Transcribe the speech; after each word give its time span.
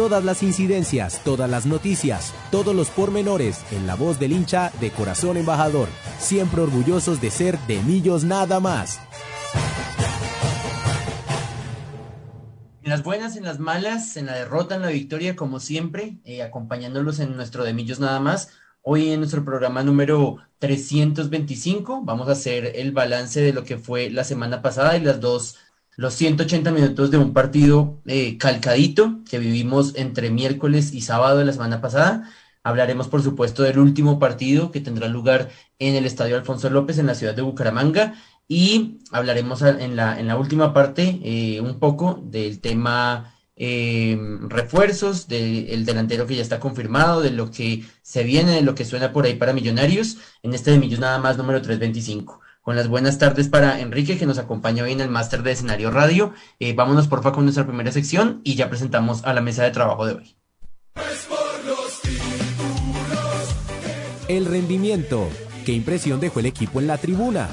Todas 0.00 0.24
las 0.24 0.42
incidencias, 0.42 1.22
todas 1.24 1.50
las 1.50 1.66
noticias, 1.66 2.32
todos 2.50 2.74
los 2.74 2.88
pormenores 2.88 3.62
en 3.70 3.86
la 3.86 3.96
voz 3.96 4.18
del 4.18 4.32
hincha 4.32 4.72
de 4.80 4.90
corazón 4.90 5.36
embajador. 5.36 5.88
Siempre 6.18 6.62
orgullosos 6.62 7.20
de 7.20 7.30
ser 7.30 7.58
de 7.66 7.82
Millos 7.82 8.24
nada 8.24 8.60
más. 8.60 8.98
En 12.82 12.88
las 12.88 13.02
buenas, 13.02 13.36
en 13.36 13.44
las 13.44 13.58
malas, 13.58 14.16
en 14.16 14.24
la 14.24 14.36
derrota, 14.36 14.76
en 14.76 14.80
la 14.80 14.88
victoria, 14.88 15.36
como 15.36 15.60
siempre, 15.60 16.16
eh, 16.24 16.42
acompañándolos 16.42 17.20
en 17.20 17.36
nuestro 17.36 17.64
de 17.64 17.74
Millos 17.74 18.00
nada 18.00 18.20
más. 18.20 18.52
Hoy 18.80 19.10
en 19.10 19.20
nuestro 19.20 19.44
programa 19.44 19.82
número 19.82 20.38
325 20.60 22.04
vamos 22.04 22.26
a 22.30 22.32
hacer 22.32 22.72
el 22.76 22.92
balance 22.92 23.42
de 23.42 23.52
lo 23.52 23.64
que 23.64 23.76
fue 23.76 24.08
la 24.08 24.24
semana 24.24 24.62
pasada 24.62 24.96
y 24.96 25.02
las 25.02 25.20
dos, 25.20 25.58
los 25.96 26.14
180 26.14 26.70
minutos 26.70 27.10
de 27.10 27.18
un 27.18 27.32
partido 27.32 28.00
eh, 28.06 28.38
calcadito 28.38 29.20
que 29.28 29.38
vivimos 29.38 29.94
entre 29.96 30.30
miércoles 30.30 30.92
y 30.94 31.02
sábado 31.02 31.38
de 31.38 31.44
la 31.44 31.52
semana 31.52 31.80
pasada. 31.80 32.30
Hablaremos, 32.62 33.08
por 33.08 33.22
supuesto, 33.22 33.62
del 33.62 33.78
último 33.78 34.18
partido 34.18 34.70
que 34.70 34.80
tendrá 34.80 35.08
lugar 35.08 35.50
en 35.78 35.94
el 35.94 36.06
Estadio 36.06 36.36
Alfonso 36.36 36.70
López 36.70 36.98
en 36.98 37.06
la 37.06 37.14
ciudad 37.14 37.34
de 37.34 37.42
Bucaramanga 37.42 38.14
y 38.48 38.98
hablaremos 39.12 39.62
en 39.62 39.96
la, 39.96 40.18
en 40.18 40.26
la 40.26 40.36
última 40.36 40.74
parte 40.74 41.20
eh, 41.22 41.60
un 41.60 41.78
poco 41.78 42.20
del 42.24 42.60
tema 42.60 43.34
eh, 43.62 44.18
refuerzos, 44.48 45.28
del 45.28 45.84
delantero 45.84 46.26
que 46.26 46.34
ya 46.34 46.42
está 46.42 46.58
confirmado, 46.60 47.20
de 47.20 47.30
lo 47.30 47.50
que 47.50 47.84
se 48.02 48.24
viene, 48.24 48.52
de 48.52 48.62
lo 48.62 48.74
que 48.74 48.86
suena 48.86 49.12
por 49.12 49.26
ahí 49.26 49.34
para 49.34 49.52
Millonarios, 49.52 50.16
en 50.42 50.54
este 50.54 50.70
de 50.70 50.78
Millos 50.78 50.98
nada 50.98 51.18
más 51.18 51.36
número 51.36 51.60
325. 51.60 52.40
Con 52.62 52.76
las 52.76 52.88
buenas 52.88 53.16
tardes 53.16 53.48
para 53.48 53.80
Enrique, 53.80 54.18
que 54.18 54.26
nos 54.26 54.38
acompaña 54.38 54.84
hoy 54.84 54.92
en 54.92 55.00
el 55.00 55.08
máster 55.08 55.42
de 55.42 55.52
escenario 55.52 55.90
radio. 55.90 56.34
Eh, 56.58 56.74
vámonos 56.74 57.08
porfa 57.08 57.32
con 57.32 57.44
nuestra 57.44 57.66
primera 57.66 57.90
sección 57.90 58.42
y 58.44 58.54
ya 58.54 58.68
presentamos 58.68 59.24
a 59.24 59.32
la 59.32 59.40
mesa 59.40 59.64
de 59.64 59.70
trabajo 59.70 60.04
de 60.04 60.14
hoy. 60.14 60.36
El 64.28 64.44
rendimiento. 64.44 65.26
¿Qué 65.64 65.72
impresión 65.72 66.20
dejó 66.20 66.40
el 66.40 66.46
equipo 66.46 66.80
en 66.80 66.86
la 66.86 66.98
tribuna? 66.98 67.48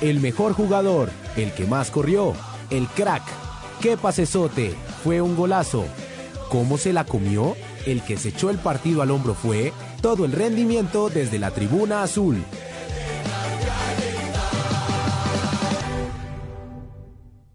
El 0.00 0.20
mejor 0.20 0.52
jugador, 0.52 1.10
el 1.36 1.52
que 1.52 1.66
más 1.66 1.90
corrió, 1.90 2.32
el 2.70 2.86
crack. 2.86 3.22
¡Qué 3.80 3.96
pasesote! 3.96 4.76
Fue 5.02 5.20
un 5.20 5.34
golazo. 5.34 5.84
¿Cómo 6.48 6.78
se 6.78 6.92
la 6.92 7.04
comió? 7.04 7.56
El 7.86 8.02
que 8.02 8.16
se 8.16 8.28
echó 8.28 8.50
el 8.50 8.58
partido 8.58 9.02
al 9.02 9.10
hombro 9.10 9.34
fue 9.34 9.72
todo 10.00 10.24
el 10.24 10.32
rendimiento 10.32 11.10
desde 11.10 11.40
la 11.40 11.50
tribuna 11.50 12.04
azul. 12.04 12.44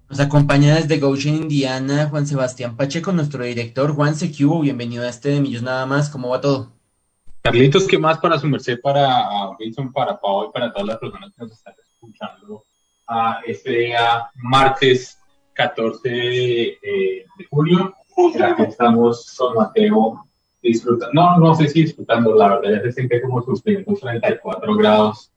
Nos 0.10 0.20
acompaña 0.20 0.76
desde 0.76 0.98
Goshen, 0.98 1.36
Indiana, 1.36 2.08
Juan 2.10 2.26
Sebastián 2.26 2.76
Pacheco, 2.76 3.12
nuestro 3.12 3.44
director. 3.44 3.94
Juan 3.94 4.16
Secubo, 4.16 4.60
bienvenido 4.62 5.04
a 5.04 5.10
este 5.10 5.30
de 5.30 5.40
Millos 5.40 5.62
Nada 5.62 5.86
Más. 5.86 6.10
¿Cómo 6.10 6.30
va 6.30 6.42
todo? 6.42 6.72
Carlitos, 7.44 7.86
¿qué 7.88 8.00
más 8.00 8.18
para 8.18 8.40
su 8.40 8.48
merced, 8.48 8.82
para 8.82 9.52
Wilson, 9.60 9.94
para 9.94 10.20
Pau 10.20 10.50
y 10.50 10.52
para 10.52 10.74
todas 10.74 10.88
las 10.88 10.98
personas 10.98 11.32
que 11.32 11.44
nos 11.44 11.52
están 11.52 11.76
escuchando 11.88 12.66
a 13.08 13.42
este 13.46 13.70
día 13.70 14.32
martes 14.34 15.20
14 15.54 16.10
de, 16.10 17.26
julio. 17.52 17.94
Aquí 18.44 18.64
estamos 18.64 19.36
con 19.38 19.56
Mateo 19.56 20.26
disfrutando, 20.60 21.14
no, 21.14 21.38
no 21.38 21.54
sé 21.54 21.68
si 21.68 21.84
disfrutando, 21.84 22.34
la 22.34 22.56
verdad 22.56 22.78
ya 22.78 22.82
se 22.82 22.94
siente 22.94 23.22
como 23.22 23.44
sus 23.44 23.62
34 23.62 24.76
grados 24.76 25.32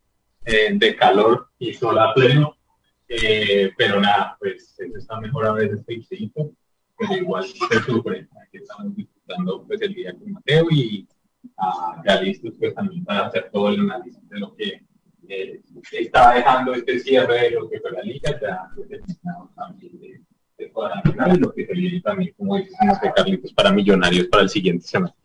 eh, 0.47 0.71
de 0.73 0.97
calor 0.97 1.49
y 1.59 1.75
sol 1.75 1.99
a 1.99 2.15
pleno, 2.15 2.57
eh, 3.15 3.73
pero 3.77 4.01
nada, 4.01 4.37
pues 4.39 4.75
eso 4.79 4.99
está 4.99 5.21
mejor 5.21 5.47
a 5.47 5.53
veces 5.53 5.85
frío, 5.85 6.53
pero 6.99 7.15
igual 7.15 7.45
se 7.45 7.81
sufre. 7.83 8.29
Aquí 8.43 8.59
estamos 8.59 8.97
disfrutando 8.97 9.65
pues 9.67 9.83
el 9.83 9.95
día 9.95 10.15
con 10.15 10.33
Mateo 10.33 10.67
y 10.71 11.07
uh, 11.59 12.03
ya 12.07 12.21
listos 12.23 12.55
pues 12.59 12.75
también 12.75 13.05
para 13.05 13.27
hacer 13.27 13.51
todo 13.53 13.69
el 13.69 13.81
análisis 13.81 14.29
de 14.29 14.39
lo 14.39 14.55
que 14.55 14.83
eh, 15.29 15.61
estaba 15.93 16.35
dejando 16.35 16.75
este 16.75 16.99
cierre 17.01 17.43
de 17.43 17.51
lo 17.51 17.69
que 17.69 17.81
fue 17.81 17.93
la 17.93 18.03
liga, 18.03 18.41
ya 18.41 18.69
determinado 18.77 19.51
también 19.57 20.01
de, 20.01 20.21
de 20.59 20.73
final 21.05 21.37
y 21.37 21.41
lo 21.41 21.53
que 21.53 21.67
se 21.67 21.73
viene 21.73 22.01
también, 22.01 22.35
como 22.37 22.57
dices, 22.57 22.77
Carlitos, 23.15 23.53
para 23.53 23.73
millonarios 23.73 24.27
para 24.29 24.45
el 24.45 24.49
siguiente 24.49 24.87
semestre. 24.87 25.21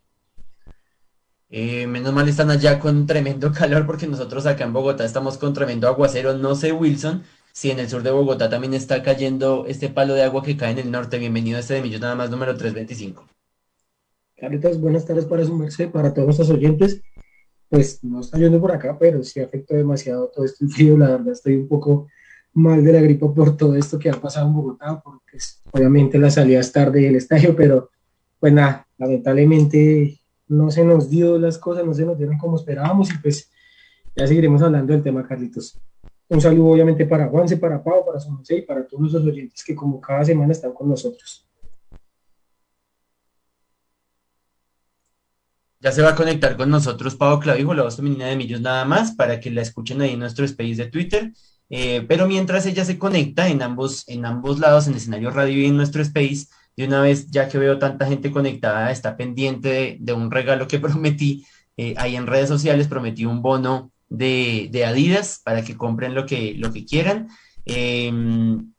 Eh, 1.50 1.86
menos 1.86 2.12
mal 2.12 2.28
están 2.28 2.50
allá 2.50 2.78
con 2.78 3.06
tremendo 3.06 3.50
calor 3.58 3.86
porque 3.86 4.06
nosotros 4.06 4.44
acá 4.46 4.64
en 4.64 4.72
Bogotá 4.74 5.04
estamos 5.04 5.38
con 5.38 5.54
tremendo 5.54 5.88
aguacero. 5.88 6.36
No 6.36 6.54
sé, 6.54 6.72
Wilson, 6.72 7.22
si 7.58 7.72
en 7.72 7.80
el 7.80 7.88
sur 7.88 8.04
de 8.04 8.12
Bogotá 8.12 8.48
también 8.48 8.72
está 8.72 9.02
cayendo 9.02 9.64
este 9.66 9.88
palo 9.88 10.14
de 10.14 10.22
agua 10.22 10.44
que 10.44 10.56
cae 10.56 10.70
en 10.70 10.78
el 10.78 10.92
norte. 10.92 11.18
Bienvenido 11.18 11.56
a 11.56 11.60
este 11.60 11.74
de 11.74 11.82
Millón 11.82 12.02
nada 12.02 12.14
más 12.14 12.30
número 12.30 12.56
325. 12.56 13.26
Carlitos, 14.36 14.80
buenas 14.80 15.04
tardes 15.04 15.24
para 15.24 15.44
su 15.44 15.56
merced, 15.56 15.90
para 15.90 16.14
todos 16.14 16.26
nuestros 16.26 16.50
oyentes 16.50 17.02
pues 17.68 17.98
no 18.04 18.20
está 18.20 18.38
yendo 18.38 18.60
por 18.60 18.70
acá, 18.70 18.96
pero 18.96 19.24
sí 19.24 19.40
afectó 19.40 19.74
demasiado 19.74 20.28
todo 20.28 20.44
este 20.44 20.68
frío. 20.68 20.96
La 20.96 21.08
verdad, 21.08 21.32
estoy 21.32 21.56
un 21.56 21.66
poco 21.66 22.06
mal 22.52 22.84
de 22.84 22.92
la 22.92 23.00
gripa 23.00 23.34
por 23.34 23.56
todo 23.56 23.74
esto 23.74 23.98
que 23.98 24.08
ha 24.08 24.14
pasado 24.14 24.46
en 24.46 24.54
Bogotá, 24.54 25.00
porque 25.02 25.32
pues, 25.32 25.60
obviamente 25.72 26.16
la 26.16 26.30
salida 26.30 26.60
es 26.60 26.70
tarde 26.70 27.00
del 27.00 27.16
estadio, 27.16 27.56
pero 27.56 27.90
pues 28.38 28.52
nada, 28.52 28.86
lamentablemente 28.98 30.20
no 30.46 30.70
se 30.70 30.84
nos 30.84 31.10
dio 31.10 31.36
las 31.40 31.58
cosas, 31.58 31.84
no 31.84 31.92
se 31.92 32.04
nos 32.04 32.16
dieron 32.16 32.38
como 32.38 32.54
esperábamos 32.54 33.12
y 33.12 33.18
pues 33.18 33.50
ya 34.14 34.28
seguiremos 34.28 34.62
hablando 34.62 34.92
del 34.92 35.02
tema, 35.02 35.26
Carlitos. 35.26 35.76
Un 36.30 36.40
saludo 36.40 36.72
obviamente 36.72 37.06
para 37.06 37.26
Juanse, 37.28 37.56
para 37.56 37.82
Pau, 37.82 38.04
para 38.04 38.20
San 38.20 38.36
José 38.36 38.58
y 38.58 38.62
para 38.62 38.86
todos 38.86 39.12
los 39.12 39.24
oyentes 39.24 39.64
que 39.64 39.74
como 39.74 39.98
cada 40.00 40.24
semana 40.24 40.52
están 40.52 40.72
con 40.72 40.88
nosotros. 40.88 41.46
Ya 45.80 45.92
se 45.92 46.02
va 46.02 46.10
a 46.10 46.14
conectar 46.14 46.56
con 46.56 46.68
nosotros 46.70 47.14
Pau 47.14 47.38
Clavijo, 47.40 47.72
la 47.72 47.84
voz 47.84 47.96
femenina 47.96 48.26
de 48.26 48.36
Millos 48.36 48.60
nada 48.60 48.84
más, 48.84 49.12
para 49.12 49.40
que 49.40 49.50
la 49.50 49.62
escuchen 49.62 50.02
ahí 50.02 50.12
en 50.14 50.18
nuestro 50.18 50.44
space 50.44 50.74
de 50.74 50.86
Twitter. 50.86 51.32
Eh, 51.70 52.04
pero 52.08 52.26
mientras 52.26 52.66
ella 52.66 52.84
se 52.84 52.98
conecta 52.98 53.48
en 53.48 53.62
ambos, 53.62 54.06
en 54.08 54.26
ambos 54.26 54.58
lados, 54.58 54.86
en 54.86 54.94
escenario 54.94 55.30
radio 55.30 55.58
y 55.62 55.66
en 55.66 55.76
nuestro 55.76 56.02
space, 56.02 56.48
de 56.76 56.84
una 56.84 57.00
vez, 57.00 57.30
ya 57.30 57.48
que 57.48 57.58
veo 57.58 57.78
tanta 57.78 58.06
gente 58.06 58.30
conectada, 58.30 58.90
está 58.90 59.16
pendiente 59.16 59.96
de, 60.00 60.12
un 60.12 60.30
regalo 60.30 60.68
que 60.68 60.78
prometí 60.80 61.46
eh, 61.76 61.94
ahí 61.96 62.16
en 62.16 62.26
redes 62.26 62.48
sociales, 62.48 62.88
prometí 62.88 63.24
un 63.24 63.40
bono 63.40 63.92
de, 64.08 64.84
Adidas 64.86 65.40
para 65.44 65.64
que 65.64 65.76
compren 65.76 66.14
lo 66.14 66.26
que, 66.26 66.54
lo 66.54 66.72
que 66.72 66.84
quieran. 66.84 67.28
Em, 67.64 68.72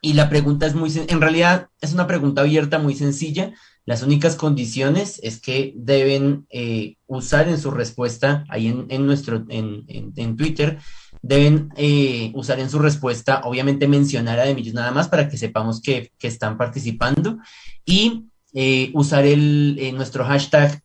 y 0.00 0.12
la 0.12 0.28
pregunta 0.28 0.66
es 0.66 0.74
muy, 0.74 0.92
en 0.94 1.20
realidad 1.20 1.68
es 1.80 1.94
una 1.94 2.06
pregunta 2.06 2.42
abierta, 2.42 2.78
muy 2.78 2.94
sencilla. 2.94 3.54
Las 3.86 4.02
únicas 4.02 4.36
condiciones 4.36 5.20
es 5.22 5.40
que 5.40 5.72
deben 5.76 6.46
eh, 6.50 6.96
usar 7.06 7.48
en 7.48 7.58
su 7.58 7.70
respuesta, 7.70 8.44
ahí 8.48 8.68
en, 8.68 9.06
nuestro, 9.06 9.44
en, 9.48 10.36
Twitter, 10.36 10.78
deben 11.22 11.70
eh, 11.76 12.32
usar 12.34 12.60
en 12.60 12.70
su 12.70 12.78
respuesta, 12.78 13.42
obviamente 13.44 13.88
mencionar 13.88 14.38
a 14.38 14.44
Demillos 14.44 14.74
nada 14.74 14.90
más 14.90 15.08
para 15.08 15.28
que 15.28 15.38
sepamos 15.38 15.80
que, 15.82 16.10
están 16.20 16.56
participando 16.56 17.38
y 17.84 18.24
eh, 18.54 18.90
usar 18.94 19.26
el, 19.26 19.78
nuestro 19.94 20.24
hashtag 20.24 20.82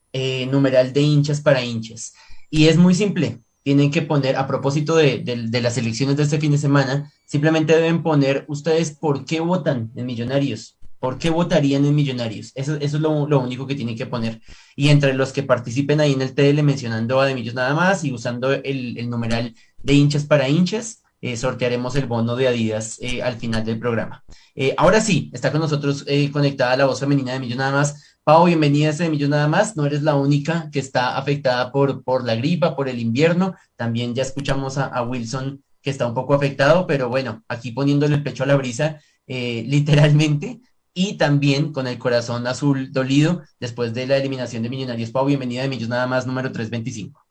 numeral 0.49 0.91
de 0.91 1.01
hinchas 1.01 1.39
para 1.39 1.63
hinchas. 1.63 2.13
Y 2.49 2.67
es 2.67 2.77
muy 2.77 2.95
simple, 2.95 3.39
tienen 3.63 3.91
que 3.91 4.01
poner, 4.01 4.35
a 4.35 4.47
propósito 4.47 4.95
de, 4.95 5.23
las 5.61 5.77
elecciones 5.77 6.17
de 6.17 6.23
este 6.23 6.39
fin 6.39 6.51
de 6.51 6.57
semana, 6.57 7.11
simplemente 7.25 7.75
deben 7.75 8.03
poner 8.03 8.45
ustedes 8.47 8.91
por 8.91 9.25
qué 9.25 9.39
votan 9.39 9.91
en 9.95 10.05
Millonarios 10.05 10.79
¿Por 10.99 11.17
qué 11.17 11.29
votarían 11.29 11.85
en 11.85 11.95
Millonarios? 11.95 12.51
Eso, 12.55 12.75
es 12.75 12.93
lo, 12.93 13.09
único 13.09 13.65
que 13.65 13.75
tienen 13.75 13.95
que 13.95 14.05
poner. 14.05 14.41
Y 14.75 14.89
entre 14.89 15.13
los 15.13 15.31
que 15.31 15.43
participen 15.43 16.01
ahí 16.01 16.11
en 16.11 16.21
el 16.21 16.35
TL 16.35 16.61
mencionando 16.61 17.21
a 17.21 17.25
De 17.25 17.53
nada 17.53 17.73
más 17.73 18.03
y 18.03 18.11
usando 18.11 18.51
el, 18.51 19.09
numeral 19.09 19.55
de 19.81 19.93
hinchas 19.93 20.25
para 20.25 20.49
hinchas, 20.49 21.03
eh, 21.21 21.37
sortearemos 21.37 21.95
el 21.95 22.05
bono 22.05 22.35
de 22.35 22.49
Adidas 22.49 22.97
eh, 23.01 23.21
al 23.23 23.37
final 23.37 23.63
del 23.63 23.79
programa. 23.79 24.23
Eh, 24.55 24.73
ahora 24.77 24.99
sí, 24.99 25.31
está 25.33 25.51
con 25.51 25.61
nosotros 25.61 26.05
conectada 26.33 26.75
la 26.75 26.85
voz 26.85 26.99
femenina 26.99 27.31
de 27.31 27.39
Millos 27.39 27.57
nada 27.57 27.71
más. 27.71 28.08
Pau, 28.29 28.45
bienvenida 28.45 28.89
a 28.89 28.91
ese 28.91 29.05
de 29.05 29.09
Millos 29.09 29.27
nada 29.27 29.47
más. 29.47 29.75
No 29.75 29.87
eres 29.87 30.03
la 30.03 30.13
única 30.13 30.69
que 30.71 30.77
está 30.77 31.17
afectada 31.17 31.71
por, 31.71 32.03
por 32.03 32.23
la 32.23 32.35
gripa, 32.35 32.75
por 32.75 32.87
el 32.87 32.99
invierno. 32.99 33.55
También 33.75 34.13
ya 34.13 34.21
escuchamos 34.21 34.77
a, 34.77 35.01
Wilson 35.01 35.63
que 35.81 35.89
está 35.89 36.05
un 36.05 36.13
poco 36.13 36.35
afectado, 36.35 36.85
pero 36.85 37.09
bueno, 37.09 37.43
aquí 37.47 37.71
poniéndole 37.71 38.13
el 38.13 38.21
pecho 38.21 38.43
a 38.43 38.45
la 38.45 38.55
brisa, 38.55 38.99
literalmente 39.25 40.61
y 40.93 41.17
también 41.17 41.73
con 41.73 41.87
el 41.87 41.97
corazón 41.97 42.45
azul 42.45 42.91
dolido 42.91 43.41
después 43.59 43.95
de 43.95 44.05
la 44.05 44.17
eliminación 44.17 44.61
de 44.61 44.69
Millonarios. 44.69 45.09
Pau, 45.09 45.25
bienvenida 45.25 45.63
de 45.63 45.69
Millos 45.69 45.89
Nada 45.89 46.05
Más, 46.05 46.27
número 46.27 46.51
325. 46.51 47.25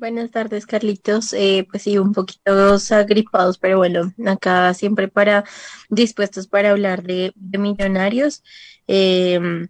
Buenas 0.00 0.30
tardes, 0.30 0.64
Carlitos. 0.64 1.34
Eh, 1.34 1.66
pues 1.70 1.82
sí, 1.82 1.98
un 1.98 2.14
poquito 2.14 2.78
agripados, 2.90 3.58
pero 3.58 3.76
bueno, 3.76 4.14
acá 4.26 4.72
siempre 4.72 5.08
para 5.08 5.44
dispuestos 5.90 6.46
para 6.46 6.70
hablar 6.70 7.02
de, 7.02 7.34
millonarios 7.36 8.42
em, 8.92 9.68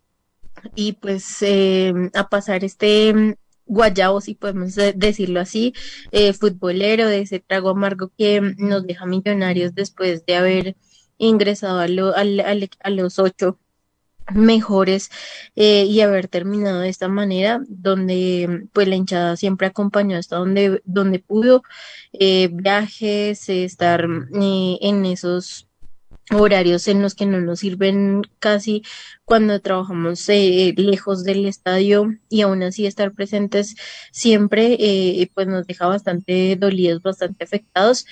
y 0.74 0.92
pues 0.94 1.42
em, 1.42 2.10
a 2.14 2.28
pasar 2.28 2.64
este 2.64 3.36
guayabo, 3.66 4.20
si 4.20 4.34
podemos 4.34 4.74
decirlo 4.96 5.40
así, 5.40 5.74
eh, 6.12 6.32
futbolero, 6.32 7.06
de 7.08 7.20
ese 7.22 7.40
trago 7.40 7.70
amargo 7.70 8.10
que 8.18 8.40
nos 8.58 8.86
deja 8.86 9.06
millonarios 9.06 9.74
después 9.74 10.26
de 10.26 10.36
haber 10.36 10.76
ingresado 11.18 11.80
a, 11.80 11.84
a, 11.84 12.90
los 12.90 13.18
ocho 13.18 13.58
mejores 14.34 15.10
eh, 15.56 15.84
y 15.84 16.00
haber 16.00 16.28
terminado 16.28 16.80
de 16.80 16.88
esta 16.88 17.08
manera 17.08 17.62
donde 17.68 18.68
pues 18.72 18.88
la 18.88 18.96
hinchada 18.96 19.36
siempre 19.36 19.66
acompañó 19.66 20.16
hasta 20.16 20.36
donde 20.36 20.82
donde 20.84 21.18
pudo 21.18 21.62
eh, 22.12 22.48
viajes 22.52 23.48
estar 23.48 24.04
en 24.32 25.06
esos 25.06 25.69
horarios 26.32 26.88
en 26.88 27.02
los 27.02 27.14
que 27.14 27.26
no 27.26 27.40
nos 27.40 27.60
sirven 27.60 28.22
casi 28.38 28.82
cuando 29.24 29.60
trabajamos 29.60 30.28
eh, 30.28 30.74
lejos 30.76 31.24
del 31.24 31.46
estadio 31.46 32.14
y 32.28 32.42
aún 32.42 32.62
así 32.62 32.86
estar 32.86 33.12
presentes 33.12 33.76
siempre 34.12 34.76
eh, 34.78 35.30
pues 35.34 35.46
nos 35.46 35.66
deja 35.66 35.86
bastante 35.86 36.56
dolidos, 36.56 37.02
bastante 37.02 37.44
afectados, 37.44 38.06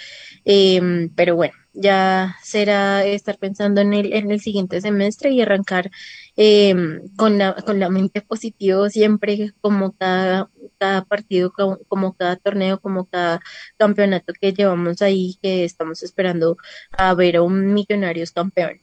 eh, 0.44 1.08
pero 1.14 1.36
bueno, 1.36 1.54
ya 1.80 2.36
será 2.42 3.04
estar 3.04 3.38
pensando 3.38 3.80
en 3.80 3.94
el, 3.94 4.12
en 4.12 4.30
el 4.30 4.40
siguiente 4.40 4.80
semestre 4.80 5.30
y 5.30 5.40
arrancar 5.40 5.90
eh, 6.36 6.74
con, 7.16 7.38
la, 7.38 7.54
con 7.54 7.78
la 7.78 7.88
mente 7.88 8.20
positiva 8.20 8.90
siempre 8.90 9.52
como 9.60 9.92
cada, 9.92 10.50
cada 10.78 11.04
partido, 11.04 11.52
como, 11.52 12.14
cada 12.14 12.36
torneo, 12.36 12.80
como 12.80 13.06
cada 13.06 13.40
campeonato 13.76 14.32
que 14.40 14.52
llevamos 14.52 15.02
ahí, 15.02 15.38
que 15.40 15.64
estamos 15.64 16.02
esperando 16.02 16.56
a 16.90 17.14
ver 17.14 17.36
a 17.36 17.42
un 17.42 17.72
Millonarios 17.72 18.32
campeón. 18.32 18.80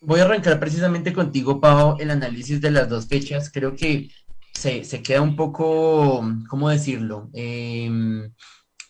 Voy 0.00 0.20
a 0.20 0.24
arrancar 0.24 0.58
precisamente 0.60 1.12
contigo, 1.12 1.60
Pau, 1.60 1.96
el 1.98 2.10
análisis 2.10 2.60
de 2.60 2.70
las 2.70 2.88
dos 2.88 3.06
fechas. 3.06 3.50
Creo 3.50 3.74
que 3.74 4.10
se, 4.54 4.84
se 4.84 5.02
queda 5.02 5.20
un 5.20 5.36
poco, 5.36 6.24
¿cómo 6.48 6.70
decirlo? 6.70 7.28
Eh, 7.34 7.90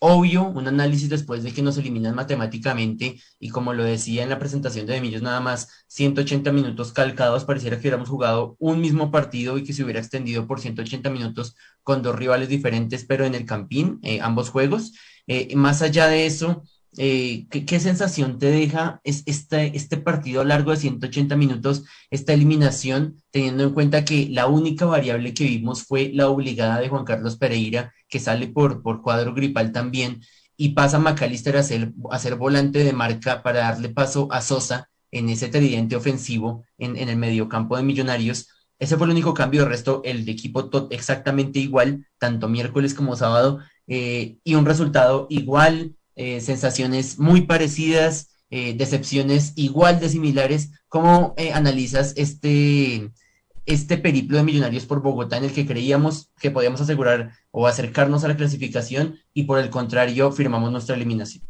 obvio, 0.03 0.47
un 0.47 0.67
análisis 0.67 1.09
después 1.09 1.43
de 1.43 1.53
que 1.53 1.61
nos 1.61 1.77
eliminan 1.77 2.15
matemáticamente 2.15 3.21
y 3.39 3.49
como 3.49 3.71
lo 3.73 3.83
decía 3.83 4.23
en 4.23 4.29
la 4.29 4.39
presentación 4.39 4.87
de 4.87 4.97
Emilio, 4.97 5.21
nada 5.21 5.39
más 5.41 5.69
180 5.89 6.51
minutos 6.51 6.91
calcados, 6.91 7.45
pareciera 7.45 7.77
que 7.77 7.81
hubiéramos 7.81 8.09
jugado 8.09 8.55
un 8.57 8.81
mismo 8.81 9.11
partido 9.11 9.59
y 9.59 9.63
que 9.63 9.73
se 9.73 9.83
hubiera 9.83 9.99
extendido 9.99 10.47
por 10.47 10.59
180 10.59 11.07
minutos 11.11 11.55
con 11.83 12.01
dos 12.01 12.15
rivales 12.15 12.49
diferentes, 12.49 13.05
pero 13.05 13.25
en 13.25 13.35
el 13.35 13.45
Campín, 13.45 13.99
eh, 14.01 14.19
ambos 14.21 14.49
juegos. 14.49 14.93
Eh, 15.27 15.55
más 15.55 15.83
allá 15.83 16.07
de 16.07 16.25
eso, 16.25 16.63
eh, 16.97 17.45
¿qué, 17.51 17.63
¿qué, 17.65 17.79
sensación 17.79 18.39
te 18.39 18.47
deja 18.47 19.01
es 19.03 19.21
este, 19.27 19.77
este 19.77 19.97
partido 19.97 20.43
largo 20.43 20.71
de 20.71 20.77
180 20.77 21.35
minutos, 21.35 21.83
esta 22.09 22.33
eliminación, 22.33 23.21
teniendo 23.29 23.63
en 23.63 23.73
cuenta 23.73 24.03
que 24.03 24.27
la 24.31 24.47
única 24.47 24.85
variable 24.85 25.35
que 25.35 25.43
vimos 25.43 25.83
fue 25.83 26.09
la 26.11 26.27
obligada 26.27 26.79
de 26.79 26.89
Juan 26.89 27.05
Carlos 27.05 27.37
Pereira, 27.37 27.93
que 28.11 28.19
sale 28.19 28.47
por, 28.47 28.83
por 28.83 29.01
cuadro 29.01 29.33
gripal 29.33 29.71
también, 29.71 30.21
y 30.55 30.69
pasa 30.69 30.99
McAllister 30.99 31.57
a 31.57 31.63
ser, 31.63 31.93
a 32.11 32.19
ser 32.19 32.35
volante 32.35 32.83
de 32.83 32.93
marca 32.93 33.41
para 33.41 33.61
darle 33.61 33.89
paso 33.89 34.27
a 34.31 34.41
Sosa 34.41 34.89
en 35.09 35.29
ese 35.29 35.47
tridente 35.47 35.95
ofensivo 35.95 36.63
en, 36.77 36.97
en 36.97 37.09
el 37.09 37.17
mediocampo 37.17 37.77
de 37.77 37.83
Millonarios. 37.83 38.49
Ese 38.77 38.97
fue 38.97 39.07
el 39.07 39.11
único 39.13 39.33
cambio, 39.33 39.63
el 39.63 39.69
resto, 39.69 40.01
el 40.03 40.27
equipo 40.27 40.69
exactamente 40.91 41.59
igual, 41.59 42.07
tanto 42.19 42.47
miércoles 42.47 42.93
como 42.93 43.15
sábado, 43.15 43.59
eh, 43.87 44.37
y 44.43 44.55
un 44.55 44.65
resultado 44.65 45.27
igual, 45.29 45.95
eh, 46.15 46.41
sensaciones 46.41 47.17
muy 47.17 47.41
parecidas, 47.41 48.29
eh, 48.49 48.73
decepciones 48.75 49.53
igual 49.55 49.99
de 49.99 50.09
similares. 50.09 50.71
¿Cómo 50.89 51.33
analizas 51.53 52.13
este, 52.17 53.11
este 53.65 53.97
periplo 53.97 54.37
de 54.37 54.43
Millonarios 54.43 54.85
por 54.85 55.01
Bogotá 55.01 55.37
en 55.37 55.45
el 55.45 55.53
que 55.53 55.65
creíamos 55.65 56.31
que 56.39 56.51
podíamos 56.51 56.81
asegurar 56.81 57.31
o 57.51 57.67
acercarnos 57.67 58.23
a 58.23 58.27
la 58.27 58.37
clasificación 58.37 59.19
y 59.33 59.43
por 59.43 59.59
el 59.59 59.69
contrario 59.69 60.31
firmamos 60.31 60.71
nuestra 60.71 60.95
eliminación? 60.95 61.43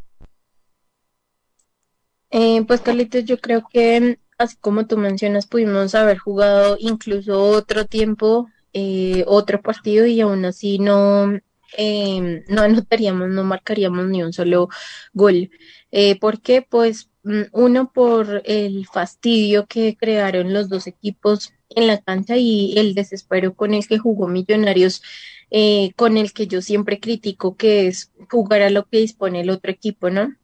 Eh, 2.29 2.63
pues 2.65 2.81
Carlitos, 2.81 3.25
yo 3.25 3.39
creo 3.39 3.67
que 3.69 4.17
así 4.41 4.57
como 4.59 4.87
tú 4.87 4.97
mencionas, 4.97 5.47
pudimos 5.47 5.95
haber 5.95 6.17
jugado 6.17 6.77
incluso 6.79 7.39
otro 7.41 7.85
tiempo, 7.85 8.49
eh, 8.73 9.23
otro 9.27 9.61
partido 9.61 10.05
y 10.05 10.21
aún 10.21 10.45
así 10.45 10.79
no, 10.79 11.31
eh, 11.77 12.43
no 12.47 12.61
anotaríamos, 12.61 13.29
no 13.29 13.43
marcaríamos 13.43 14.07
ni 14.07 14.23
un 14.23 14.33
solo 14.33 14.69
gol. 15.13 15.49
Eh, 15.91 16.19
¿Por 16.19 16.41
qué? 16.41 16.61
Pues 16.67 17.09
mm, 17.23 17.43
uno 17.53 17.91
por 17.91 18.41
el 18.45 18.85
fastidio 18.87 19.67
que 19.67 19.95
crearon 19.97 20.53
los 20.53 20.69
dos 20.69 20.87
equipos 20.87 21.53
en 21.75 21.87
la 21.87 21.99
cancha 22.01 22.37
y 22.37 22.77
el 22.77 22.93
desespero 22.95 23.55
con 23.55 23.73
el 23.73 23.87
que 23.87 23.97
jugó 23.99 24.27
Millonarios, 24.27 25.01
eh, 25.49 25.91
con 25.95 26.17
el 26.17 26.33
que 26.33 26.47
yo 26.47 26.61
siempre 26.61 26.99
critico, 26.99 27.55
que 27.57 27.87
es 27.87 28.11
jugar 28.29 28.61
a 28.61 28.69
lo 28.69 28.85
que 28.87 28.99
dispone 28.99 29.41
el 29.41 29.49
otro 29.49 29.71
equipo, 29.71 30.09
¿no? 30.09 30.35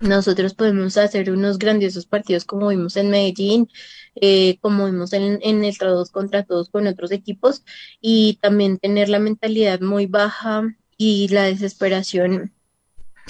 Nosotros 0.00 0.54
podemos 0.54 0.96
hacer 0.96 1.30
unos 1.30 1.58
grandiosos 1.58 2.06
partidos 2.06 2.44
como 2.44 2.68
vimos 2.68 2.96
en 2.96 3.10
Medellín, 3.10 3.68
eh, 4.14 4.58
como 4.60 4.86
vimos 4.86 5.12
en, 5.12 5.40
en 5.42 5.64
el 5.64 5.76
todos 5.76 6.10
contra 6.10 6.44
todos 6.44 6.70
con 6.70 6.86
otros 6.86 7.10
equipos 7.10 7.64
y 8.00 8.38
también 8.40 8.78
tener 8.78 9.08
la 9.08 9.18
mentalidad 9.18 9.80
muy 9.80 10.06
baja 10.06 10.76
y 10.96 11.28
la 11.28 11.44
desesperación 11.44 12.52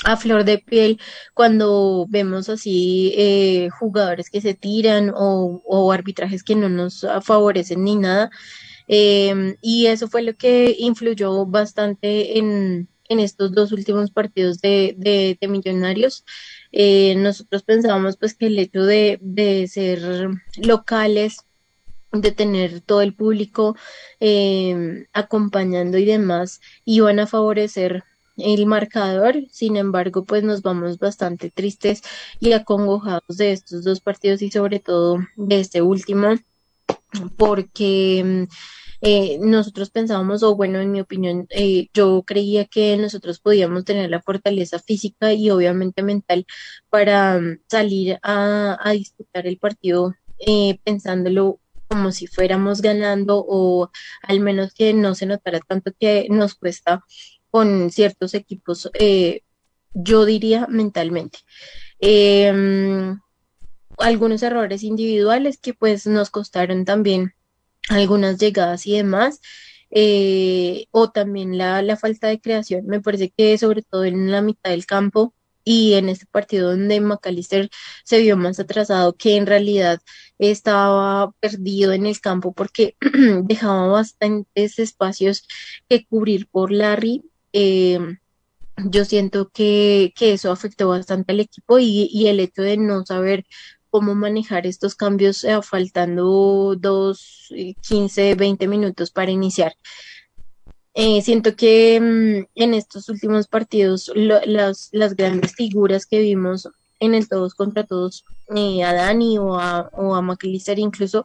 a 0.04 0.16
flor 0.16 0.44
de 0.44 0.58
piel 0.58 1.00
cuando 1.34 2.06
vemos 2.08 2.48
así 2.48 3.12
eh, 3.16 3.68
jugadores 3.78 4.30
que 4.30 4.40
se 4.40 4.54
tiran 4.54 5.12
o, 5.14 5.92
arbitrajes 5.92 6.42
que 6.42 6.54
no 6.54 6.68
nos 6.68 7.06
favorecen 7.22 7.84
ni 7.84 7.96
nada. 7.96 8.30
Eh, 8.88 9.56
y 9.62 9.86
eso 9.86 10.08
fue 10.08 10.22
lo 10.22 10.34
que 10.36 10.74
influyó 10.78 11.44
bastante 11.46 12.38
en, 12.38 12.88
en 13.08 13.20
estos 13.20 13.52
dos 13.52 13.72
últimos 13.72 14.10
partidos 14.10 14.60
de, 14.60 14.94
de, 14.96 15.48
Millonarios. 15.48 16.24
Eh, 16.72 17.14
nosotros 17.16 17.62
pensábamos 17.62 18.16
pues 18.16 18.34
que 18.34 18.46
el 18.46 18.58
hecho 18.58 18.84
de, 18.84 19.18
de 19.22 19.66
ser 19.68 20.30
locales 20.58 21.44
de 22.12 22.32
tener 22.32 22.80
todo 22.80 23.02
el 23.02 23.14
público 23.14 23.76
eh, 24.20 25.06
acompañando 25.12 25.98
y 25.98 26.06
demás 26.06 26.60
iban 26.84 27.18
a 27.18 27.26
favorecer 27.26 28.04
el 28.38 28.66
marcador, 28.66 29.36
sin 29.50 29.76
embargo, 29.76 30.24
pues 30.24 30.42
nos 30.44 30.62
vamos 30.62 30.98
bastante 30.98 31.50
tristes 31.50 32.02
y 32.40 32.52
acongojados 32.52 33.36
de 33.36 33.52
estos 33.52 33.84
dos 33.84 34.00
partidos 34.00 34.42
y 34.42 34.50
sobre 34.50 34.80
todo 34.80 35.18
de 35.36 35.60
este 35.60 35.82
último, 35.82 36.36
porque 37.36 38.48
eh, 39.00 39.38
nosotros 39.40 39.90
pensábamos, 39.90 40.42
o 40.42 40.56
bueno, 40.56 40.80
en 40.80 40.90
mi 40.90 41.00
opinión, 41.00 41.46
eh, 41.50 41.88
yo 41.94 42.24
creía 42.26 42.64
que 42.64 42.96
nosotros 42.96 43.38
podíamos 43.40 43.84
tener 43.84 44.10
la 44.10 44.22
fortaleza 44.22 44.78
física 44.80 45.32
y 45.32 45.50
obviamente 45.50 46.02
mental 46.02 46.46
para 46.90 47.36
um, 47.36 47.58
salir 47.68 48.18
a, 48.22 48.76
a, 48.82 48.92
disputar 48.92 49.46
el 49.46 49.58
partido 49.58 50.14
eh, 50.40 50.78
pensándolo 50.84 51.60
como 51.88 52.12
si 52.12 52.26
fuéramos 52.26 52.82
ganando 52.82 53.44
o 53.48 53.90
al 54.22 54.40
menos 54.40 54.74
que 54.74 54.92
no 54.94 55.14
se 55.14 55.26
notara 55.26 55.60
tanto 55.60 55.92
que 55.98 56.26
nos 56.30 56.54
cuesta 56.54 57.04
con 57.50 57.90
ciertos 57.90 58.34
equipos, 58.34 58.90
eh, 58.94 59.42
yo 59.94 60.24
diría 60.24 60.66
mentalmente. 60.68 61.38
Eh, 62.00 63.16
algunos 63.98 64.42
errores 64.42 64.82
individuales 64.82 65.58
que 65.58 65.74
pues 65.74 66.06
nos 66.06 66.30
costaron 66.30 66.84
también 66.84 67.34
algunas 67.88 68.38
llegadas 68.38 68.86
y 68.86 68.96
demás, 68.96 69.40
eh, 69.90 70.86
o 70.90 71.10
también 71.10 71.58
la, 71.58 71.82
la, 71.82 71.96
falta 71.96 72.28
de 72.28 72.40
creación. 72.40 72.86
Me 72.86 73.00
parece 73.00 73.32
que 73.36 73.56
sobre 73.58 73.82
todo 73.82 74.04
en 74.04 74.30
la 74.30 74.42
mitad 74.42 74.70
del 74.70 74.86
campo 74.86 75.34
y 75.64 75.94
en 75.94 76.08
este 76.08 76.26
partido 76.26 76.70
donde 76.70 77.00
McAllister 77.00 77.70
se 78.04 78.20
vio 78.20 78.36
más 78.36 78.58
atrasado 78.60 79.16
que 79.16 79.36
en 79.36 79.46
realidad 79.46 80.00
estaba 80.38 81.32
perdido 81.40 81.92
en 81.92 82.06
el 82.06 82.20
campo 82.20 82.52
porque 82.52 82.96
dejaba 83.44 83.86
bastantes 83.88 84.78
espacios 84.78 85.46
que 85.88 86.06
cubrir 86.06 86.48
por 86.48 86.72
Larry 86.72 87.24
eh, 87.52 87.98
yo 88.84 89.04
siento 89.04 89.50
que, 89.50 90.12
que, 90.16 90.32
eso 90.34 90.52
afectó 90.52 90.88
bastante 90.88 91.32
al 91.32 91.40
equipo 91.40 91.78
y, 91.78 92.08
y, 92.12 92.28
el 92.28 92.40
hecho 92.40 92.62
de 92.62 92.76
no 92.76 93.04
saber 93.04 93.44
cómo 93.90 94.14
manejar 94.14 94.66
estos 94.66 94.94
cambios 94.94 95.44
eh, 95.44 95.58
faltando 95.62 96.76
dos, 96.76 97.52
quince, 97.86 98.34
veinte 98.34 98.68
minutos 98.68 99.10
para 99.10 99.30
iniciar. 99.30 99.74
Eh, 100.94 101.22
siento 101.22 101.54
que 101.54 102.00
mmm, 102.00 102.46
en 102.56 102.74
estos 102.74 103.08
últimos 103.08 103.46
partidos 103.46 104.10
las, 104.14 104.88
las, 104.92 105.14
grandes 105.14 105.54
figuras 105.54 106.06
que 106.06 106.20
vimos 106.20 106.68
en 106.98 107.14
el 107.14 107.28
todos 107.28 107.54
contra 107.54 107.86
todos, 107.86 108.24
eh, 108.54 108.82
a 108.82 108.92
Dani 108.92 109.38
o 109.38 109.58
a, 109.58 109.88
o 109.92 110.14
a 110.16 110.22
McAllister 110.22 110.78
incluso, 110.78 111.24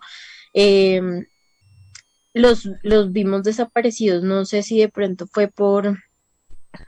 eh, 0.54 1.02
los, 2.34 2.70
los 2.84 3.12
vimos 3.12 3.44
desaparecidos. 3.44 4.24
No 4.24 4.46
sé 4.46 4.64
si 4.64 4.80
de 4.80 4.90
pronto 4.90 5.28
fue 5.28 5.48
por 5.48 5.98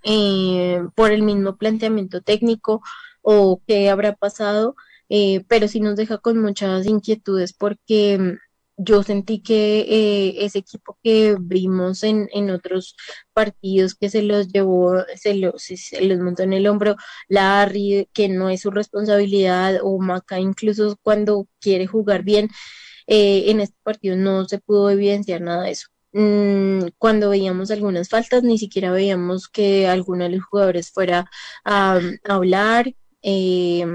eh, 0.04 0.82
por 0.96 1.12
el 1.12 1.24
mismo 1.24 1.58
planteamiento 1.58 2.22
técnico 2.22 2.82
o 3.22 3.62
qué 3.68 3.89
habrá 3.89 4.15
pasado, 4.15 4.75
eh, 5.10 5.44
pero 5.48 5.68
sí 5.68 5.80
nos 5.80 5.96
deja 5.96 6.18
con 6.20 6.42
muchas 6.42 6.86
inquietudes 6.88 7.54
porque 7.54 8.38
yo 8.77 9.04
sentí 9.04 9.42
que 9.42 9.82
eh, 9.82 10.46
ese 10.46 10.60
equipo 10.60 10.98
que 11.04 11.38
vimos 11.39 12.04
en, 12.04 12.30
en 12.34 12.50
otros 12.50 12.96
partidos 13.34 13.96
que 13.96 14.10
se 14.10 14.22
los 14.22 14.51
llevó, 14.51 15.04
se 15.15 15.36
los, 15.36 15.63
se 15.63 16.01
los 16.01 16.20
montó 16.20 16.44
en 16.44 16.54
el 16.54 16.68
hombro, 16.68 16.96
Larry, 17.30 18.10
que 18.13 18.27
no 18.30 18.50
es 18.50 18.62
su 18.62 18.72
responsabilidad, 18.72 19.80
o 19.84 20.00
Maca 20.00 20.39
incluso 20.39 20.98
cuando 21.01 21.48
quiere 21.62 21.88
jugar 21.88 22.24
bien, 22.24 22.50
eh, 23.08 23.51
en 23.51 23.62
este 23.62 23.77
partido 23.84 24.18
no 24.18 24.46
se 24.46 24.60
pudo 24.60 24.89
evidenciar 24.89 25.42
nada 25.42 25.63
de 25.63 25.72
eso. 25.72 25.88
Mm, 26.17 26.91
cuando 26.98 27.29
veíamos 27.29 27.72
algunas 27.72 28.07
faltas, 28.07 28.41
ni 28.41 28.57
siquiera 28.57 28.89
veíamos 28.91 29.50
que 29.50 29.86
alguno 29.88 30.24
de 30.24 30.29
los 30.31 30.45
jugadores 30.45 30.89
fuera 30.91 31.29
a, 31.65 32.00
hablar. 32.24 32.95
Eh, 33.22 33.86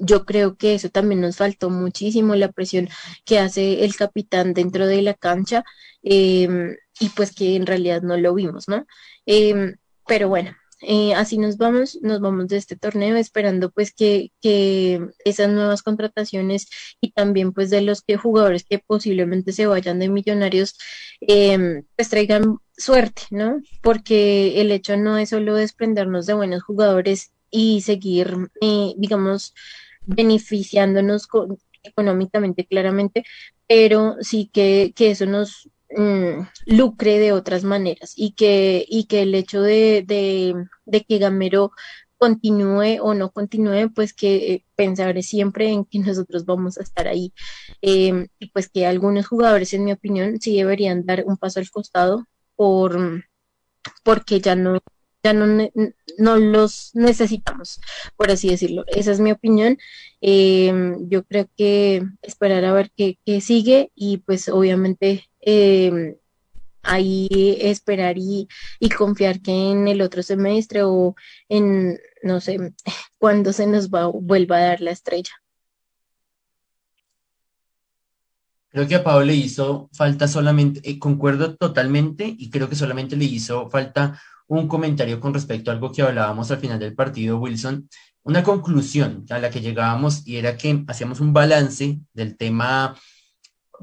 yo 0.00 0.24
creo 0.24 0.56
que 0.56 0.74
eso 0.74 0.90
también 0.90 1.20
nos 1.20 1.36
faltó 1.36 1.70
muchísimo, 1.70 2.34
la 2.36 2.52
presión 2.52 2.88
que 3.24 3.38
hace 3.38 3.84
el 3.84 3.96
capitán 3.96 4.54
dentro 4.54 4.86
de 4.86 5.02
la 5.02 5.14
cancha 5.14 5.64
em, 6.02 6.76
y 7.00 7.08
pues 7.10 7.34
que 7.34 7.56
en 7.56 7.66
realidad 7.66 8.02
no 8.02 8.16
lo 8.16 8.34
vimos, 8.34 8.68
¿no? 8.68 8.86
Em, 9.26 9.76
pero 10.06 10.28
bueno, 10.28 10.54
eh, 10.86 11.14
así 11.14 11.38
nos 11.38 11.56
vamos, 11.56 11.98
nos 12.02 12.20
vamos 12.20 12.48
de 12.48 12.56
este 12.56 12.76
torneo 12.76 13.16
esperando 13.16 13.70
pues 13.70 13.92
que, 13.92 14.32
que, 14.40 15.00
esas 15.24 15.50
nuevas 15.50 15.82
contrataciones 15.82 16.68
y 17.00 17.12
también 17.12 17.52
pues 17.52 17.70
de 17.70 17.82
los 17.82 18.02
que 18.02 18.16
jugadores 18.16 18.64
que 18.64 18.78
posiblemente 18.78 19.52
se 19.52 19.66
vayan 19.66 19.98
de 19.98 20.08
millonarios 20.08 20.76
em, 21.20 21.84
pues 21.96 22.08
traigan 22.08 22.58
suerte, 22.76 23.22
¿no? 23.30 23.60
Porque 23.82 24.60
el 24.60 24.70
hecho 24.72 24.96
no 24.96 25.18
es 25.18 25.30
solo 25.30 25.54
desprendernos 25.54 26.26
de 26.26 26.34
buenos 26.34 26.62
jugadores 26.62 27.32
y 27.50 27.82
seguir, 27.82 28.50
eh, 28.60 28.94
digamos, 28.96 29.54
beneficiándonos 30.06 31.28
económicamente 31.82 32.66
claramente, 32.66 33.24
pero 33.68 34.16
sí 34.20 34.50
que, 34.52 34.92
que 34.96 35.10
eso 35.12 35.26
nos 35.26 35.68
mm, 35.96 36.48
lucre 36.66 37.18
de 37.18 37.32
otras 37.32 37.64
maneras 37.64 38.14
y 38.16 38.32
que, 38.32 38.84
y 38.88 39.04
que 39.04 39.22
el 39.22 39.34
hecho 39.34 39.62
de, 39.62 40.04
de, 40.06 41.04
que 41.04 41.18
Gamero 41.18 41.72
continúe 42.18 42.98
o 43.02 43.14
no 43.14 43.30
continúe, 43.32 43.90
pues 43.94 44.14
que 44.14 44.54
eh, 44.54 44.64
pensar 44.76 45.20
siempre 45.22 45.70
en 45.70 45.84
que 45.84 45.98
nosotros 46.00 46.44
vamos 46.46 46.78
a 46.78 46.82
estar 46.82 47.08
ahí. 47.08 47.32
Y 47.80 48.12
pues 48.52 48.68
que 48.68 48.86
algunos 48.86 49.26
jugadores, 49.26 49.72
en 49.74 49.84
mi 49.84 49.92
opinión, 49.92 50.40
sí 50.40 50.56
deberían 50.56 51.06
dar 51.06 51.24
un 51.26 51.36
paso 51.36 51.60
al 51.60 51.70
costado 51.70 52.26
por 52.56 53.24
porque 54.04 54.40
ya 54.40 54.56
no 54.56 54.80
ya 55.24 55.32
no, 55.32 55.46
no 56.18 56.36
los 56.36 56.90
necesitamos, 56.94 57.80
por 58.16 58.30
así 58.30 58.50
decirlo. 58.50 58.84
Esa 58.86 59.10
es 59.10 59.20
mi 59.20 59.32
opinión. 59.32 59.78
Em, 60.20 61.08
yo 61.08 61.24
creo 61.24 61.48
que 61.56 62.02
esperar 62.22 62.64
a 62.66 62.74
ver 62.74 62.92
qué, 62.94 63.16
sigue 63.40 63.90
y 63.94 64.18
pues 64.18 64.48
obviamente 64.50 65.24
em, 65.44 66.16
ahí 66.82 67.58
esperar 67.60 68.18
y, 68.18 68.48
y, 68.78 68.88
confiar 68.90 69.40
que 69.40 69.52
en 69.52 69.88
el 69.88 70.00
otro 70.00 70.22
semestre 70.22 70.82
o 70.82 71.14
en, 71.48 71.98
no 72.22 72.40
sé, 72.40 72.74
cuando 73.18 73.52
se 73.52 73.66
nos 73.66 73.90
va, 73.90 74.06
vuelva 74.06 74.56
a 74.56 74.60
dar 74.60 74.80
la 74.80 74.90
estrella. 74.90 75.32
Creo 78.74 78.88
que 78.88 78.96
a 78.96 79.04
Pablo 79.04 79.26
le 79.26 79.34
hizo 79.34 79.88
falta 79.92 80.26
solamente, 80.26 80.80
eh, 80.82 80.98
concuerdo 80.98 81.54
totalmente 81.54 82.34
y 82.36 82.50
creo 82.50 82.68
que 82.68 82.74
solamente 82.74 83.16
le 83.16 83.24
hizo 83.24 83.70
falta 83.70 84.20
un 84.48 84.66
comentario 84.66 85.20
con 85.20 85.32
respecto 85.32 85.70
a 85.70 85.74
algo 85.74 85.92
que 85.92 86.02
hablábamos 86.02 86.50
al 86.50 86.58
final 86.58 86.80
del 86.80 86.94
partido, 86.94 87.38
Wilson, 87.38 87.88
una 88.24 88.42
conclusión 88.42 89.24
a 89.30 89.38
la 89.38 89.50
que 89.50 89.60
llegábamos 89.60 90.26
y 90.26 90.38
era 90.38 90.56
que 90.56 90.84
hacíamos 90.88 91.20
un 91.20 91.32
balance 91.32 92.00
del 92.12 92.36
tema 92.36 92.96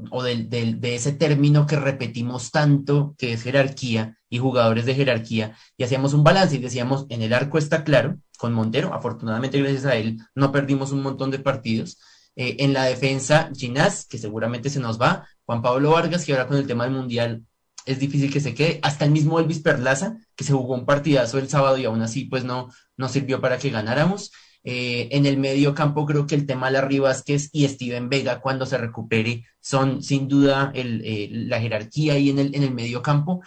o 0.09 0.23
del, 0.23 0.49
de 0.49 0.95
ese 0.95 1.11
término 1.11 1.67
que 1.67 1.75
repetimos 1.75 2.51
tanto, 2.51 3.15
que 3.17 3.33
es 3.33 3.43
jerarquía 3.43 4.17
y 4.29 4.39
jugadores 4.39 4.85
de 4.85 4.95
jerarquía, 4.95 5.55
y 5.77 5.83
hacíamos 5.83 6.13
un 6.13 6.23
balance 6.23 6.55
y 6.55 6.59
decíamos, 6.59 7.05
en 7.09 7.21
el 7.21 7.33
arco 7.33 7.57
está 7.57 7.83
claro, 7.83 8.17
con 8.37 8.53
Montero, 8.53 8.93
afortunadamente 8.93 9.59
gracias 9.59 9.85
a 9.85 9.95
él 9.95 10.19
no 10.33 10.51
perdimos 10.51 10.91
un 10.91 11.03
montón 11.03 11.29
de 11.31 11.39
partidos, 11.39 11.97
eh, 12.35 12.57
en 12.59 12.73
la 12.73 12.85
defensa, 12.85 13.51
Ginás, 13.55 14.05
que 14.05 14.17
seguramente 14.17 14.69
se 14.69 14.79
nos 14.79 14.99
va, 14.99 15.27
Juan 15.45 15.61
Pablo 15.61 15.91
Vargas, 15.91 16.25
que 16.25 16.31
ahora 16.31 16.47
con 16.47 16.57
el 16.57 16.67
tema 16.67 16.85
del 16.85 16.93
Mundial 16.93 17.43
es 17.85 17.99
difícil 17.99 18.31
que 18.31 18.39
se 18.39 18.53
quede. 18.53 18.79
Hasta 18.83 19.05
el 19.05 19.11
mismo 19.11 19.39
Elvis 19.39 19.59
Perlaza, 19.59 20.17
que 20.35 20.43
se 20.43 20.53
jugó 20.53 20.75
un 20.75 20.85
partidazo 20.85 21.39
el 21.39 21.49
sábado 21.49 21.77
y 21.77 21.85
aún 21.85 22.01
así 22.01 22.25
pues 22.25 22.43
no, 22.43 22.69
no 22.97 23.09
sirvió 23.09 23.41
para 23.41 23.57
que 23.57 23.69
ganáramos. 23.69 24.31
Eh, 24.63 25.09
en 25.11 25.25
el 25.25 25.37
medio 25.37 25.73
campo 25.73 26.05
creo 26.05 26.27
que 26.27 26.35
el 26.35 26.45
tema 26.45 26.69
Larry 26.69 26.99
Vázquez 26.99 27.49
y 27.51 27.67
Steven 27.67 28.09
Vega 28.09 28.41
cuando 28.41 28.67
se 28.67 28.77
recupere 28.77 29.45
son 29.59 30.03
sin 30.03 30.27
duda 30.27 30.71
eh, 30.75 31.29
la 31.31 31.59
jerarquía 31.59 32.13
ahí 32.13 32.29
en 32.29 32.39
el, 32.39 32.55
en 32.55 32.63
el 32.63 32.73
medio 32.73 33.01
campo. 33.01 33.41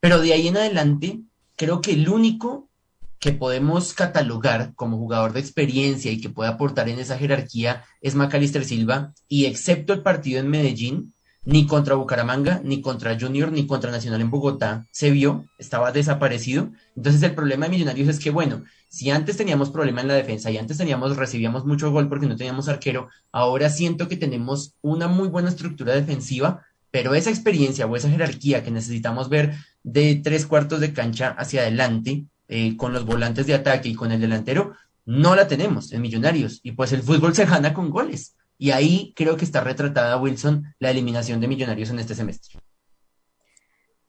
Pero 0.00 0.20
de 0.20 0.32
ahí 0.32 0.48
en 0.48 0.56
adelante, 0.56 1.20
creo 1.56 1.80
que 1.80 1.92
el 1.92 2.08
único 2.08 2.70
que 3.18 3.32
podemos 3.32 3.94
catalogar 3.94 4.74
como 4.74 4.98
jugador 4.98 5.32
de 5.32 5.40
experiencia 5.40 6.12
y 6.12 6.20
que 6.20 6.30
puede 6.30 6.50
aportar 6.50 6.88
en 6.88 6.98
esa 6.98 7.18
jerarquía 7.18 7.84
es 8.00 8.14
Macalister 8.14 8.64
Silva 8.64 9.14
y 9.26 9.46
excepto 9.46 9.92
el 9.92 10.02
partido 10.02 10.40
en 10.40 10.48
Medellín, 10.48 11.14
ni 11.46 11.66
contra 11.66 11.94
Bucaramanga, 11.94 12.60
ni 12.64 12.82
contra 12.82 13.18
Junior, 13.18 13.52
ni 13.52 13.66
contra 13.66 13.92
Nacional 13.92 14.20
en 14.20 14.30
Bogotá 14.30 14.86
se 14.90 15.10
vio, 15.10 15.46
estaba 15.58 15.92
desaparecido. 15.92 16.72
Entonces 16.96 17.22
el 17.22 17.34
problema 17.34 17.66
de 17.66 17.70
Millonarios 17.70 18.08
es 18.08 18.18
que, 18.18 18.30
bueno, 18.30 18.64
si 18.88 19.10
antes 19.10 19.36
teníamos 19.36 19.70
problema 19.70 20.00
en 20.00 20.08
la 20.08 20.14
defensa 20.14 20.50
y 20.50 20.58
antes 20.58 20.76
teníamos, 20.76 21.16
recibíamos 21.16 21.64
mucho 21.64 21.92
gol 21.92 22.08
porque 22.08 22.26
no 22.26 22.36
teníamos 22.36 22.68
arquero, 22.68 23.08
ahora 23.30 23.70
siento 23.70 24.08
que 24.08 24.16
tenemos 24.16 24.74
una 24.82 25.06
muy 25.06 25.28
buena 25.28 25.48
estructura 25.48 25.94
defensiva, 25.94 26.66
pero 26.90 27.14
esa 27.14 27.30
experiencia 27.30 27.86
o 27.86 27.94
esa 27.94 28.10
jerarquía 28.10 28.64
que 28.64 28.72
necesitamos 28.72 29.28
ver 29.28 29.54
de 29.84 30.16
tres 30.16 30.46
cuartos 30.46 30.80
de 30.80 30.92
cancha 30.92 31.28
hacia 31.38 31.60
adelante, 31.62 32.26
eh, 32.48 32.76
con 32.76 32.92
los 32.92 33.04
volantes 33.04 33.46
de 33.46 33.54
ataque 33.54 33.88
y 33.88 33.94
con 33.94 34.10
el 34.10 34.20
delantero, 34.20 34.74
no 35.04 35.36
la 35.36 35.46
tenemos 35.46 35.92
en 35.92 36.02
Millonarios. 36.02 36.58
Y 36.64 36.72
pues 36.72 36.92
el 36.92 37.02
fútbol 37.02 37.36
se 37.36 37.46
gana 37.46 37.72
con 37.72 37.90
goles. 37.90 38.34
Y 38.58 38.70
ahí 38.70 39.12
creo 39.16 39.36
que 39.36 39.44
está 39.44 39.60
retratada, 39.60 40.20
Wilson, 40.20 40.64
la 40.78 40.90
eliminación 40.90 41.40
de 41.40 41.48
Millonarios 41.48 41.90
en 41.90 41.98
este 41.98 42.14
semestre. 42.14 42.58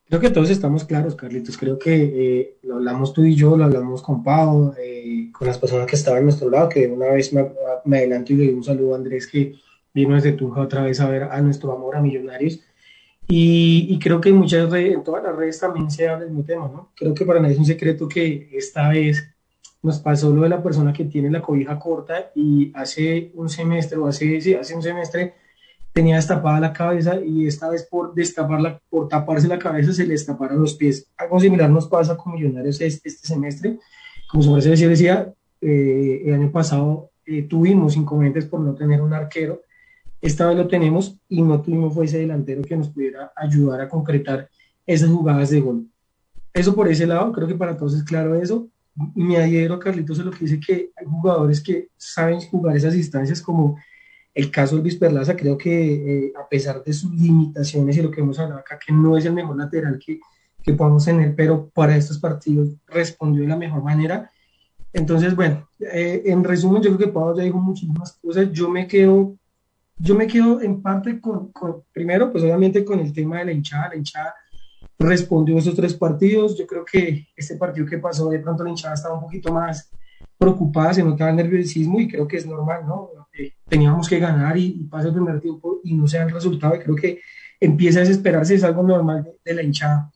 Creo 0.05 0.21
que 0.21 0.29
todos 0.29 0.49
estamos 0.49 0.85
claros, 0.85 1.15
Carlitos. 1.15 1.57
Creo 1.57 1.77
que 1.77 1.93
eh, 1.95 2.57
lo 2.63 2.75
hablamos 2.75 3.11
tú 3.11 3.25
y 3.25 3.35
yo, 3.35 3.57
lo 3.57 3.65
hablamos 3.65 4.01
con 4.01 4.23
Pau, 4.23 4.73
eh, 4.79 5.29
con 5.33 5.47
las 5.47 5.57
personas 5.57 5.85
que 5.85 5.97
estaban 5.97 6.21
a 6.21 6.23
nuestro 6.23 6.49
lado, 6.49 6.69
que 6.69 6.87
una 6.87 7.07
vez 7.07 7.33
me, 7.33 7.41
adelanto 7.97 8.31
y 8.31 8.37
le 8.37 8.45
doy 8.45 8.53
un 8.53 8.63
saludo 8.63 8.93
a 8.93 8.97
Andrés, 8.97 9.27
que 9.27 9.55
vino 9.93 10.15
desde 10.15 10.31
Tunja 10.31 10.61
otra 10.61 10.83
vez 10.83 11.01
a 11.01 11.09
ver 11.09 11.23
a 11.23 11.41
nuestro 11.41 11.73
amor 11.73 11.97
a 11.97 12.01
Millonarios. 12.01 12.61
Y, 13.27 13.99
creo 13.99 14.21
que 14.21 14.29
en 14.29 14.37
muchas 14.37 14.69
redes, 14.69 14.93
en 14.93 15.03
todas 15.03 15.21
las 15.21 15.35
redes 15.35 15.59
también 15.59 15.91
se 15.91 16.07
habla 16.07 16.23
del 16.23 16.29
mismo 16.29 16.45
tema, 16.45 16.69
¿no? 16.69 16.91
Creo 16.95 17.13
que 17.13 17.25
para 17.25 17.41
nadie 17.41 17.55
es 17.55 17.59
un 17.59 17.65
secreto 17.65 18.07
que 18.07 18.49
esta 18.53 18.87
vez 18.87 19.35
nos 19.87 19.99
pasó 19.99 20.29
lo 20.29 20.43
de 20.43 20.49
la 20.49 20.61
persona 20.61 20.91
que 20.91 21.05
tiene 21.05 21.31
la 21.31 21.41
cobija 21.41 21.79
corta 21.79 22.31
y 22.35 22.71
hace 22.75 23.31
un 23.35 23.49
semestre 23.49 23.97
o 23.97 24.05
hace, 24.05 24.41
sí, 24.41 24.53
hace 24.53 24.75
un 24.75 24.83
semestre 24.83 25.33
tenía 25.93 26.17
destapada 26.17 26.59
la 26.59 26.73
cabeza 26.73 27.19
y 27.19 27.47
esta 27.47 27.69
vez 27.69 27.87
por 27.89 28.13
destaparla, 28.13 28.79
por 28.89 29.07
taparse 29.07 29.47
la 29.47 29.57
cabeza 29.57 29.93
se 29.93 30.05
le 30.05 30.11
destaparon 30.11 30.61
los 30.61 30.75
pies. 30.75 31.07
Algo 31.17 31.39
similar 31.39 31.69
nos 31.69 31.87
pasa 31.87 32.15
con 32.17 32.33
Millonarios 32.33 32.81
este, 32.81 33.07
este 33.09 33.27
semestre. 33.27 33.79
Como 34.29 34.43
su 34.43 34.55
decía, 34.55 34.89
decía 34.89 35.33
eh, 35.61 36.21
el 36.25 36.33
año 36.33 36.51
pasado 36.51 37.11
eh, 37.25 37.43
tuvimos 37.43 37.95
inconvenientes 37.95 38.45
por 38.45 38.59
no 38.59 38.75
tener 38.75 39.01
un 39.01 39.13
arquero. 39.13 39.61
Esta 40.21 40.47
vez 40.47 40.57
lo 40.57 40.67
tenemos 40.67 41.17
y 41.29 41.41
no 41.41 41.61
tuvimos 41.61 41.93
fue 41.93 42.05
ese 42.05 42.19
delantero 42.19 42.61
que 42.61 42.75
nos 42.75 42.89
pudiera 42.89 43.31
ayudar 43.35 43.81
a 43.81 43.89
concretar 43.89 44.49
esas 44.85 45.09
jugadas 45.09 45.49
de 45.49 45.61
gol. 45.61 45.87
Eso 46.53 46.75
por 46.75 46.89
ese 46.89 47.07
lado, 47.07 47.31
creo 47.31 47.47
que 47.47 47.55
para 47.55 47.77
todos 47.77 47.93
es 47.95 48.03
claro 48.03 48.35
eso 48.35 48.67
me 49.15 49.37
adhiero 49.37 49.75
a 49.75 49.79
Carlitos 49.79 50.19
en 50.19 50.25
lo 50.25 50.31
que 50.31 50.45
dice 50.45 50.59
que 50.59 50.91
hay 50.95 51.05
jugadores 51.05 51.61
que 51.61 51.89
saben 51.97 52.41
jugar 52.41 52.75
esas 52.75 52.95
instancias 52.95 53.41
como 53.41 53.77
el 54.33 54.51
caso 54.51 54.75
de 54.75 54.83
Luis 54.83 54.95
Perlaza, 54.95 55.35
creo 55.35 55.57
que 55.57 56.25
eh, 56.27 56.33
a 56.39 56.47
pesar 56.47 56.83
de 56.83 56.93
sus 56.93 57.11
limitaciones 57.11 57.97
y 57.97 58.03
lo 58.03 58.11
que 58.11 58.21
hemos 58.21 58.37
hablado 58.37 58.59
acá, 58.59 58.77
que 58.77 58.93
no 58.93 59.17
es 59.17 59.25
el 59.25 59.33
mejor 59.33 59.57
lateral 59.57 59.97
que, 59.97 60.19
que 60.61 60.73
podamos 60.73 61.05
tener, 61.05 61.35
pero 61.35 61.69
para 61.69 61.97
estos 61.97 62.19
partidos 62.19 62.69
respondió 62.85 63.41
de 63.41 63.47
la 63.47 63.55
mejor 63.55 63.81
manera. 63.81 64.29
Entonces, 64.93 65.35
bueno, 65.35 65.67
eh, 65.79 66.21
en 66.25 66.43
resumen, 66.43 66.83
yo 66.83 66.95
creo 66.95 67.07
que 67.07 67.13
Pablo 67.13 67.35
ya 67.35 67.43
dijo 67.43 67.57
muchísimas 67.57 68.13
cosas. 68.21 68.51
Yo 68.51 68.69
me 68.69 68.87
quedo, 68.87 69.35
yo 69.97 70.13
me 70.13 70.27
quedo 70.27 70.61
en 70.61 70.83
parte 70.83 71.19
con, 71.19 71.51
con, 71.51 71.81
primero, 71.91 72.31
pues 72.31 72.43
obviamente 72.43 72.85
con 72.85 72.99
el 72.99 73.13
tema 73.13 73.39
de 73.39 73.45
la 73.45 73.51
hinchada. 73.53 73.89
La 73.89 73.95
hinchada 73.95 74.35
respondió 74.99 75.57
esos 75.57 75.75
tres 75.75 75.93
partidos. 75.93 76.57
Yo 76.57 76.65
creo 76.65 76.85
que 76.85 77.27
este 77.35 77.55
partido 77.55 77.85
que 77.85 77.97
pasó, 77.97 78.29
de 78.29 78.39
pronto 78.39 78.63
la 78.63 78.69
hinchada 78.69 78.93
estaba 78.93 79.15
un 79.15 79.21
poquito 79.21 79.53
más 79.53 79.89
preocupada, 80.37 80.93
se 80.93 81.03
notaba 81.03 81.31
el 81.31 81.37
nerviosismo 81.37 81.99
y 81.99 82.07
creo 82.07 82.27
que 82.27 82.37
es 82.37 82.45
normal, 82.45 82.85
¿no? 82.87 83.09
Eh, 83.37 83.53
teníamos 83.67 84.07
que 84.07 84.19
ganar 84.19 84.57
y, 84.57 84.65
y 84.65 84.83
pasa 84.83 85.07
el 85.07 85.13
primer 85.13 85.39
tiempo 85.39 85.79
y 85.83 85.93
no 85.93 86.07
se 86.07 86.17
el 86.17 86.31
resultado 86.31 86.75
y 86.75 86.79
creo 86.79 86.95
que 86.95 87.19
empieza 87.59 87.99
a 87.99 88.01
desesperarse, 88.01 88.55
es 88.55 88.63
algo 88.63 88.83
normal 88.83 89.27
de, 89.43 89.53
la 89.53 89.63
hinchada. 89.63 90.11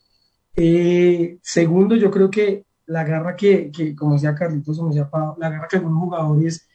Eh, 0.55 1.39
segundo, 1.41 1.95
yo 1.95 2.11
creo 2.11 2.29
que 2.29 2.65
la 2.88 3.03
garra 3.03 3.35
que, 3.35 3.71
que 3.71 3.95
como 3.95 4.13
decía 4.13 4.35
Carlitos, 4.35 4.77
como 4.77 4.89
decía 4.89 5.09
Pablo, 5.09 5.35
la 5.39 5.50
garra 5.50 5.67
que 5.67 5.77
algunos 5.77 6.03
jugadores 6.03 6.67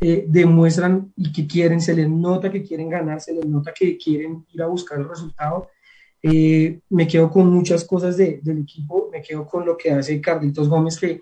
eh, 0.00 0.24
demuestran 0.28 1.12
y 1.16 1.32
que 1.32 1.46
quieren, 1.46 1.80
se 1.80 1.94
les 1.94 2.08
nota 2.08 2.50
que 2.50 2.62
quieren 2.62 2.88
ganar, 2.88 3.20
se 3.20 3.32
les 3.32 3.46
nota 3.46 3.72
que 3.72 3.96
quieren 3.96 4.44
ir 4.52 4.62
a 4.62 4.66
buscar 4.66 4.98
el 4.98 5.08
resultado. 5.08 5.68
Eh, 6.22 6.80
me 6.90 7.08
quedo 7.08 7.30
con 7.30 7.50
muchas 7.50 7.84
cosas 7.84 8.16
de, 8.16 8.40
del 8.42 8.60
equipo, 8.60 9.08
me 9.10 9.20
quedo 9.20 9.44
con 9.46 9.66
lo 9.66 9.76
que 9.76 9.90
hace 9.90 10.20
Carlitos 10.20 10.68
Gómez, 10.68 10.98
que 10.98 11.20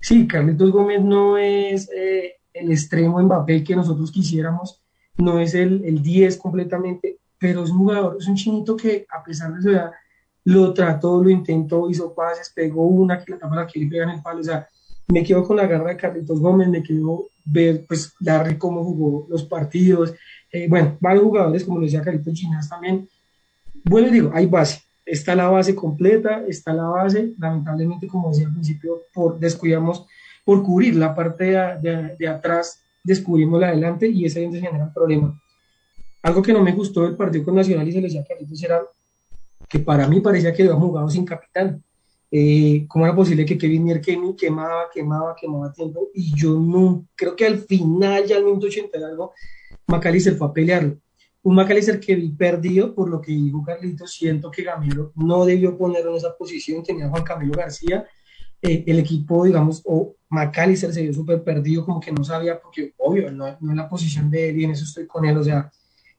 sí, 0.00 0.26
Carlitos 0.28 0.70
Gómez 0.70 1.02
no 1.02 1.36
es 1.36 1.90
eh, 1.92 2.34
el 2.52 2.70
extremo 2.70 3.20
Mbappé 3.20 3.64
que 3.64 3.74
nosotros 3.74 4.12
quisiéramos, 4.12 4.80
no 5.18 5.40
es 5.40 5.54
el, 5.54 5.84
el 5.84 6.00
10 6.00 6.36
completamente, 6.36 7.18
pero 7.38 7.64
es 7.64 7.70
un 7.70 7.78
jugador, 7.78 8.16
es 8.20 8.28
un 8.28 8.36
chinito 8.36 8.76
que 8.76 9.06
a 9.10 9.22
pesar 9.24 9.52
de 9.52 9.62
su 9.62 9.70
edad 9.70 9.90
lo 10.44 10.72
trató, 10.72 11.22
lo 11.22 11.28
intentó, 11.28 11.90
hizo 11.90 12.14
pases, 12.14 12.52
pegó 12.54 12.86
una 12.86 13.18
que 13.18 13.32
la 13.32 13.38
tapa 13.38 13.56
la 13.56 13.66
quiere 13.66 13.90
pegar 13.90 14.08
en 14.08 14.16
el 14.16 14.22
palo, 14.22 14.40
o 14.40 14.44
sea, 14.44 14.68
me 15.08 15.24
quedo 15.24 15.42
con 15.44 15.56
la 15.56 15.66
garra 15.66 15.90
de 15.90 15.96
Carlitos 15.96 16.40
Gómez, 16.40 16.68
me 16.68 16.84
quedo 16.84 17.30
ver, 17.44 17.84
pues, 17.86 18.14
Larry 18.20 18.56
cómo 18.56 18.84
jugó 18.84 19.26
los 19.28 19.44
partidos, 19.44 20.14
eh, 20.52 20.68
bueno, 20.68 20.96
varios 21.00 21.24
jugadores, 21.24 21.64
como 21.64 21.78
lo 21.78 21.84
decía 21.84 22.02
Carlitos 22.02 22.34
Chinas 22.34 22.68
también, 22.68 23.08
bueno, 23.84 24.10
digo, 24.10 24.30
hay 24.34 24.46
base, 24.46 24.82
está 25.04 25.34
la 25.34 25.48
base 25.48 25.74
completa, 25.74 26.44
está 26.48 26.72
la 26.72 26.84
base, 26.84 27.34
lamentablemente, 27.38 28.06
como 28.08 28.30
decía 28.30 28.46
al 28.46 28.52
principio, 28.52 29.02
por 29.12 29.38
descuidamos, 29.38 30.06
por 30.44 30.62
cubrir 30.62 30.96
la 30.96 31.14
parte 31.14 31.44
de, 31.44 32.16
de, 32.18 32.28
atrás, 32.28 32.82
descubrimos 33.02 33.60
la 33.60 33.68
adelante 33.68 34.08
y 34.08 34.24
es 34.24 34.34
donde 34.34 34.60
se 34.60 34.66
genera 34.66 34.86
el 34.86 34.92
problema. 34.92 35.40
Algo 36.22 36.42
que 36.42 36.52
no 36.52 36.62
me 36.62 36.72
gustó 36.72 37.02
del 37.02 37.16
partido 37.16 37.44
con 37.44 37.54
Nacional 37.54 37.86
y 37.88 37.92
se 37.92 38.00
lo 38.00 38.04
decía 38.04 38.24
Carlitos 38.26 38.62
era 38.62 38.82
que 39.68 39.78
para 39.78 40.08
mí 40.08 40.20
parecía 40.20 40.52
que 40.52 40.62
había 40.62 40.74
jugado 40.74 41.08
sin 41.08 41.24
capitán. 41.24 41.82
Eh, 42.30 42.84
¿Cómo 42.88 43.06
era 43.06 43.14
posible 43.14 43.44
que 43.44 43.56
Kevin 43.56 43.84
Mier 43.84 44.00
quemaba, 44.00 44.90
quemaba, 44.92 45.36
quemaba 45.40 45.72
tiempo? 45.72 46.08
Y 46.14 46.34
yo 46.34 46.58
no, 46.58 47.06
creo 47.14 47.36
que 47.36 47.46
al 47.46 47.58
final, 47.58 48.26
ya 48.26 48.36
al 48.36 48.44
minuto 48.44 48.66
80 48.66 48.98
y 48.98 49.02
algo, 49.02 49.32
Macalister 49.86 50.34
fue 50.34 50.48
a 50.48 50.52
pelearlo. 50.52 50.98
Un 51.46 51.54
Macalister 51.54 52.00
que 52.00 52.16
vi 52.16 52.30
perdido, 52.30 52.92
por 52.92 53.08
lo 53.08 53.20
que 53.20 53.30
dijo 53.30 53.62
Carlitos, 53.62 54.10
siento 54.10 54.50
que 54.50 54.64
Gamero 54.64 55.12
no 55.14 55.44
debió 55.44 55.78
ponerlo 55.78 56.10
en 56.10 56.16
esa 56.16 56.36
posición, 56.36 56.82
tenía 56.82 57.08
Juan 57.08 57.22
Camilo 57.22 57.52
García, 57.52 58.04
eh, 58.60 58.82
el 58.84 58.98
equipo, 58.98 59.44
digamos, 59.44 59.80
o 59.84 60.16
Macalister 60.28 60.92
se 60.92 61.02
vio 61.02 61.14
súper 61.14 61.44
perdido, 61.44 61.84
como 61.84 62.00
que 62.00 62.10
no 62.10 62.24
sabía, 62.24 62.60
porque 62.60 62.94
obvio, 62.96 63.30
no, 63.30 63.56
no 63.60 63.70
es 63.70 63.76
la 63.76 63.88
posición 63.88 64.28
de 64.28 64.48
él 64.48 64.60
y 64.60 64.64
en 64.64 64.72
eso 64.72 64.82
estoy 64.82 65.06
con 65.06 65.24
él, 65.24 65.36
o 65.36 65.44
sea, 65.44 65.70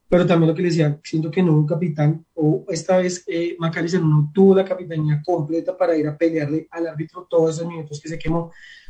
pero 0.07 0.25
también 0.25 0.51
lo 0.51 0.55
que 0.55 0.61
le 0.61 0.69
decía, 0.69 0.97
siento 1.03 1.29
que 1.29 1.43
no 1.43 1.57
un 1.57 1.67
capitán, 1.67 2.25
o 2.33 2.63
esta 2.69 2.95
vez 2.95 3.25
eh, 3.27 3.57
Macalister 3.59 4.01
no 4.01 4.31
tuvo 4.33 4.55
la 4.55 4.63
capitanía 4.63 5.21
completa 5.25 5.75
para 5.75 5.97
ir 5.97 6.07
a 6.07 6.17
pelearle 6.17 6.69
al 6.71 6.87
árbitro 6.87 7.27
todos 7.29 7.57
esos 7.57 7.67
minutos 7.67 7.99
que 7.99 8.07
se 8.07 8.17
quemó, 8.17 8.49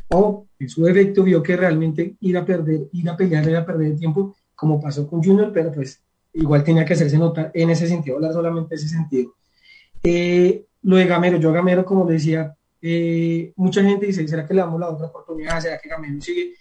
o 0.09 0.45
en 0.59 0.69
su 0.69 0.85
efecto 0.85 1.23
vio 1.23 1.41
que 1.41 1.57
realmente 1.57 2.15
ir 2.19 2.37
a 2.37 2.45
perder, 2.45 2.89
ir 2.91 3.09
a 3.09 3.17
pelearle 3.17 3.49
era 3.53 3.65
perder 3.65 3.93
el 3.93 3.97
tiempo, 3.97 4.35
como 4.53 4.79
pasó 4.79 5.07
con 5.07 5.23
Junior, 5.23 5.51
pero 5.51 5.71
pues 5.71 6.03
igual 6.37 6.63
tenía 6.63 6.85
que 6.85 6.93
hacerse 6.93 7.17
notar 7.17 7.51
en 7.53 7.69
ese 7.69 7.87
sentido, 7.87 8.17
hablar 8.17 8.33
solamente 8.33 8.75
ese 8.75 8.87
sentido. 8.87 9.33
Eh, 10.03 10.65
lo 10.83 10.95
de 10.95 11.05
Gamero, 11.05 11.37
yo 11.37 11.49
a 11.49 11.53
Gamero, 11.53 11.85
como 11.85 12.05
decía, 12.05 12.55
eh, 12.81 13.53
mucha 13.55 13.83
gente 13.83 14.05
dice, 14.05 14.27
¿será 14.27 14.45
que 14.45 14.53
le 14.53 14.61
damos 14.61 14.79
la 14.79 14.89
otra 14.89 15.07
oportunidad? 15.07 15.59
¿Será 15.61 15.79
que 15.79 15.89
Gamero 15.89 16.21
sigue? 16.21 16.53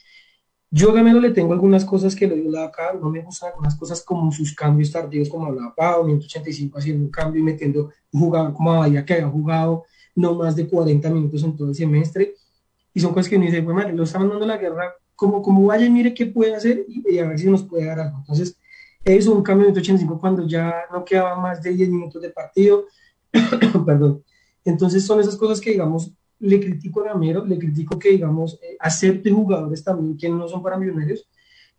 Yo 0.70 0.90
a 0.90 0.94
Gamero 0.94 1.20
le 1.20 1.30
tengo 1.30 1.52
algunas 1.52 1.84
cosas 1.84 2.16
que 2.16 2.26
dio 2.26 2.50
la 2.50 2.64
acá, 2.64 2.92
no 3.00 3.10
me 3.10 3.22
gustan 3.22 3.50
algunas 3.50 3.76
cosas 3.76 4.02
como 4.02 4.32
sus 4.32 4.54
cambios 4.54 4.90
tardíos, 4.90 5.28
como 5.28 5.46
hablaba 5.46 5.74
Pau, 5.74 6.06
185 6.06 6.78
haciendo 6.78 7.04
un 7.04 7.10
cambio 7.10 7.40
y 7.40 7.44
metiendo 7.44 7.90
un 8.12 8.20
jugador 8.20 8.52
como 8.52 8.82
a 8.82 8.90
que 9.04 9.14
había 9.14 9.28
jugado 9.28 9.84
no 10.16 10.34
más 10.34 10.56
de 10.56 10.66
40 10.66 11.08
minutos 11.10 11.44
en 11.44 11.56
todo 11.56 11.68
el 11.68 11.74
semestre. 11.74 12.34
Y 12.92 13.00
son 13.00 13.12
cosas 13.12 13.28
que 13.28 13.36
uno 13.36 13.44
dice, 13.44 13.60
bueno, 13.60 13.80
madre, 13.80 13.92
lo 13.92 14.04
está 14.04 14.18
mandando 14.18 14.46
la 14.46 14.56
guerra, 14.56 14.94
como, 15.14 15.42
como 15.42 15.66
vaya 15.66 15.86
y 15.86 15.90
mire 15.90 16.14
qué 16.14 16.26
puede 16.26 16.54
hacer 16.54 16.84
y, 16.88 17.18
a 17.18 17.28
ver 17.28 17.38
si 17.38 17.48
nos 17.48 17.62
puede 17.62 17.84
dar 17.84 18.00
algo. 18.00 18.18
Entonces, 18.18 18.58
eso, 19.06 19.32
un 19.32 19.42
cambio 19.42 19.68
de 19.68 19.72
185 19.72 20.18
cuando 20.18 20.46
ya 20.46 20.82
no 20.92 21.04
quedaba 21.04 21.36
más 21.36 21.62
de 21.62 21.70
10 21.70 21.88
minutos 21.90 22.20
de 22.20 22.30
partido. 22.30 22.86
Perdón. 23.86 24.22
Entonces, 24.64 25.06
son 25.06 25.20
esas 25.20 25.36
cosas 25.36 25.60
que, 25.60 25.70
digamos, 25.70 26.12
le 26.40 26.60
critico 26.60 27.02
a 27.02 27.12
Gamero, 27.12 27.44
le 27.44 27.58
critico 27.58 27.98
que, 27.98 28.10
digamos, 28.10 28.58
eh, 28.62 28.76
acepte 28.80 29.30
jugadores 29.30 29.84
también 29.84 30.16
que 30.16 30.28
no 30.28 30.48
son 30.48 30.62
para 30.62 30.76
millonarios, 30.76 31.28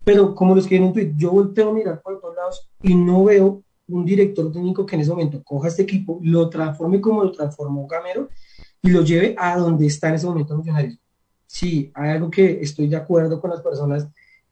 pero 0.04 0.34
como 0.34 0.56
los 0.56 0.66
que 0.66 0.78
en 0.78 0.84
un 0.84 0.94
tweet, 0.94 1.14
yo 1.18 1.32
volteo 1.32 1.70
a 1.70 1.74
mirar 1.74 2.02
por 2.02 2.20
todos 2.20 2.36
lados 2.36 2.72
y 2.82 2.96
no 2.96 3.26
veo 3.26 3.62
un 3.90 4.06
director 4.06 4.52
técnico 4.52 4.86
que 4.86 4.96
en 4.96 5.02
ese 5.02 5.12
momento 5.12 5.44
coja 5.44 5.68
este 5.68 5.84
equipo, 5.84 6.20
lo 6.24 6.50
transforme 6.50 7.02
como 7.02 7.24
lo 7.24 7.32
transformó 7.32 7.88
Gamero 7.88 8.30
y 8.82 8.90
lo 8.90 9.04
lleve 9.04 9.36
a 9.38 9.58
donde 9.58 9.86
está 9.86 10.10
en 10.10 10.16
ese 10.16 10.28
momento 10.28 10.58
Millonarios. 10.58 10.98
Sí, 11.46 11.92
hay 11.94 12.12
algo 12.12 12.30
que 12.30 12.62
estoy 12.62 12.88
de 12.88 12.98
acuerdo 12.98 13.40
con 13.40 13.50
las 13.50 13.62
personas 13.62 14.08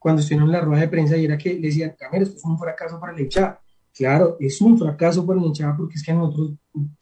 cuando 0.06 0.22
estuvieron 0.22 0.50
en 0.50 0.52
la 0.52 0.62
rueda 0.62 0.82
de 0.82 0.88
prensa 0.88 1.18
y 1.18 1.26
era 1.26 1.36
que 1.36 1.56
le 1.56 1.62
decían, 1.62 1.96
Gamero, 2.00 2.26
esto 2.26 2.38
es 2.38 2.46
un 2.46 2.60
fracaso 2.60 3.00
para 3.00 3.12
el 3.12 3.22
hinchada. 3.22 3.60
Claro, 3.91 4.38
es 4.39 4.62
un 4.62 4.78
fracaso 4.78 5.26
para 5.26 5.39
el 5.39 5.48
hinchada 5.48 5.76
porque 5.76 5.96
es 5.96 6.04
que 6.04 6.12
a 6.12 6.13
nosotros, 6.13 6.52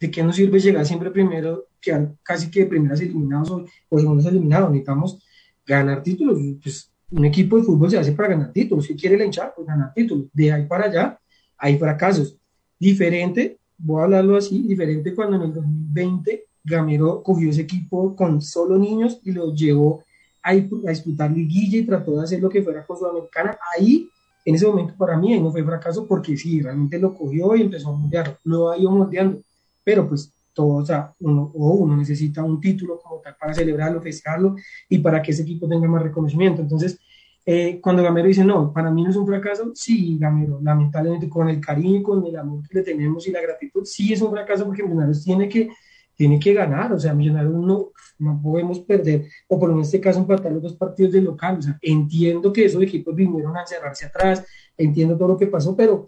¿de 0.00 0.10
qué 0.10 0.22
nos 0.22 0.36
sirve 0.36 0.58
llegar 0.58 0.86
siempre 0.86 1.10
primero 1.10 1.66
quedar 1.82 2.14
casi 2.22 2.50
que 2.50 2.64
primeras 2.64 3.02
eliminados 3.02 3.50
o, 3.50 3.66
o 3.90 3.98
segundos 3.98 4.24
eliminados, 4.24 4.70
necesitamos 4.70 5.22
ganar 5.66 6.02
títulos. 6.02 6.38
Pues, 6.62 6.90
un 7.10 7.26
equipo 7.26 7.58
de 7.58 7.64
fútbol 7.64 7.90
se 7.90 7.98
hace 7.98 8.12
para 8.12 8.30
ganar 8.30 8.52
títulos. 8.54 8.86
Si 8.86 8.96
quiere 8.96 9.18
la 9.18 9.26
hinchada, 9.26 9.52
pues 9.54 9.66
ganar 9.66 9.92
títulos. 9.92 10.28
De 10.32 10.50
ahí 10.50 10.64
para 10.64 10.86
allá 10.86 11.20
hay 11.58 11.78
fracasos. 11.78 12.38
Diferente, 12.78 13.58
voy 13.76 14.00
a 14.00 14.04
hablarlo 14.04 14.34
así, 14.34 14.62
diferente 14.62 15.14
cuando 15.14 15.36
en 15.36 15.42
el 15.42 15.52
2020 15.52 16.46
Gamero 16.64 17.22
cogió 17.22 17.50
ese 17.50 17.60
equipo 17.60 18.16
con 18.16 18.40
solo 18.40 18.78
niños 18.78 19.20
y 19.24 19.32
lo 19.32 19.54
llevó 19.54 20.04
a, 20.44 20.50
a 20.50 20.90
disputar 20.90 21.30
liguilla 21.30 21.78
y 21.78 21.86
trató 21.86 22.16
de 22.16 22.24
hacer 22.24 22.40
lo 22.40 22.50
que 22.50 22.62
fuera 22.62 22.86
con 22.86 22.96
Sudamericana. 22.96 23.58
Ahí, 23.76 24.08
en 24.44 24.54
ese 24.54 24.66
momento, 24.66 24.94
para 24.96 25.16
mí, 25.16 25.32
ahí 25.32 25.40
no 25.40 25.50
fue 25.50 25.64
fracaso 25.64 26.06
porque 26.06 26.36
sí, 26.36 26.60
realmente 26.60 26.98
lo 26.98 27.14
cogió 27.14 27.56
y 27.56 27.62
empezó 27.62 27.88
a 27.88 27.96
moldear, 27.96 28.38
lo 28.44 28.70
ha 28.70 28.78
ido 28.78 28.90
moldeando. 28.90 29.42
Pero 29.82 30.08
pues 30.08 30.32
todo, 30.52 30.76
o 30.76 30.86
sea, 30.86 31.12
uno, 31.20 31.50
uno 31.54 31.96
necesita 31.96 32.42
un 32.44 32.60
título 32.60 32.98
como 33.02 33.20
tal 33.20 33.36
para 33.38 33.52
celebrarlo, 33.52 34.00
festejarlo 34.00 34.56
y 34.88 34.98
para 34.98 35.20
que 35.20 35.32
ese 35.32 35.42
equipo 35.42 35.68
tenga 35.68 35.88
más 35.88 36.02
reconocimiento. 36.02 36.62
Entonces, 36.62 36.98
eh, 37.46 37.78
cuando 37.82 38.02
Gamero 38.02 38.28
dice, 38.28 38.44
no, 38.44 38.72
para 38.72 38.90
mí 38.90 39.02
no 39.02 39.10
es 39.10 39.16
un 39.16 39.26
fracaso, 39.26 39.72
sí, 39.74 40.16
Gamero, 40.18 40.60
lamentablemente 40.62 41.28
con 41.28 41.48
el 41.50 41.60
cariño, 41.60 42.02
con 42.02 42.24
el 42.24 42.36
amor 42.36 42.66
que 42.66 42.78
le 42.78 42.84
tenemos 42.84 43.26
y 43.28 43.32
la 43.32 43.42
gratitud, 43.42 43.84
sí 43.84 44.12
es 44.12 44.22
un 44.22 44.30
fracaso 44.30 44.64
porque 44.64 44.82
Millonarios 44.82 45.22
tiene 45.22 45.48
que, 45.48 45.68
tiene 46.14 46.38
que 46.38 46.54
ganar, 46.54 46.92
o 46.92 46.98
sea, 46.98 47.14
Millonarios 47.14 47.52
no, 47.52 47.92
no 48.18 48.40
podemos 48.42 48.80
perder, 48.80 49.26
o 49.48 49.58
por 49.58 49.70
en 49.70 49.80
este 49.80 50.00
caso 50.00 50.20
empatar 50.20 50.52
los 50.52 50.62
dos 50.62 50.76
partidos 50.76 51.12
de 51.12 51.20
local, 51.20 51.58
o 51.58 51.62
sea, 51.62 51.78
entiendo 51.82 52.52
que 52.52 52.64
esos 52.64 52.82
equipos 52.82 53.14
vinieron 53.14 53.56
a 53.56 53.62
encerrarse 53.62 54.06
atrás, 54.06 54.44
entiendo 54.76 55.16
todo 55.16 55.28
lo 55.28 55.36
que 55.36 55.46
pasó, 55.46 55.76
pero, 55.76 56.06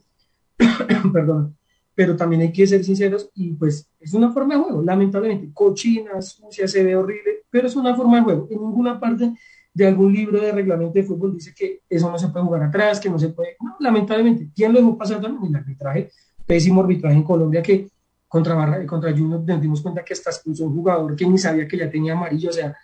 perdón, 1.13 1.57
pero 1.95 2.15
también 2.15 2.43
hay 2.43 2.53
que 2.53 2.67
ser 2.67 2.85
sinceros 2.85 3.31
y 3.35 3.55
pues 3.55 3.91
es 3.99 4.13
una 4.13 4.31
forma 4.31 4.55
de 4.55 4.63
juego, 4.63 4.83
lamentablemente, 4.83 5.51
cochina, 5.53 6.21
sucia, 6.21 6.69
se 6.69 6.85
ve 6.85 6.95
horrible, 6.95 7.45
pero 7.49 7.67
es 7.67 7.75
una 7.75 7.97
forma 7.97 8.19
de 8.19 8.23
juego. 8.23 8.49
En 8.51 8.61
ninguna 8.61 9.01
parte 9.01 9.33
de 9.73 9.87
algún 9.87 10.13
libro 10.13 10.39
de 10.39 10.53
reglamento 10.53 10.93
de 10.93 11.05
fútbol 11.05 11.35
dice 11.35 11.55
que 11.57 11.81
eso 11.89 12.11
no 12.11 12.19
se 12.19 12.29
puede 12.29 12.45
jugar 12.45 12.65
atrás, 12.65 13.01
que 13.01 13.09
no 13.09 13.19
se 13.19 13.31
puede, 13.31 13.57
no, 13.61 13.77
lamentablemente, 13.81 14.51
¿quién 14.55 14.75
lo 14.75 14.79
dejó 14.79 14.99
pasar 14.99 15.23
también? 15.23 15.55
El 15.55 15.57
arbitraje, 15.57 16.11
pésimo 16.47 16.83
arbitraje 16.83 17.17
en 17.17 17.23
Colombia 17.23 17.63
que 17.63 17.89
contra, 18.29 18.55
Barra, 18.55 18.85
contra 18.87 19.11
Junior 19.11 19.43
nos 19.45 19.61
dimos 19.61 19.83
cuenta 19.83 20.05
que 20.05 20.13
hasta 20.13 20.31
expulsó 20.31 20.67
un 20.67 20.75
jugador 20.75 21.17
que 21.17 21.27
ni 21.27 21.39
sabía 21.39 21.67
que 21.67 21.77
ya 21.77 21.91
tenía 21.91 22.13
amarillo, 22.13 22.51
o 22.51 22.53
sea, 22.53 22.77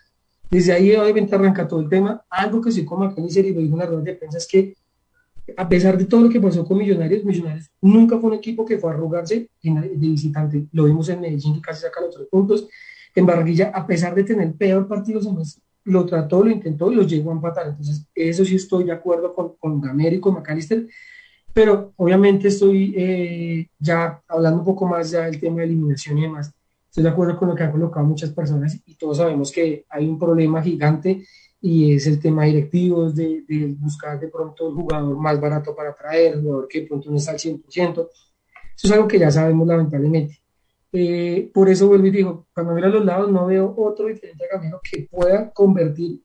desde 0.51 0.73
ahí 0.73 0.95
obviamente 0.95 1.35
arranca 1.35 1.67
todo 1.67 1.81
el 1.81 1.89
tema, 1.89 2.25
algo 2.29 2.61
que 2.61 2.71
se 2.71 2.85
coma 2.85 3.07
acá 3.07 3.21
y 3.21 3.53
lo 3.53 3.61
dijo 3.61 3.75
en 3.75 3.79
la 3.79 3.87
rueda 3.87 4.03
de 4.03 4.15
prensa 4.15 4.39
es 4.39 4.47
que 4.47 4.75
a 5.57 5.69
pesar 5.69 5.99
de 5.99 6.05
todo 6.05 6.23
lo 6.23 6.29
que 6.29 6.41
pasó 6.41 6.65
con 6.65 6.79
Millonarios, 6.79 7.25
Millonarios 7.25 7.71
nunca 7.81 8.19
fue 8.19 8.31
un 8.31 8.37
equipo 8.37 8.65
que 8.65 8.79
fue 8.79 8.91
a 8.91 8.95
arrugarse 8.95 9.51
de 9.63 9.97
visitante. 9.97 10.67
Lo 10.73 10.85
vimos 10.85 11.09
en 11.09 11.21
Medellín, 11.21 11.55
que 11.55 11.61
casi 11.63 11.83
saca 11.83 12.01
los 12.01 12.15
tres 12.15 12.29
puntos. 12.29 12.69
En 13.15 13.27
Barranquilla, 13.27 13.71
a 13.75 13.87
pesar 13.87 14.15
de 14.15 14.25
tener 14.25 14.53
peor 14.55 14.87
partido, 14.87 15.21
lo 15.85 16.07
trató, 16.07 16.45
lo 16.45 16.51
intentó 16.51 16.93
y 16.93 16.95
los 16.95 17.09
llegó 17.09 17.31
a 17.31 17.35
empatar. 17.35 17.69
Entonces, 17.69 18.07
eso 18.15 18.45
sí 18.45 18.55
estoy 18.55 18.85
de 18.85 18.93
acuerdo 18.93 19.35
con, 19.35 19.57
con 19.57 19.81
Gamero 19.81 20.17
y 20.17 20.21
con 20.21 20.35
McAllister. 20.35 20.87
Pero 21.55 21.93
obviamente 21.97 22.49
estoy 22.49 22.95
eh, 22.97 23.69
ya 23.79 24.23
hablando 24.27 24.61
un 24.61 24.65
poco 24.65 24.87
más 24.87 25.11
ya 25.11 25.23
del 25.23 25.39
tema 25.39 25.59
de 25.59 25.65
eliminación 25.65 26.19
y 26.19 26.23
demás. 26.23 26.53
Estoy 26.89 27.05
de 27.05 27.11
acuerdo 27.11 27.39
con 27.39 27.49
lo 27.49 27.55
que 27.55 27.63
han 27.63 27.73
colocado 27.73 28.07
muchas 28.07 28.31
personas 28.31 28.79
y 28.85 28.95
todos 28.97 29.19
sabemos 29.19 29.51
que 29.51 29.85
hay 29.89 30.09
un 30.09 30.19
problema 30.19 30.63
gigante 30.63 31.25
y 31.61 31.95
es 31.95 32.07
el 32.07 32.19
tema 32.19 32.45
directivo, 32.45 33.11
de, 33.11 33.45
de, 33.49 33.75
buscar 33.79 34.19
de 34.19 34.29
pronto 34.29 34.69
el 34.69 34.75
jugador 34.75 35.17
más 35.17 35.41
barato 35.41 35.75
para 35.77 35.95
traer, 35.95 36.35
el 36.35 36.43
jugador 36.43 36.69
que 36.69 36.81
de 36.81 36.87
pronto 36.89 37.11
no 37.11 37.17
está 37.17 37.31
al 37.31 37.39
100%. 37.39 38.09
Eso 38.77 38.87
es 38.87 38.93
algo 38.93 39.07
que 39.07 39.19
ya 39.19 39.31
sabemos 39.31 39.67
lamentablemente. 39.67 40.43
Eh, 40.93 41.51
por 41.55 41.69
eso 41.69 41.89
vuelvo 41.89 42.07
y 42.07 42.11
digo, 42.11 42.47
cuando 42.53 42.75
miro 42.75 42.89
a 42.89 42.91
los 42.91 43.05
lados 43.05 43.31
no 43.31 43.47
veo 43.47 43.75
otro 43.79 44.09
diferente 44.09 44.45
camino 44.51 44.81
que 44.83 45.09
pueda 45.11 45.51
convertir 45.53 46.21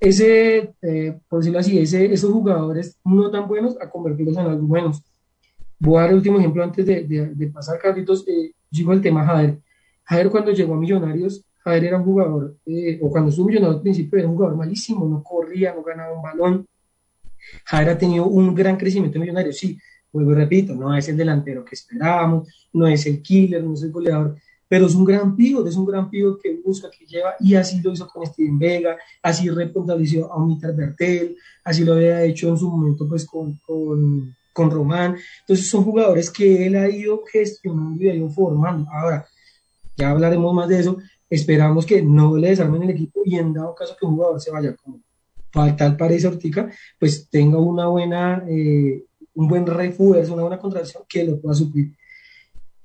ese, 0.00 0.74
eh, 0.82 1.20
por 1.28 1.40
decirlo 1.40 1.58
así, 1.60 1.78
ese, 1.78 2.12
esos 2.12 2.32
jugadores 2.32 2.98
no 3.04 3.30
tan 3.30 3.46
buenos 3.46 3.76
a 3.80 3.88
convertirlos 3.88 4.36
en 4.36 4.46
algo 4.46 4.66
buenos. 4.66 5.02
Voy 5.78 5.98
a 5.98 6.00
dar 6.02 6.10
el 6.10 6.16
último 6.16 6.38
ejemplo 6.38 6.64
antes 6.64 6.84
de, 6.86 7.04
de, 7.04 7.46
pasar, 7.48 7.78
Carlitos. 7.78 8.26
Eh, 8.26 8.52
digo 8.70 8.92
el 8.92 9.00
tema 9.00 9.24
Jader. 9.24 9.58
Jader 10.04 10.30
cuando 10.30 10.50
llegó 10.52 10.74
a 10.74 10.78
Millonarios 10.78 11.44
Javier 11.62 11.84
era 11.84 11.98
un 11.98 12.04
jugador, 12.04 12.56
eh, 12.66 12.98
o 13.02 13.10
cuando 13.10 13.30
estuvo 13.30 13.46
millonario 13.46 13.76
al 13.76 13.82
principio, 13.82 14.18
era 14.18 14.28
un 14.28 14.34
jugador 14.34 14.56
malísimo, 14.56 15.06
no 15.06 15.22
corría, 15.22 15.74
no 15.74 15.82
ganaba 15.82 16.14
un 16.14 16.22
balón. 16.22 16.66
Jair 17.64 17.88
ha 17.88 17.98
tenido 17.98 18.26
un 18.26 18.54
gran 18.54 18.76
crecimiento 18.76 19.18
millonario, 19.18 19.52
sí, 19.52 19.78
vuelvo 20.12 20.32
y 20.32 20.34
repito, 20.34 20.74
no 20.74 20.94
es 20.96 21.08
el 21.08 21.16
delantero 21.16 21.64
que 21.64 21.74
esperábamos, 21.74 22.68
no 22.72 22.86
es 22.86 23.06
el 23.06 23.22
killer, 23.22 23.62
no 23.62 23.74
es 23.74 23.82
el 23.82 23.92
goleador, 23.92 24.36
pero 24.70 24.86
es 24.86 24.94
un 24.94 25.04
gran 25.04 25.34
pívot, 25.34 25.66
es 25.66 25.74
un 25.74 25.84
gran 25.84 26.08
pívot 26.08 26.40
que 26.40 26.60
busca, 26.64 26.88
que 26.88 27.04
lleva, 27.04 27.34
y 27.40 27.56
así 27.56 27.80
lo 27.82 27.92
hizo 27.92 28.06
con 28.06 28.24
Steven 28.24 28.56
Vega, 28.56 28.96
así 29.20 29.50
responsabilizó 29.50 30.32
a 30.32 30.46
Mitar 30.46 30.76
Bertel, 30.76 31.36
así 31.64 31.84
lo 31.84 31.94
había 31.94 32.22
hecho 32.22 32.50
en 32.50 32.56
su 32.56 32.70
momento 32.70 33.08
pues 33.08 33.26
con, 33.26 33.58
con, 33.66 34.32
con, 34.52 34.70
Román, 34.70 35.16
entonces 35.40 35.66
son 35.66 35.82
jugadores 35.82 36.30
que 36.30 36.68
él 36.68 36.76
ha 36.76 36.88
ido 36.88 37.20
gestionando 37.32 38.00
y 38.00 38.10
ha 38.10 38.14
ido 38.14 38.30
formando. 38.30 38.88
Ahora, 38.92 39.26
ya 39.96 40.10
hablaremos 40.10 40.54
más 40.54 40.68
de 40.68 40.78
eso, 40.78 40.98
esperamos 41.28 41.84
que 41.84 42.00
no 42.00 42.36
le 42.36 42.50
desarmen 42.50 42.84
el 42.84 42.90
equipo 42.90 43.22
y 43.24 43.38
en 43.38 43.52
dado 43.52 43.74
caso 43.74 43.96
que 43.98 44.06
un 44.06 44.14
jugador 44.14 44.40
se 44.40 44.52
vaya 44.52 44.76
como 44.76 45.00
tal 45.76 45.96
parece 45.96 46.28
Ortica, 46.28 46.70
pues 46.96 47.28
tenga 47.28 47.58
una 47.58 47.88
buena, 47.88 48.44
eh, 48.48 49.04
un 49.34 49.48
buen 49.48 49.66
refuerzo, 49.66 50.34
una 50.34 50.42
buena 50.42 50.60
contracción 50.60 51.02
que 51.08 51.24
lo 51.24 51.40
pueda 51.40 51.56
suplir. 51.56 51.92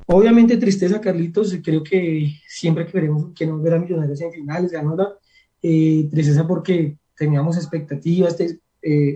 Obviamente 0.08 0.58
tristeza, 0.58 1.02
Carlitos, 1.02 1.58
creo 1.64 1.84
que 1.84 2.32
siempre 2.48 2.86
que 2.86 2.92
veremos 2.94 3.32
que 3.34 3.48
no 3.48 3.60
ver 3.60 3.74
a 3.74 3.80
Millonarios 3.80 4.22
en 4.22 4.32
finales, 4.32 4.72
ganarla, 4.72 5.16
eh, 5.62 6.08
tristeza 6.12 6.46
porque 6.46 6.98
teníamos 7.18 7.58
expectativas, 7.58 8.40
eh, 8.40 8.60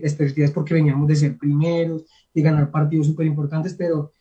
expectativas 0.04 0.52
porque 0.52 0.74
veníamos 0.74 1.08
de 1.08 1.16
ser 1.16 1.38
primeros, 1.38 2.06
de 2.34 2.42
ganar 2.42 2.72
partidos 2.72 3.06
súper 3.06 3.28
importantes, 3.28 3.76
pero 3.76 4.12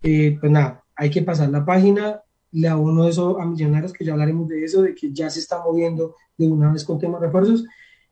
eh, 0.00 0.36
pues 0.38 0.52
nada, 0.52 0.84
hay 0.94 1.10
que 1.10 1.22
pasar 1.22 1.50
la 1.50 1.64
página, 1.64 2.20
le 2.52 2.68
abono 2.68 3.08
eso 3.08 3.40
a 3.40 3.46
Millonarios, 3.46 3.92
que 3.92 4.04
ya 4.04 4.12
hablaremos 4.12 4.46
de 4.46 4.64
eso, 4.64 4.82
de 4.82 4.94
que 4.94 5.12
ya 5.12 5.28
se 5.28 5.40
está 5.40 5.60
moviendo 5.60 6.14
de 6.38 6.46
una 6.46 6.72
vez 6.72 6.84
con 6.84 7.00
temas 7.00 7.20
refuerzos, 7.20 7.64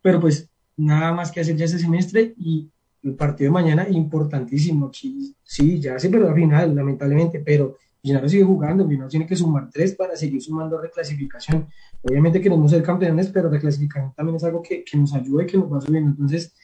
pero 0.03 0.21
pues 0.21 0.49
nada 0.77 1.13
más 1.13 1.31
que 1.31 1.41
hacer 1.41 1.57
ya 1.57 1.67
ese 1.67 1.79
semestre 1.79 2.35
y 2.39 2.69
el 3.05 3.15
partido 3.15 3.49
de 3.49 3.53
mañana 3.53 3.89
importantísimo, 3.89 4.91
sí, 4.93 5.35
sí 5.45 5.79
ya 5.79 5.99
se 5.99 6.09
perdió 6.09 6.29
la 6.29 6.35
final, 6.35 6.75
lamentablemente, 6.75 7.41
pero 7.41 7.77
Millonarios 8.03 8.33
sigue 8.33 8.45
jugando, 8.45 8.85
Millonarios 8.85 9.11
tiene 9.11 9.27
que 9.27 9.37
sumar 9.37 9.69
tres 9.71 9.95
para 9.95 10.17
seguir 10.17 10.41
sumando 10.43 10.81
reclasificación. 10.81 11.69
Obviamente 12.03 12.41
queremos 12.41 12.71
ser 12.71 12.83
campeones, 12.83 13.29
pero 13.29 13.51
reclasificación 13.51 14.15
también 14.15 14.37
es 14.37 14.45
algo 14.45 14.63
que, 14.63 14.85
que 14.85 14.97
nos 14.97 15.13
ayude, 15.15 15.47
que 15.47 15.59
nos 15.59 15.73
va 15.73 15.81
subiendo. 15.81 16.11
Entonces, 16.11 16.55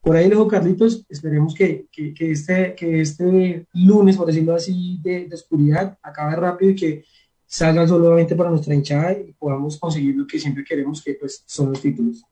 por 0.00 0.16
ahí 0.16 0.28
dejo 0.28 0.46
Carlitos, 0.46 1.04
esperemos 1.08 1.54
que, 1.54 1.86
que, 1.90 2.14
este, 2.30 2.74
que 2.74 3.00
este 3.00 3.66
lunes, 3.74 4.16
por 4.16 4.26
decirlo 4.26 4.54
así, 4.54 5.00
de 5.02 5.28
oscuridad 5.32 5.98
acabe 6.02 6.36
rápido 6.36 6.70
y 6.70 6.76
que 6.76 7.04
salga 7.44 7.86
solamente 7.86 8.34
para 8.34 8.50
nuestra 8.50 8.74
hinchada 8.74 9.12
y 9.12 9.32
podamos 9.32 9.78
conseguir 9.78 10.16
lo 10.16 10.26
que 10.26 10.38
siempre 10.38 10.64
queremos, 10.64 11.02
que 11.02 11.14
pues 11.14 11.42
son 11.46 11.70
los 11.70 11.80
títulos. 11.80 12.24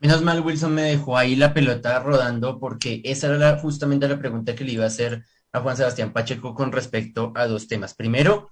Menos 0.00 0.22
mal 0.22 0.40
Wilson 0.40 0.74
me 0.74 0.82
dejó 0.82 1.16
ahí 1.16 1.36
la 1.36 1.54
pelota 1.54 2.00
rodando 2.00 2.58
porque 2.58 3.00
esa 3.04 3.34
era 3.34 3.58
justamente 3.58 4.08
la 4.08 4.18
pregunta 4.18 4.54
que 4.54 4.64
le 4.64 4.72
iba 4.72 4.84
a 4.84 4.88
hacer 4.88 5.24
a 5.52 5.60
Juan 5.60 5.76
Sebastián 5.76 6.12
Pacheco 6.12 6.54
con 6.54 6.72
respecto 6.72 7.32
a 7.34 7.46
dos 7.46 7.68
temas. 7.68 7.94
Primero, 7.94 8.50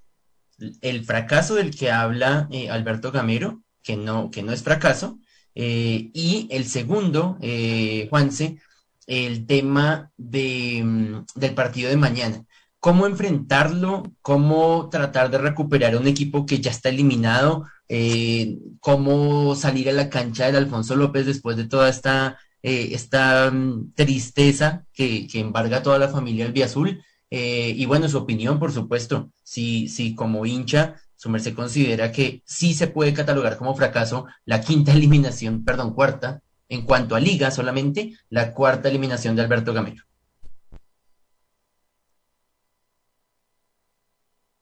el 0.81 1.05
fracaso 1.05 1.55
del 1.55 1.75
que 1.75 1.91
habla 1.91 2.49
eh, 2.51 2.71
Alberto 2.71 3.11
Gamero, 3.11 3.63
que 3.83 3.97
no, 3.97 4.31
que 4.31 4.43
no 4.43 4.53
es 4.53 4.63
fracaso, 4.63 5.19
eh, 5.55 6.11
y 6.13 6.49
el 6.51 6.67
segundo, 6.67 7.39
eh, 7.41 8.07
Juanse, 8.11 8.61
el 9.07 9.47
tema 9.47 10.11
de, 10.17 10.83
mm, 10.85 11.25
del 11.35 11.55
partido 11.55 11.91
de 11.91 11.97
mañana. 11.97 12.45
¿Cómo 12.79 13.07
enfrentarlo? 13.07 14.05
¿Cómo 14.23 14.89
tratar 14.91 15.31
de 15.31 15.39
recuperar 15.39 15.97
un 15.97 16.07
equipo 16.07 16.47
que 16.47 16.61
ya 16.61 16.71
está 16.71 16.89
eliminado? 16.89 17.67
Eh, 17.89 18.59
¿Cómo 18.81 19.55
salir 19.55 19.89
a 19.91 19.93
la 19.93 20.09
cancha 20.09 20.47
del 20.47 20.57
Alfonso 20.57 20.97
López 20.97 21.27
después 21.27 21.57
de 21.57 21.67
toda 21.69 21.89
esta 21.91 22.39
eh, 22.62 22.90
esta 22.92 23.51
mm, 23.51 23.92
tristeza 23.94 24.87
que, 24.92 25.27
que, 25.27 25.40
embarga 25.40 25.83
toda 25.83 25.99
la 25.99 26.09
familia 26.09 26.44
albiazul. 26.44 27.03
Eh, 27.31 27.75
y 27.77 27.87
bueno, 27.87 28.09
su 28.09 28.18
opinión, 28.18 28.59
por 28.59 28.73
supuesto, 28.73 29.31
si, 29.42 29.88
si 29.88 30.14
como 30.14 30.44
hincha 30.46 30.96
su 31.16 31.29
merced 31.29 31.55
considera 31.55 32.12
que 32.12 32.42
sí 32.46 32.73
se 32.73 32.88
puede 32.88 33.12
catalogar 33.12 33.59
como 33.59 33.75
fracaso 33.75 34.27
la 34.46 34.61
quinta 34.61 34.92
eliminación, 34.94 35.64
perdón, 35.64 35.94
cuarta, 35.94 36.42
en 36.68 36.83
cuanto 36.83 37.14
a 37.14 37.20
liga 37.20 37.51
solamente, 37.51 38.14
la 38.31 38.53
cuarta 38.53 38.88
eliminación 38.88 39.37
de 39.37 39.42
Alberto 39.42 39.73
Gamero. 39.73 40.05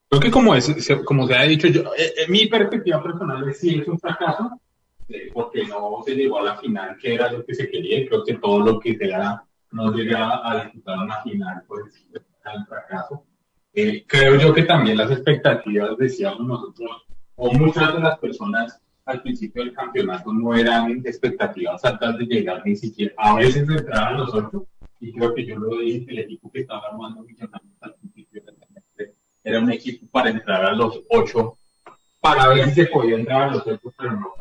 Creo 0.09 0.21
que 0.21 0.31
como, 0.31 0.55
es, 0.55 0.75
como 1.05 1.27
se 1.27 1.35
ha 1.35 1.43
dicho, 1.43 1.67
yo, 1.67 1.93
eh, 1.95 2.13
en 2.25 2.31
mi 2.31 2.47
perspectiva 2.47 3.01
personal 3.01 3.47
es 3.47 3.59
sí 3.59 3.79
es 3.79 3.87
un 3.87 3.99
fracaso, 3.99 4.59
porque 5.33 5.65
no 5.65 6.01
se 6.05 6.15
llegó 6.15 6.39
a 6.39 6.43
la 6.43 6.57
final, 6.57 6.97
que 6.97 7.15
era 7.15 7.31
lo 7.31 7.45
que 7.45 7.55
se 7.55 7.69
quería. 7.69 8.07
Creo 8.07 8.23
que 8.23 8.35
todo 8.35 8.59
lo 8.59 8.79
que 8.79 8.97
sea 8.97 9.43
no 9.71 9.91
llegaba 9.93 10.49
a 10.49 10.63
disputar 10.63 10.97
una 10.99 11.21
final, 11.21 11.63
pues 11.67 12.05
un 12.55 12.65
fracaso. 12.65 13.23
Eh, 13.73 14.03
creo 14.07 14.35
yo 14.37 14.53
que 14.53 14.63
también 14.63 14.97
las 14.97 15.11
expectativas, 15.11 15.97
decíamos 15.97 16.41
nosotros, 16.41 17.05
o 17.35 17.53
muchas 17.53 17.93
de 17.93 17.99
las 17.99 18.17
personas 18.17 18.81
al 19.05 19.21
principio 19.21 19.63
del 19.63 19.73
campeonato 19.73 20.33
no 20.33 20.55
eran 20.55 21.01
expectativas 21.05 21.83
altas 21.85 22.17
de 22.17 22.25
llegar 22.25 22.61
ni 22.65 22.75
siquiera, 22.75 23.13
a 23.17 23.35
veces 23.35 23.69
entraban 23.69 24.17
los 24.17 24.33
ocho, 24.33 24.67
y 24.99 25.13
creo 25.13 25.33
que 25.33 25.45
yo 25.45 25.57
lo 25.57 25.77
dije, 25.77 26.05
el 26.09 26.19
equipo 26.19 26.51
que 26.51 26.61
estaba 26.61 26.87
armando 26.91 27.23
Millonarios 27.23 27.77
al 27.81 27.95
principio 27.95 28.43
era 29.43 29.59
un 29.59 29.71
equipo 29.71 30.05
para 30.11 30.29
entrar 30.29 30.65
a 30.65 30.73
los 30.73 31.01
ocho, 31.09 31.57
para 32.19 32.49
ver 32.49 32.69
si 32.69 32.75
se 32.75 32.85
podía 32.87 33.15
entrar 33.15 33.43
a 33.43 33.51
los 33.51 33.65
ocho, 33.65 33.93
pero 33.97 34.11
no 34.11 34.33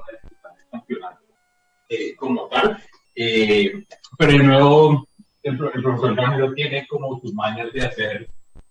eh, 1.89 2.15
como 2.17 2.49
tal. 2.49 2.79
Eh, 3.15 3.85
pero 4.17 4.33
de 4.33 4.45
nuevo, 4.45 5.09
el, 5.43 5.55
el 5.75 5.83
profesor 5.83 6.17
Ramiro 6.17 6.53
tiene 6.55 6.87
como 6.87 7.21
sus 7.21 7.35
mañas 7.35 7.73
de 7.73 7.83
hacer 7.83 8.29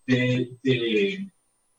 de, 0.07 0.57
de, 0.63 1.29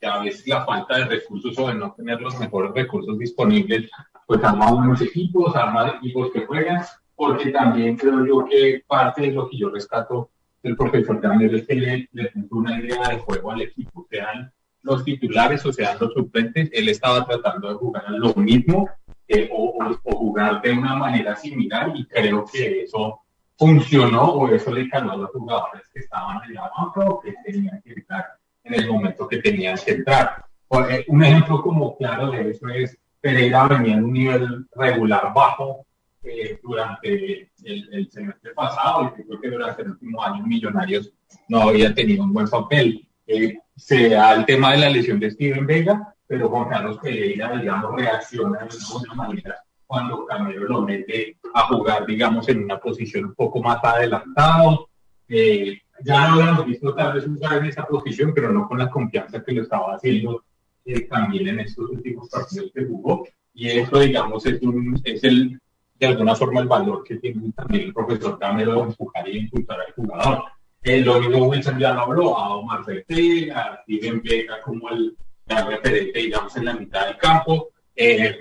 a 0.02 0.20
veces 0.20 0.46
la 0.46 0.64
falta 0.64 0.98
de 0.98 1.04
recursos 1.06 1.58
o 1.58 1.68
de 1.68 1.74
no 1.74 1.92
tener 1.92 2.20
los 2.20 2.38
mejores 2.38 2.72
recursos 2.74 3.18
disponibles, 3.18 3.90
pues 4.26 4.44
arma 4.44 4.72
unos 4.72 5.00
equipos, 5.00 5.56
arma 5.56 5.94
equipos 5.96 6.30
que 6.32 6.44
juegan, 6.44 6.82
porque 7.16 7.50
también 7.50 7.96
creo 7.96 8.24
yo 8.26 8.44
que 8.44 8.82
parte 8.86 9.22
de 9.22 9.32
lo 9.32 9.48
que 9.48 9.56
yo 9.56 9.70
rescato 9.70 10.30
del 10.62 10.76
profesor 10.76 11.20
Ramiro 11.22 11.56
es 11.56 11.66
que 11.66 11.74
le, 11.74 12.08
le 12.12 12.30
puso 12.30 12.56
una 12.56 12.78
idea 12.78 13.08
de 13.08 13.18
juego 13.18 13.50
al 13.50 13.62
equipo, 13.62 14.06
sean 14.10 14.52
los 14.82 15.04
titulares 15.04 15.64
o 15.66 15.72
sean 15.72 15.96
los 15.98 16.12
suplentes, 16.12 16.70
él 16.72 16.88
estaba 16.88 17.24
tratando 17.24 17.68
de 17.68 17.74
jugar 17.74 18.04
lo 18.10 18.34
mismo 18.34 18.88
eh, 19.28 19.48
o, 19.52 19.78
o, 20.04 20.16
jugar 20.16 20.62
de 20.62 20.72
una 20.72 20.96
manera 20.96 21.36
similar 21.36 21.92
y 21.94 22.06
creo 22.06 22.44
que 22.50 22.82
eso 22.82 23.20
funcionó 23.56 24.22
o 24.22 24.48
eso 24.48 24.72
le 24.72 24.88
caló 24.88 25.12
a 25.12 25.16
los 25.16 25.30
jugadores 25.30 25.82
que 25.92 26.00
estaban 26.00 26.38
allá 26.42 26.60
abajo 26.64 27.00
o 27.04 27.20
que 27.20 27.34
tenían 27.44 27.80
que 27.82 27.92
entrar 27.92 28.24
en 28.64 28.74
el 28.74 28.88
momento 28.88 29.28
que 29.28 29.38
tenían 29.38 29.76
que 29.84 29.92
entrar. 29.92 30.44
Eh, 30.90 31.04
un 31.08 31.24
ejemplo 31.24 31.62
como 31.62 31.96
claro 31.96 32.30
de 32.30 32.50
eso 32.50 32.68
es 32.68 32.96
Pereira 33.20 33.66
venía 33.66 33.94
en 33.94 34.04
un 34.04 34.12
nivel 34.12 34.66
regular 34.74 35.32
bajo 35.34 35.86
eh, 36.22 36.58
durante 36.62 37.50
el, 37.64 37.88
el, 37.92 38.10
semestre 38.10 38.52
pasado 38.54 39.12
y 39.18 39.22
creo 39.22 39.40
que 39.40 39.50
durante 39.50 39.82
el 39.82 39.90
último 39.90 40.22
año 40.22 40.46
Millonarios 40.46 41.12
no 41.48 41.62
había 41.68 41.94
tenido 41.94 42.24
un 42.24 42.32
buen 42.32 42.48
papel. 42.48 43.06
Eh, 43.26 43.58
se 43.76 44.10
da 44.10 44.34
el 44.34 44.44
tema 44.44 44.72
de 44.72 44.78
la 44.78 44.90
lesión 44.90 45.20
de 45.20 45.30
Steven 45.30 45.66
Vega, 45.66 46.14
pero 46.28 46.50
Juan 46.50 46.68
Carlos 46.68 46.98
Pereira, 46.98 47.56
digamos, 47.58 47.96
reacciona 47.96 48.58
de 48.58 48.68
alguna 48.68 49.14
manera 49.14 49.56
cuando 49.86 50.26
Camero 50.26 50.64
lo 50.64 50.82
mete 50.82 51.38
a 51.54 51.62
jugar, 51.62 52.04
digamos, 52.06 52.46
en 52.50 52.64
una 52.64 52.78
posición 52.78 53.24
un 53.24 53.34
poco 53.34 53.62
más 53.62 53.82
adelantado. 53.82 54.90
Eh, 55.26 55.80
ya 56.04 56.28
lo 56.28 56.42
habíamos 56.42 56.66
visto 56.66 56.94
tal 56.94 57.14
vez 57.14 57.26
usar 57.26 57.56
en 57.56 57.64
esa 57.64 57.86
posición, 57.86 58.32
pero 58.34 58.52
no 58.52 58.68
con 58.68 58.78
la 58.78 58.90
confianza 58.90 59.42
que 59.42 59.52
lo 59.52 59.62
estaba 59.62 59.94
haciendo 59.94 60.44
eh, 60.84 61.00
también 61.08 61.48
en 61.48 61.60
estos 61.60 61.88
últimos 61.90 62.28
partidos 62.28 62.70
que 62.74 62.84
jugó. 62.84 63.26
Y 63.54 63.70
eso, 63.70 63.98
digamos, 63.98 64.44
es, 64.44 64.60
un, 64.60 65.00
es 65.02 65.24
el, 65.24 65.58
de 65.98 66.06
alguna 66.06 66.34
forma 66.34 66.60
el 66.60 66.68
valor 66.68 67.02
que 67.02 67.16
tiene 67.16 67.50
también 67.56 67.84
el 67.84 67.94
profesor 67.94 68.38
Camero 68.38 68.74
de 68.74 68.80
empujar 68.82 69.26
y 69.26 69.38
impulsar 69.38 69.80
al 69.80 69.92
jugador. 69.94 70.44
Eh, 70.82 71.00
lo 71.00 71.18
mismo 71.18 71.46
Wilson 71.46 71.78
ya 71.78 71.94
lo 71.94 72.00
habló, 72.02 72.38
a 72.38 72.56
Omar 72.56 72.80
Ortega, 72.80 73.60
a 73.62 73.82
Steven 73.82 74.22
Vega 74.22 74.60
como 74.62 74.90
el 74.90 75.16
la 75.48 75.64
referente, 75.64 76.18
digamos, 76.18 76.56
en 76.56 76.64
la 76.64 76.74
mitad 76.74 77.06
del 77.06 77.16
campo. 77.16 77.70
Eh, 77.94 78.38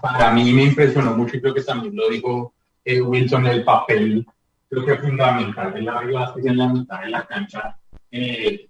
para 0.00 0.32
mí 0.32 0.52
me 0.52 0.64
impresionó 0.64 1.16
mucho 1.16 1.36
y 1.36 1.40
creo 1.40 1.54
que 1.54 1.62
también 1.62 1.96
lo 1.96 2.08
dijo 2.08 2.54
eh, 2.84 3.00
Wilson, 3.00 3.46
el 3.46 3.64
papel, 3.64 4.26
creo 4.68 4.84
que 4.84 4.96
fundamental 4.96 5.72
de 5.72 5.82
la 5.82 6.00
Vázquez 6.02 6.46
en 6.46 6.58
la 6.58 6.68
mitad 6.68 7.00
de 7.00 7.08
la 7.08 7.26
cancha, 7.26 7.78
eh, 8.10 8.68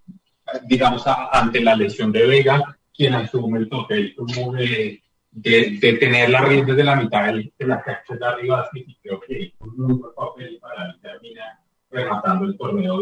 digamos, 0.67 1.07
a, 1.07 1.31
ante 1.33 1.61
la 1.61 1.75
lesión 1.75 2.13
de 2.13 2.27
Vega, 2.27 2.79
quien 2.97 3.15
asume 3.15 3.59
el 3.59 3.69
papel 3.69 4.15
como 4.15 4.53
de, 4.53 5.03
de, 5.33 5.79
de 5.81 5.93
tener 5.95 6.31
la 6.31 6.43
rienda 6.43 6.75
de 6.75 6.85
la 6.85 6.97
mitad 6.97 7.33
de, 7.33 7.53
la 7.59 7.83
cancha 7.83 8.15
de 8.15 8.27
arriba, 8.27 8.69
y 8.75 8.95
creo 9.03 9.21
que 9.21 9.55
un 9.59 9.77
muy 9.77 9.95
buen 9.95 10.15
papel 10.15 10.59
para 10.61 10.97
terminar 11.01 11.59
rematando 11.91 12.45
el 12.45 12.57
torneo 12.57 13.01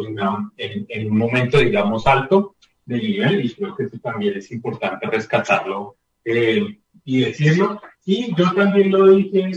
en, 0.56 0.86
en 0.88 1.10
un 1.10 1.18
momento, 1.18 1.58
digamos, 1.58 2.06
alto 2.06 2.56
de 2.84 2.98
nivel 2.98 3.44
y 3.44 3.54
creo 3.54 3.76
que 3.76 3.84
eso 3.84 3.98
también 3.98 4.36
es 4.36 4.50
importante 4.50 5.06
rescatarlo 5.06 5.96
eh, 6.24 6.78
y 7.04 7.20
decirlo. 7.20 7.80
Y 8.04 8.34
yo 8.34 8.52
también 8.54 8.90
lo 8.90 9.10
dije 9.12 9.52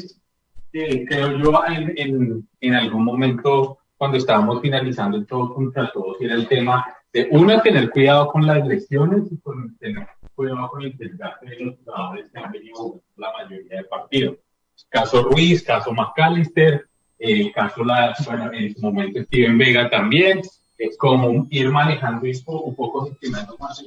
creo 1.07 1.37
yo 1.37 1.63
en, 1.67 2.47
en, 2.59 2.73
algún 2.73 3.05
momento 3.05 3.77
cuando 3.97 4.17
estábamos 4.17 4.61
finalizando 4.61 5.17
el 5.17 5.25
todo 5.25 5.53
contra 5.53 5.89
todos 5.91 6.17
era 6.19 6.35
el 6.35 6.47
tema 6.47 6.85
de 7.13 7.29
uno 7.31 7.61
tener 7.61 7.89
cuidado 7.91 8.27
con 8.27 8.45
las 8.45 8.67
lesiones 8.67 9.31
y 9.31 9.37
con 9.37 9.77
tener 9.77 10.05
cuidado 10.33 10.69
con 10.69 10.81
el 10.81 10.97
desgaste 10.97 11.45
de 11.45 11.59
los 11.61 11.75
jugadores 11.77 12.29
que 12.29 12.39
han 12.39 12.51
venido 12.51 13.01
la 13.15 13.31
mayoría 13.31 13.77
de 13.77 13.83
partidos. 13.85 14.37
Caso 14.89 15.23
Ruiz, 15.23 15.63
caso 15.63 15.93
McAllister, 15.93 16.87
eh, 17.17 17.51
caso 17.53 17.85
la, 17.85 18.13
bueno, 18.25 18.51
en 18.51 18.75
su 18.75 18.81
momento 18.81 19.23
Steven 19.23 19.57
Vega 19.57 19.89
también, 19.89 20.41
es 20.77 20.97
como 20.97 21.47
ir 21.49 21.69
manejando 21.69 22.25
esto 22.25 22.61
un 22.61 22.75
poco 22.75 23.09
más 23.59 23.83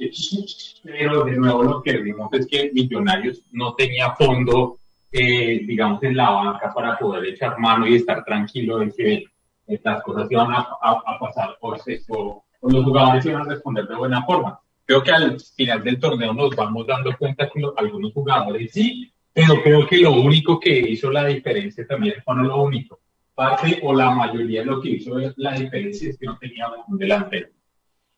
pero 0.83 1.23
de 1.23 1.37
nuevo 1.37 1.63
lo 1.63 1.81
que 1.83 1.97
vimos 1.97 2.29
es 2.33 2.47
que 2.47 2.71
Millonarios 2.73 3.43
no 3.51 3.73
tenía 3.75 4.11
fondo, 4.11 4.79
eh, 5.11 5.61
digamos, 5.65 6.01
en 6.03 6.17
la 6.17 6.29
banca 6.31 6.73
para 6.73 6.97
poder 6.97 7.25
echar 7.25 7.59
mano 7.59 7.87
y 7.87 7.95
estar 7.95 8.23
tranquilo 8.23 8.79
de 8.79 8.91
que 8.91 9.25
estas 9.67 10.01
cosas 10.03 10.31
iban 10.31 10.51
a, 10.51 10.67
a, 10.81 11.19
pasar 11.19 11.57
por, 11.59 11.79
por, 12.07 12.41
los 12.71 12.83
jugadores 12.83 13.25
iban 13.25 13.43
a 13.43 13.49
responder 13.49 13.87
de 13.87 13.95
buena 13.95 14.25
forma. 14.25 14.59
Creo 14.85 15.03
que 15.03 15.11
al 15.11 15.39
final 15.39 15.83
del 15.83 15.99
torneo 15.99 16.33
nos 16.33 16.55
vamos 16.55 16.87
dando 16.87 17.15
cuenta 17.15 17.47
que 17.47 17.61
algunos 17.77 18.11
jugadores 18.11 18.71
sí, 18.73 19.11
pero 19.31 19.61
creo 19.61 19.85
que 19.85 19.97
lo 19.97 20.13
único 20.13 20.59
que 20.59 20.71
hizo 20.71 21.11
la 21.11 21.25
diferencia 21.25 21.85
también, 21.85 22.15
bueno, 22.25 22.43
lo 22.43 22.63
único, 22.63 22.99
parte 23.39 23.79
o 23.83 23.93
la 23.93 24.11
mayoría 24.11 24.59
de 24.59 24.65
lo 24.65 24.81
que 24.81 24.89
hizo 24.89 25.15
la 25.37 25.53
diferencia 25.53 26.09
es 26.09 26.17
que 26.17 26.25
no 26.25 26.37
tenía 26.37 26.67
un 26.89 26.97
delantero. 26.97 27.47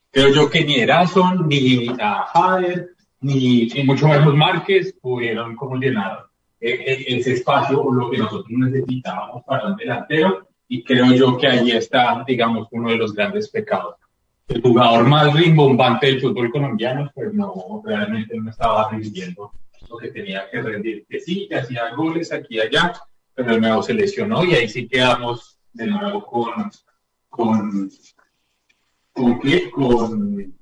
Creo 0.09 0.33
yo 0.33 0.49
que 0.49 0.65
ni 0.65 0.79
Erason, 0.79 1.47
ni 1.47 1.85
Jader, 2.33 2.89
ni, 3.19 3.69
mucho 3.85 4.07
menos 4.07 4.33
Márquez 4.33 4.95
pudieron 4.99 5.55
como 5.55 5.75
llenar 5.75 6.25
e, 6.59 6.71
e, 6.71 7.17
ese 7.19 7.33
espacio 7.33 7.83
o 7.83 7.93
lo 7.93 8.09
que 8.09 8.17
nosotros 8.17 8.49
necesitábamos 8.49 9.43
para 9.45 9.67
un 9.67 9.75
delantero 9.75 10.47
y 10.67 10.83
creo 10.83 11.13
yo 11.13 11.37
que 11.37 11.45
ahí 11.45 11.69
está, 11.69 12.23
digamos, 12.25 12.67
uno 12.71 12.89
de 12.89 12.97
los 12.97 13.13
grandes 13.13 13.47
pecados. 13.47 13.97
El 14.47 14.59
jugador 14.59 15.05
más 15.05 15.31
rimbombante 15.35 16.07
del 16.07 16.19
fútbol 16.19 16.51
colombiano, 16.51 17.11
pues 17.13 17.31
no, 17.31 17.83
realmente 17.85 18.35
no 18.37 18.49
estaba 18.49 18.89
rindiendo 18.89 19.51
lo 19.87 19.97
que 19.97 20.07
tenía 20.07 20.49
que 20.49 20.63
rendir. 20.63 21.05
Que 21.07 21.19
sí, 21.19 21.45
que 21.47 21.57
hacía 21.57 21.93
goles 21.95 22.33
aquí 22.33 22.55
y 22.55 22.59
allá, 22.61 22.93
pero 23.33 23.53
de 23.53 23.61
nuevo 23.61 23.83
se 23.83 23.93
lesionó 23.93 24.43
y 24.43 24.53
ahí 24.53 24.67
sí 24.67 24.87
quedamos 24.87 25.59
de 25.73 25.87
nuevo 25.87 26.25
con, 26.25 26.71
con, 27.29 27.89
con, 29.13 29.39
con, 29.71 30.55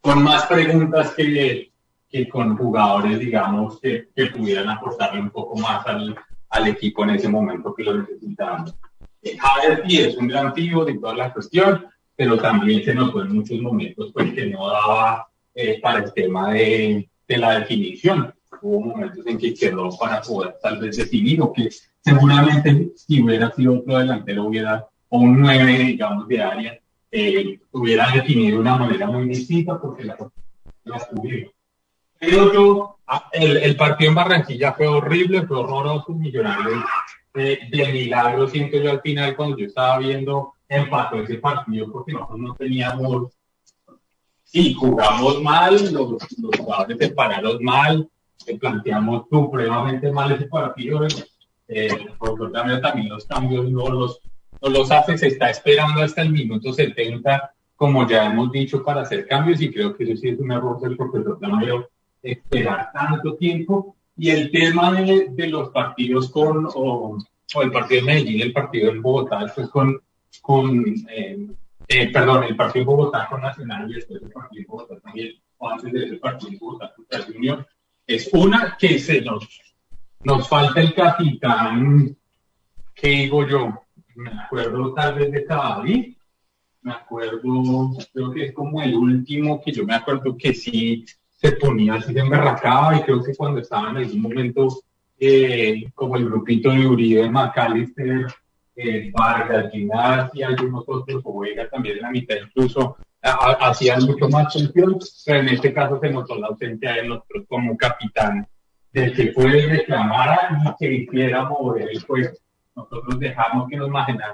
con 0.00 0.22
más 0.22 0.46
preguntas 0.46 1.12
que, 1.14 1.72
que 2.08 2.28
con 2.28 2.56
jugadores, 2.56 3.18
digamos, 3.18 3.80
que, 3.80 4.08
que, 4.14 4.26
pudieran 4.26 4.68
aportarle 4.68 5.20
un 5.20 5.30
poco 5.30 5.56
más 5.56 5.86
al, 5.86 6.16
al 6.50 6.68
equipo 6.68 7.04
en 7.04 7.10
ese 7.10 7.28
momento 7.28 7.74
que 7.74 7.84
lo 7.84 7.98
necesitábamos. 7.98 8.74
Eh, 9.22 9.36
Javier 9.38 10.08
es 10.08 10.16
un 10.16 10.28
gran 10.28 10.52
tío 10.52 10.84
de 10.84 10.98
toda 10.98 11.14
la 11.14 11.32
cuestión, 11.32 11.86
pero 12.14 12.38
también 12.38 12.84
se 12.84 12.94
notó 12.94 13.22
en 13.22 13.34
muchos 13.34 13.60
momentos 13.60 14.10
pues, 14.12 14.32
que 14.32 14.46
no 14.46 14.68
daba 14.68 15.28
eh, 15.54 15.80
para 15.80 16.04
el 16.04 16.12
tema 16.12 16.52
de, 16.52 17.08
de 17.26 17.36
la 17.38 17.58
definición 17.60 18.35
hubo 18.66 18.80
momentos 18.80 19.26
en 19.26 19.38
que 19.38 19.54
quedó 19.54 19.90
para 19.98 20.20
poder 20.20 20.56
tal 20.62 20.78
vez 20.78 20.96
decidir 20.96 21.40
o 21.40 21.52
que 21.52 21.68
seguramente 22.00 22.92
si 22.96 23.22
hubiera 23.22 23.50
sido 23.52 23.78
otro 23.78 23.98
delantero 23.98 24.44
hubiera 24.44 24.86
o 25.08 25.18
un 25.18 25.40
9 25.40 25.78
digamos 25.78 26.26
de 26.28 26.42
área 26.42 26.80
eh, 27.10 27.60
hubiera 27.72 28.10
definido 28.10 28.56
de 28.56 28.60
una 28.62 28.76
manera 28.76 29.06
muy 29.06 29.28
distinta 29.28 29.80
porque 29.80 30.04
la, 30.04 30.16
la 30.84 30.98
cubrió. 30.98 31.52
Pero 32.18 32.52
yo, 32.52 32.98
ah, 33.06 33.28
el, 33.32 33.58
el, 33.58 33.76
partido 33.76 34.10
en 34.10 34.14
Barranquilla 34.16 34.72
fue 34.72 34.86
horrible, 34.86 35.46
fue 35.46 35.58
horroroso, 35.58 36.12
millonario 36.12 36.82
eh, 37.34 37.58
de 37.70 37.92
milagro 37.92 38.48
siento 38.48 38.78
yo 38.78 38.90
al 38.90 39.00
final 39.02 39.36
cuando 39.36 39.58
yo 39.58 39.66
estaba 39.66 39.98
viendo 39.98 40.54
empató 40.68 41.22
ese 41.22 41.36
partido 41.36 41.92
porque 41.92 42.12
nosotros 42.12 42.38
no 42.40 42.54
teníamos 42.54 43.30
sí, 44.46 44.72
jugamos 44.74 45.42
mal, 45.42 45.74
los, 45.92 46.16
los 46.38 46.56
jugadores 46.58 46.96
se 46.98 47.10
pararon 47.10 47.62
mal, 47.62 48.08
planteamos 48.60 49.24
supremamente 49.30 50.10
mal 50.10 50.32
ese 50.32 50.46
partido. 50.46 51.06
Eh, 51.68 51.88
por 52.18 52.52
también, 52.52 52.80
también 52.80 53.08
los 53.08 53.26
cambios 53.26 53.68
no 53.70 53.88
los, 53.88 54.20
no 54.62 54.68
los 54.68 54.90
hace, 54.90 55.18
se 55.18 55.28
está 55.28 55.50
esperando 55.50 56.02
hasta 56.02 56.22
el 56.22 56.30
minuto 56.30 56.72
70, 56.72 57.52
como 57.74 58.08
ya 58.08 58.26
hemos 58.26 58.52
dicho, 58.52 58.84
para 58.84 59.02
hacer 59.02 59.26
cambios 59.26 59.60
y 59.60 59.72
creo 59.72 59.96
que 59.96 60.04
eso 60.04 60.16
sí 60.16 60.28
es 60.28 60.38
un 60.38 60.52
error 60.52 60.80
del 60.80 60.96
profesor 60.96 61.38
Tamero, 61.40 61.90
esperar 62.22 62.90
tanto 62.92 63.34
tiempo. 63.34 63.96
Y 64.16 64.30
el 64.30 64.50
tema 64.50 64.92
de, 64.92 65.28
de 65.30 65.46
los 65.48 65.70
partidos 65.70 66.30
con, 66.30 66.66
o, 66.66 67.18
o, 67.54 67.62
el 67.62 67.70
partido 67.70 68.00
de 68.00 68.06
Medellín, 68.06 68.40
el 68.40 68.52
partido 68.52 68.90
en 68.90 69.02
Bogotá, 69.02 69.52
pues 69.54 69.68
con, 69.68 70.00
con 70.40 70.84
eh, 71.10 71.46
eh, 71.88 72.12
perdón, 72.12 72.44
el 72.44 72.56
partido 72.56 72.82
en 72.82 72.86
Bogotá 72.86 73.28
con 73.28 73.42
Nacional 73.42 73.90
y 73.90 73.94
después 73.94 74.22
el 74.22 74.30
partido 74.30 74.62
en 74.62 74.66
Bogotá 74.66 75.00
también, 75.00 75.34
o 75.58 75.68
antes 75.68 75.92
de 75.92 76.04
ese 76.04 76.16
partido 76.16 76.52
en 76.52 76.58
Bogotá 76.58 76.92
contra 76.96 77.22
Junior, 77.22 77.66
es 78.06 78.30
una 78.32 78.76
que 78.78 78.98
se 78.98 79.20
nos, 79.20 79.48
nos 80.22 80.48
falta 80.48 80.80
el 80.80 80.94
capitán, 80.94 82.16
¿qué 82.94 83.08
digo 83.08 83.46
yo? 83.46 83.82
Me 84.14 84.30
acuerdo 84.30 84.94
tal 84.94 85.14
vez 85.14 85.32
de 85.32 85.44
Cadavid, 85.44 86.14
me 86.82 86.92
acuerdo, 86.92 87.90
creo 88.12 88.30
que 88.30 88.44
es 88.44 88.52
como 88.52 88.80
el 88.80 88.94
último 88.94 89.60
que 89.60 89.72
yo 89.72 89.84
me 89.84 89.94
acuerdo 89.94 90.36
que 90.36 90.54
sí 90.54 91.04
se 91.32 91.52
ponía 91.52 91.94
así, 91.94 92.12
se 92.12 92.20
emberracaba 92.20 92.96
y 92.96 93.02
creo 93.02 93.22
que 93.22 93.34
cuando 93.34 93.60
estaba 93.60 93.90
en 93.90 93.96
algún 93.98 94.22
momento 94.22 94.68
eh, 95.18 95.84
como 95.94 96.16
el 96.16 96.26
grupito 96.26 96.70
de 96.70 96.86
Uribe, 96.86 97.28
McAllister, 97.28 98.26
eh, 98.76 99.10
Vargas, 99.12 99.72
Ginás 99.72 100.30
y 100.34 100.42
algunos 100.42 100.84
otros, 100.86 101.22
o 101.24 101.40
Vega 101.40 101.68
también 101.68 101.96
en 101.96 102.02
la 102.02 102.10
mitad 102.10 102.36
incluso, 102.36 102.96
hacían 103.60 104.04
mucho 104.04 104.28
más 104.28 104.52
función, 104.52 104.98
pero 105.24 105.40
en 105.40 105.48
este 105.48 105.72
caso 105.72 105.98
se 106.00 106.10
notó 106.10 106.36
la 106.36 106.48
ausencia 106.48 106.94
de 106.94 107.08
nosotros 107.08 107.44
como 107.48 107.76
capitán, 107.76 108.46
de 108.92 109.12
que 109.12 109.26
puede 109.26 109.66
reclamar 109.66 110.58
y 110.64 110.76
que 110.78 110.92
hiciera 110.92 111.44
mover 111.44 111.90
el 111.90 112.02
juego. 112.02 112.30
Nosotros 112.74 113.18
dejamos 113.18 113.68
que 113.68 113.76
nos 113.76 113.90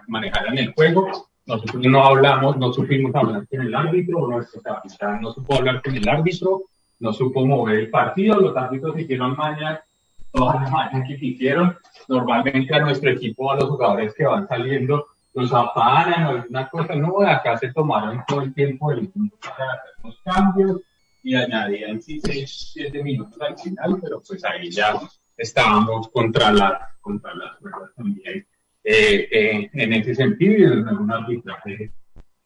manejaran 0.09 0.59
el 0.59 0.73
juego, 0.75 1.29
nosotros 1.47 1.83
no 1.85 2.05
hablamos, 2.05 2.57
no 2.57 2.73
supimos 2.73 3.15
hablar 3.15 3.47
con 3.49 3.61
el 3.61 3.75
árbitro, 3.75 4.27
nuestro 4.29 4.61
capitán 4.63 5.21
no 5.21 5.33
supo 5.33 5.55
hablar 5.55 5.83
con 5.83 5.97
el 5.97 6.09
árbitro, 6.09 6.63
no 7.01 7.13
supo 7.13 7.45
mover 7.45 7.81
el 7.81 7.91
partido, 7.91 8.41
los 8.41 8.57
árbitros 8.57 8.99
hicieron 8.99 9.37
mañana, 9.37 9.83
todas 10.31 10.61
las 10.61 10.71
mañas 10.71 11.05
que 11.07 11.27
hicieron, 11.27 11.77
normalmente 12.09 12.75
a 12.75 12.81
nuestro 12.81 13.11
equipo, 13.11 13.51
a 13.51 13.57
los 13.57 13.69
jugadores 13.69 14.15
que 14.15 14.25
van 14.25 14.47
saliendo, 14.47 15.07
los 15.35 15.53
afanan 15.53 16.27
o 16.27 16.29
alguna 16.31 16.69
cosa, 16.69 16.95
no, 16.95 17.21
acá 17.21 17.57
se 17.57 17.73
tomaron 17.73 18.23
todo 18.27 18.43
el 18.43 18.55
tiempo 18.55 18.91
del 18.91 19.11
mundo 19.15 19.37
para 19.41 19.73
hacer 19.73 19.93
los 20.05 20.19
cambios 20.23 20.81
y 21.23 21.35
añadían 21.35 22.03
sí 22.03 22.21
6, 22.21 22.71
7 22.75 23.03
minutos 23.03 23.41
al 23.41 23.59
final, 23.59 23.99
pero 24.03 24.23
pues 24.27 24.45
ahí 24.45 24.71
ya 24.71 24.95
estábamos 25.37 26.09
contra 26.09 26.53
la 26.53 26.89
contra 27.01 27.35
las 27.35 27.59
ruedas 27.61 27.91
también 27.97 28.47
eh, 28.85 29.29
eh, 29.31 29.71
en 29.73 29.93
ese 29.93 30.15
sentido 30.15 30.55
y 30.59 30.63
en 30.65 30.89
un 30.89 31.11
arbitraje 31.11 31.93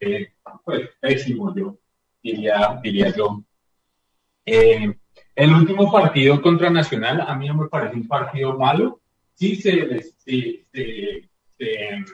eh, 0.01 0.29
pues 0.65 0.91
pésimo 1.01 1.55
yo 1.55 1.79
diría, 2.23 2.79
diría 2.83 3.15
yo. 3.15 3.43
Eh, 4.45 4.95
el 5.35 5.53
último 5.53 5.91
partido 5.91 6.41
contra 6.41 6.71
Nacional 6.71 7.21
a 7.21 7.35
mí 7.35 7.49
no 7.49 7.55
me 7.55 7.69
parece 7.69 7.97
un 7.97 8.07
partido 8.07 8.59
malo, 8.59 9.01
sí 9.35 9.57
se, 9.57 10.03
se, 10.03 10.67
se, 10.73 11.29
se 11.59 12.05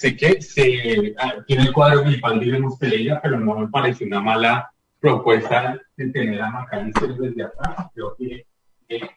sé 0.00 0.16
que 0.16 0.40
se, 0.40 1.14
ah, 1.18 1.34
tiene 1.46 1.64
el 1.64 1.72
cuadro 1.74 2.02
principal 2.02 2.40
de 2.40 2.64
Pereira, 2.80 3.20
pero 3.22 3.38
no 3.38 3.58
me 3.58 3.68
parece 3.68 4.06
una 4.06 4.18
mala 4.18 4.72
propuesta 4.98 5.78
de 5.94 6.08
tener 6.08 6.40
a 6.40 6.50
Macalister 6.50 7.14
desde 7.16 7.42
atrás. 7.42 7.88
Creo 7.94 8.16
que 8.16 8.46
eh, 8.88 9.10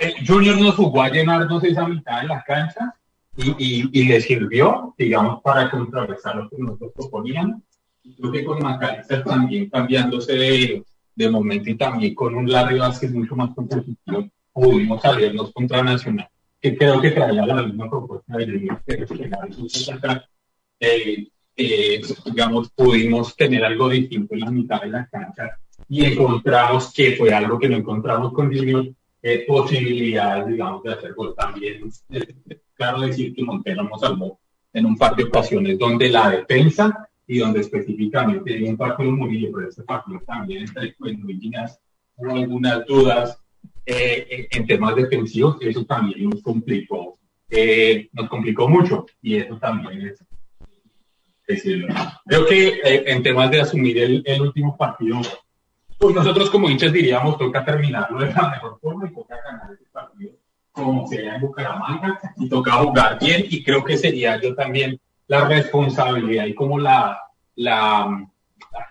eh, 0.00 0.14
Junior 0.26 0.58
nos 0.58 0.74
jugó 0.74 1.02
a 1.02 1.08
llenarnos 1.08 1.62
esa 1.62 1.86
mitad 1.86 2.22
de 2.22 2.26
la 2.26 2.42
cancha 2.42 2.96
y, 3.36 4.08
le 4.08 4.20
sirvió, 4.20 4.92
digamos, 4.98 5.40
para 5.42 5.70
contrarrestar 5.70 6.34
lo 6.34 6.50
que 6.50 6.56
nosotros 6.58 6.92
proponíamos. 6.96 7.62
Creo 8.18 8.32
que 8.32 8.44
con 8.44 8.60
Macalister 8.60 9.22
también 9.22 9.70
cambiándose 9.70 10.32
de, 10.32 10.84
de 11.14 11.30
momento 11.30 11.70
y 11.70 11.76
también 11.76 12.12
con 12.16 12.34
un 12.34 12.50
Larry 12.50 12.80
Vázquez 12.80 13.12
mucho 13.12 13.36
más 13.36 13.54
competitivo, 13.54 14.28
pudimos 14.52 15.00
salirnos 15.00 15.52
contra 15.52 15.84
Nacional 15.84 16.28
que 16.70 16.76
creo 16.76 17.00
que 17.00 17.12
traía 17.12 17.46
la 17.46 17.62
misma 17.62 17.88
propuesta 17.88 18.36
de 18.36 18.68
eh, 20.78 21.28
eh, 21.56 22.02
digamos, 22.26 22.70
pudimos 22.70 23.34
tener 23.36 23.64
algo 23.64 23.88
distinto 23.88 24.34
en 24.34 24.40
la 24.40 24.50
mitad 24.50 24.82
de 24.82 24.88
la 24.88 25.06
cancha 25.06 25.58
y 25.88 26.04
encontramos 26.04 26.92
que 26.92 27.12
fue 27.12 27.32
algo 27.32 27.58
que 27.58 27.68
no 27.68 27.76
encontramos 27.76 28.32
con 28.32 28.54
Junior, 28.54 28.88
eh, 29.22 29.44
posibilidades, 29.46 30.48
digamos, 30.48 30.82
de 30.82 30.92
hacer 30.92 31.14
gol 31.14 31.34
también. 31.36 31.88
claro 32.74 33.00
decir 33.00 33.34
que 33.34 33.44
Montero 33.44 33.84
nos 33.84 34.00
salvó 34.00 34.40
en 34.72 34.86
un 34.86 34.98
par 34.98 35.14
de 35.14 35.24
ocasiones 35.24 35.78
donde 35.78 36.10
la 36.10 36.30
defensa 36.30 37.08
y 37.28 37.38
donde 37.38 37.60
específicamente 37.60 38.56
en 38.56 38.70
un 38.70 38.76
partido 38.76 39.12
Murillo, 39.12 39.50
pero 39.54 39.68
este 39.68 39.84
partido 39.84 40.20
también 40.26 40.64
entre 40.64 40.96
Luis 40.98 41.78
hubo 42.16 42.32
algunas 42.32 42.84
dudas 42.86 43.40
eh, 43.86 44.48
en 44.50 44.66
temas 44.66 44.96
defensivos, 44.96 45.58
eso 45.60 45.84
también 45.84 46.28
nos 46.28 46.42
complicó, 46.42 47.18
eh, 47.48 48.08
nos 48.12 48.28
complicó 48.28 48.68
mucho 48.68 49.06
y 49.22 49.36
eso 49.36 49.56
también 49.58 50.08
es 50.08 50.24
decirlo. 51.46 51.94
Creo 52.26 52.46
que 52.46 52.68
eh, 52.68 53.04
en 53.06 53.22
temas 53.22 53.50
de 53.50 53.60
asumir 53.60 53.98
el, 53.98 54.22
el, 54.26 54.42
último 54.42 54.76
partido, 54.76 55.20
pues 55.98 56.14
nosotros 56.14 56.50
como 56.50 56.68
hinchas 56.68 56.92
diríamos 56.92 57.38
toca 57.38 57.64
terminarlo 57.64 58.18
de 58.18 58.32
la 58.32 58.50
mejor 58.50 58.78
forma 58.80 59.08
y 59.08 59.14
toca 59.14 59.36
ganar 59.44 59.72
ese 59.72 59.84
partido 59.92 60.32
como 60.72 61.06
sea 61.06 61.36
en 61.36 61.40
Bucaramanga 61.40 62.20
y 62.36 62.48
toca 62.50 62.72
jugar 62.72 63.18
bien 63.18 63.46
y 63.48 63.64
creo 63.64 63.82
que 63.82 63.96
sería 63.96 64.38
yo 64.40 64.54
también 64.54 65.00
la 65.26 65.48
responsabilidad 65.48 66.44
y 66.44 66.54
como 66.54 66.78
la, 66.78 67.18
la 67.54 68.28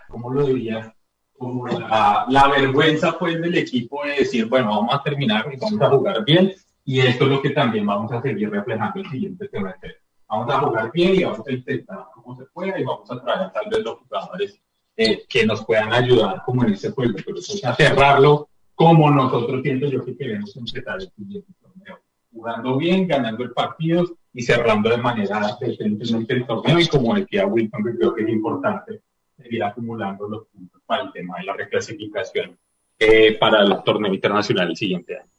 ¿cómo 0.08 0.34
lo 0.34 0.48
diría? 0.48 0.95
Como 1.38 1.68
la, 1.68 2.26
la, 2.30 2.48
vergüenza 2.48 3.18
pues 3.20 3.42
del 3.42 3.58
equipo 3.58 4.04
de 4.06 4.16
decir, 4.20 4.48
bueno, 4.48 4.70
vamos 4.70 4.96
a 4.96 5.04
terminar 5.04 5.46
y 5.52 5.58
vamos 5.58 5.82
a 5.82 5.90
jugar 5.90 6.24
bien 6.24 6.54
y 6.86 7.00
esto 7.00 7.26
es 7.26 7.32
lo 7.32 7.42
que 7.42 7.50
también 7.50 7.86
vamos 7.86 8.12
a 8.12 8.22
seguir 8.22 8.50
reflejando 8.52 9.02
el 9.02 9.10
siguiente 9.10 9.50
semestre. 9.50 9.98
Vamos 10.30 10.54
a 10.54 10.60
jugar 10.60 10.92
bien 10.92 11.16
y 11.16 11.24
vamos 11.24 11.48
a 11.48 11.52
intentar 11.52 12.06
como 12.14 12.36
se 12.36 12.46
pueda 12.46 12.80
y 12.80 12.84
vamos 12.84 13.10
a 13.12 13.22
traer 13.22 13.52
tal 13.52 13.70
vez 13.70 13.80
los 13.80 13.98
jugadores 14.00 14.62
eh, 14.96 15.26
que 15.28 15.46
nos 15.46 15.66
puedan 15.66 15.92
ayudar 15.92 16.42
como 16.46 16.64
en 16.64 16.74
ese 16.74 16.92
juego, 16.92 17.16
pero 17.26 17.38
eso 17.38 17.54
es 17.54 17.66
a 17.66 17.76
cerrarlo 17.76 18.48
como 18.76 19.10
nosotros 19.10 19.62
siento 19.64 19.88
yo 19.88 20.04
que 20.06 20.16
queremos 20.16 20.56
empezar 20.56 21.02
el 21.02 21.10
siguiente 21.10 21.52
torneo. 21.62 22.00
Jugando 22.32 22.78
bien, 22.78 23.08
ganando 23.08 23.44
el 23.44 23.52
partido 23.52 24.06
y 24.34 24.42
cerrando 24.44 24.90
de 24.90 24.98
manera 24.98 25.58
decentemente 25.60 26.34
el 26.34 26.46
torneo 26.46 26.80
y 26.80 26.88
como 26.88 27.16
decía 27.16 27.48
Wilson, 27.48 27.84
que 27.84 27.98
creo 27.98 28.14
que 28.14 28.24
es 28.24 28.30
importante 28.30 29.02
seguir 29.38 29.64
acumulando 29.64 30.28
los 30.28 30.46
puntos 30.48 30.75
para 30.86 31.04
el 31.04 31.12
tema 31.12 31.38
de 31.38 31.44
la 31.46 31.54
reclasificación 31.54 32.58
eh, 33.00 33.38
para 33.38 33.62
el 33.62 33.84
torneo 33.84 34.14
internacional 34.14 34.70
el 34.70 34.78
siguiente 34.78 35.18
año. 35.18 35.30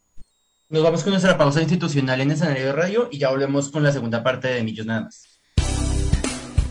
Nos 0.68 0.82
vamos 0.82 1.02
con 1.02 1.12
nuestra 1.12 1.38
pausa 1.38 1.62
institucional 1.62 2.20
en 2.20 2.32
escenario 2.32 2.66
de 2.66 2.72
radio 2.72 3.08
y 3.10 3.18
ya 3.18 3.30
volvemos 3.30 3.70
con 3.70 3.82
la 3.82 3.92
segunda 3.92 4.22
parte 4.22 4.48
de 4.48 4.62
Millos 4.62 4.86
nada 4.86 5.02
más. 5.02 5.40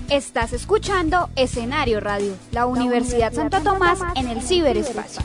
Estás 0.09 0.53
escuchando 0.53 1.29
Escenario 1.35 1.99
Radio, 1.99 2.35
la 2.51 2.67
Universidad 2.67 3.33
Santo 3.33 3.61
Tomás 3.61 3.99
en 4.15 4.27
el 4.27 4.41
ciberespacio. 4.41 5.23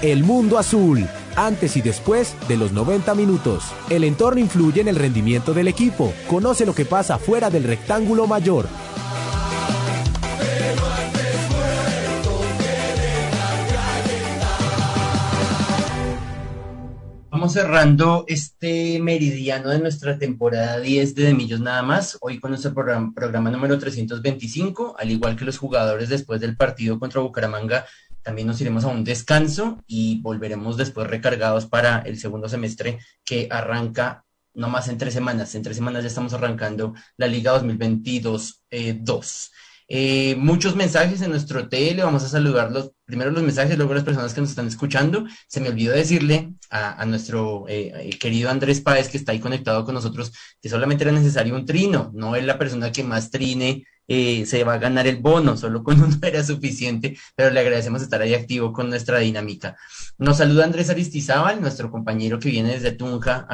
El 0.00 0.22
mundo 0.22 0.58
azul, 0.58 1.08
antes 1.36 1.76
y 1.76 1.82
después 1.82 2.34
de 2.48 2.56
los 2.56 2.72
90 2.72 3.14
minutos. 3.14 3.72
El 3.90 4.04
entorno 4.04 4.40
influye 4.40 4.80
en 4.80 4.88
el 4.88 4.96
rendimiento 4.96 5.54
del 5.54 5.68
equipo. 5.68 6.12
Conoce 6.28 6.66
lo 6.66 6.74
que 6.74 6.84
pasa 6.84 7.18
fuera 7.18 7.50
del 7.50 7.64
rectángulo 7.64 8.26
mayor. 8.26 8.66
Vamos 17.34 17.52
cerrando 17.52 18.24
este 18.28 19.00
meridiano 19.00 19.68
de 19.68 19.80
nuestra 19.80 20.18
temporada 20.18 20.78
10 20.78 21.16
de 21.16 21.34
Millos 21.34 21.60
nada 21.60 21.82
más, 21.82 22.16
hoy 22.20 22.38
con 22.38 22.52
nuestro 22.52 22.72
programa, 22.72 23.12
programa 23.12 23.50
número 23.50 23.76
325, 23.76 24.94
al 24.96 25.10
igual 25.10 25.36
que 25.36 25.44
los 25.44 25.58
jugadores 25.58 26.08
después 26.08 26.40
del 26.40 26.56
partido 26.56 26.98
contra 27.00 27.20
Bucaramanga 27.20 27.86
también 28.24 28.48
nos 28.48 28.60
iremos 28.60 28.84
a 28.84 28.88
un 28.88 29.04
descanso 29.04 29.84
y 29.86 30.20
volveremos 30.22 30.76
después 30.76 31.06
recargados 31.06 31.66
para 31.66 31.98
el 32.00 32.18
segundo 32.18 32.48
semestre 32.48 32.98
que 33.24 33.46
arranca 33.50 34.24
no 34.54 34.68
más 34.68 34.88
en 34.88 34.98
tres 34.98 35.14
semanas. 35.14 35.54
En 35.54 35.62
tres 35.62 35.76
semanas 35.76 36.02
ya 36.02 36.08
estamos 36.08 36.32
arrancando 36.32 36.94
la 37.16 37.26
Liga 37.26 37.52
2022-2. 37.60 38.60
Eh, 38.70 39.02
eh, 39.88 40.34
muchos 40.36 40.76
mensajes 40.76 41.20
en 41.20 41.30
nuestro 41.30 41.68
tele, 41.68 42.02
vamos 42.02 42.24
a 42.24 42.28
saludar 42.28 42.72
los, 42.72 42.92
primero 43.04 43.30
los 43.30 43.42
mensajes, 43.42 43.76
luego 43.76 43.94
las 43.94 44.04
personas 44.04 44.32
que 44.32 44.40
nos 44.40 44.50
están 44.50 44.66
escuchando. 44.66 45.26
Se 45.46 45.60
me 45.60 45.68
olvidó 45.68 45.92
decirle 45.92 46.54
a, 46.70 47.04
nuestro 47.06 47.66
eh, 47.68 48.10
querido 48.18 48.50
Andrés 48.50 48.80
Páez, 48.80 49.08
que 49.08 49.18
está 49.18 49.32
ahí 49.32 49.40
conectado 49.40 49.84
con 49.84 49.94
nosotros, 49.94 50.32
que 50.60 50.68
solamente 50.68 51.04
era 51.04 51.12
necesario 51.12 51.54
un 51.54 51.66
trino, 51.66 52.10
no 52.14 52.36
es 52.36 52.44
la 52.44 52.58
persona 52.58 52.92
que 52.92 53.04
más 53.04 53.30
trine 53.30 53.84
eh, 54.06 54.44
se 54.46 54.64
va 54.64 54.74
a 54.74 54.78
ganar 54.78 55.06
el 55.06 55.16
bono, 55.16 55.56
solo 55.56 55.82
con 55.82 56.00
uno 56.02 56.16
era 56.22 56.42
suficiente, 56.44 57.16
pero 57.34 57.50
le 57.50 57.60
agradecemos 57.60 58.02
estar 58.02 58.20
ahí 58.22 58.34
activo 58.34 58.72
con 58.72 58.90
nuestra 58.90 59.18
dinámica. 59.18 59.76
Nos 60.18 60.38
saluda 60.38 60.64
Andrés 60.64 60.90
Aristizábal, 60.90 61.60
nuestro 61.60 61.90
compañero 61.90 62.38
que 62.38 62.50
viene 62.50 62.72
desde 62.72 62.92
Tunja 62.92 63.46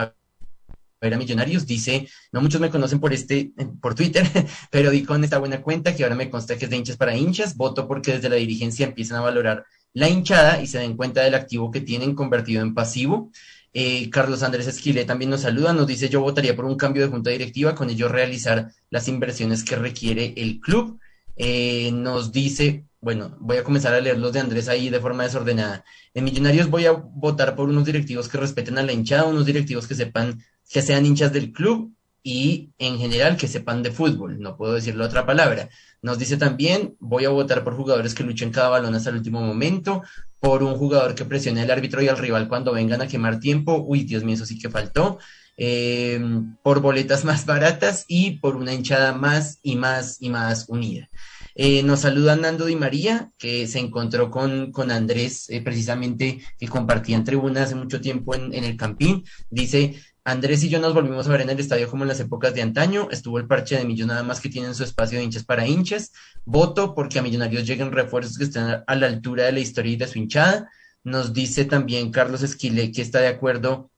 ver 1.00 1.14
a 1.14 1.18
Millonarios, 1.18 1.66
dice, 1.66 2.08
no 2.32 2.40
muchos 2.40 2.60
me 2.60 2.70
conocen 2.70 3.00
por 3.00 3.12
este, 3.12 3.52
por 3.80 3.94
Twitter, 3.94 4.26
pero 4.70 4.90
di 4.90 5.02
con 5.02 5.24
esta 5.24 5.38
buena 5.38 5.62
cuenta 5.62 5.94
que 5.94 6.02
ahora 6.02 6.16
me 6.16 6.30
consta 6.30 6.56
que 6.56 6.64
es 6.64 6.70
de 6.70 6.76
hinchas 6.76 6.96
para 6.96 7.16
hinchas, 7.16 7.56
voto 7.56 7.86
porque 7.88 8.12
desde 8.12 8.28
la 8.28 8.36
dirigencia 8.36 8.86
empiezan 8.86 9.18
a 9.18 9.22
valorar 9.22 9.64
la 9.92 10.08
hinchada 10.08 10.62
y 10.62 10.66
se 10.66 10.78
den 10.78 10.96
cuenta 10.96 11.22
del 11.22 11.34
activo 11.34 11.70
que 11.70 11.80
tienen 11.80 12.14
convertido 12.14 12.62
en 12.62 12.74
pasivo. 12.74 13.30
Eh, 13.72 14.10
Carlos 14.10 14.42
Andrés 14.42 14.66
Esquile 14.66 15.04
también 15.04 15.30
nos 15.30 15.42
saluda, 15.42 15.72
nos 15.72 15.86
dice 15.86 16.08
yo 16.08 16.20
votaría 16.20 16.56
por 16.56 16.64
un 16.64 16.76
cambio 16.76 17.02
de 17.02 17.08
junta 17.08 17.30
directiva, 17.30 17.74
con 17.74 17.88
ello 17.90 18.08
realizar 18.08 18.72
las 18.90 19.08
inversiones 19.08 19.64
que 19.64 19.76
requiere 19.76 20.34
el 20.36 20.60
club. 20.60 20.98
Eh, 21.36 21.90
nos 21.92 22.32
dice, 22.32 22.84
bueno, 23.00 23.36
voy 23.40 23.56
a 23.56 23.64
comenzar 23.64 23.94
a 23.94 24.00
leer 24.00 24.18
los 24.18 24.32
de 24.32 24.40
Andrés 24.40 24.68
ahí 24.68 24.90
de 24.90 25.00
forma 25.00 25.22
desordenada. 25.22 25.84
En 26.12 26.24
Millonarios 26.24 26.68
voy 26.68 26.86
a 26.86 26.92
votar 26.92 27.54
por 27.56 27.68
unos 27.68 27.84
directivos 27.86 28.28
que 28.28 28.38
respeten 28.38 28.78
a 28.78 28.82
la 28.82 28.92
hinchada, 28.92 29.24
unos 29.24 29.46
directivos 29.46 29.86
que 29.86 29.94
sepan 29.94 30.42
que 30.70 30.82
sean 30.82 31.04
hinchas 31.04 31.32
del 31.32 31.52
club 31.52 31.92
y 32.22 32.70
en 32.78 32.98
general 32.98 33.36
que 33.36 33.48
sepan 33.48 33.82
de 33.82 33.90
fútbol, 33.90 34.40
no 34.40 34.56
puedo 34.56 34.74
decirle 34.74 35.04
otra 35.04 35.24
palabra. 35.26 35.70
Nos 36.02 36.18
dice 36.18 36.36
también, 36.36 36.96
voy 37.00 37.24
a 37.24 37.30
votar 37.30 37.64
por 37.64 37.74
jugadores 37.74 38.14
que 38.14 38.24
luchen 38.24 38.50
cada 38.50 38.68
balón 38.68 38.94
hasta 38.94 39.10
el 39.10 39.16
último 39.16 39.40
momento, 39.40 40.02
por 40.38 40.62
un 40.62 40.74
jugador 40.76 41.14
que 41.14 41.24
presione 41.24 41.62
al 41.62 41.70
árbitro 41.70 42.02
y 42.02 42.08
al 42.08 42.18
rival 42.18 42.48
cuando 42.48 42.72
vengan 42.72 43.02
a 43.02 43.08
quemar 43.08 43.40
tiempo. 43.40 43.84
Uy, 43.86 44.04
Dios 44.04 44.24
mío, 44.24 44.34
eso 44.34 44.46
sí 44.46 44.58
que 44.58 44.70
faltó. 44.70 45.18
Em, 45.56 46.56
por 46.62 46.80
boletas 46.80 47.24
más 47.26 47.44
baratas 47.44 48.04
y 48.08 48.38
por 48.38 48.56
una 48.56 48.72
hinchada 48.72 49.12
más 49.12 49.58
y 49.62 49.76
más 49.76 50.16
y 50.20 50.30
más 50.30 50.66
unida. 50.68 51.10
Eh, 51.54 51.82
nos 51.82 52.00
saluda 52.00 52.36
Nando 52.36 52.64
Di 52.64 52.76
María, 52.76 53.32
que 53.36 53.66
se 53.66 53.80
encontró 53.80 54.30
con, 54.30 54.72
con 54.72 54.90
Andrés, 54.90 55.50
eh, 55.50 55.60
precisamente, 55.60 56.40
que 56.58 56.68
compartían 56.68 57.24
tribuna 57.24 57.64
hace 57.64 57.74
mucho 57.74 58.00
tiempo 58.00 58.34
en, 58.34 58.54
en 58.54 58.64
el 58.64 58.76
Campín. 58.76 59.24
Dice, 59.50 60.00
Andrés 60.24 60.62
y 60.64 60.68
yo 60.68 60.78
nos 60.80 60.92
volvimos 60.92 61.26
a 61.26 61.30
ver 61.30 61.40
en 61.40 61.50
el 61.50 61.58
estadio 61.58 61.88
como 61.88 62.04
en 62.04 62.08
las 62.08 62.20
épocas 62.20 62.54
de 62.54 62.62
antaño. 62.62 63.08
Estuvo 63.10 63.38
el 63.38 63.46
parche 63.46 63.76
de 63.76 63.84
Millonarios 63.84 64.08
nada 64.08 64.22
más 64.22 64.40
que 64.40 64.48
tienen 64.48 64.74
su 64.74 64.84
espacio 64.84 65.18
de 65.18 65.24
hinchas 65.24 65.44
para 65.44 65.66
hinchas. 65.66 66.12
Voto 66.44 66.94
porque 66.94 67.18
a 67.18 67.22
Millonarios 67.22 67.66
lleguen 67.66 67.92
refuerzos 67.92 68.36
que 68.36 68.44
estén 68.44 68.82
a 68.86 68.94
la 68.94 69.06
altura 69.06 69.44
de 69.44 69.52
la 69.52 69.60
historia 69.60 69.92
y 69.92 69.96
de 69.96 70.06
su 70.06 70.18
hinchada. 70.18 70.70
Nos 71.04 71.32
dice 71.32 71.64
también 71.64 72.10
Carlos 72.10 72.42
Esquile 72.42 72.92
que 72.92 73.02
está 73.02 73.20
de 73.20 73.28
acuerdo 73.28 73.90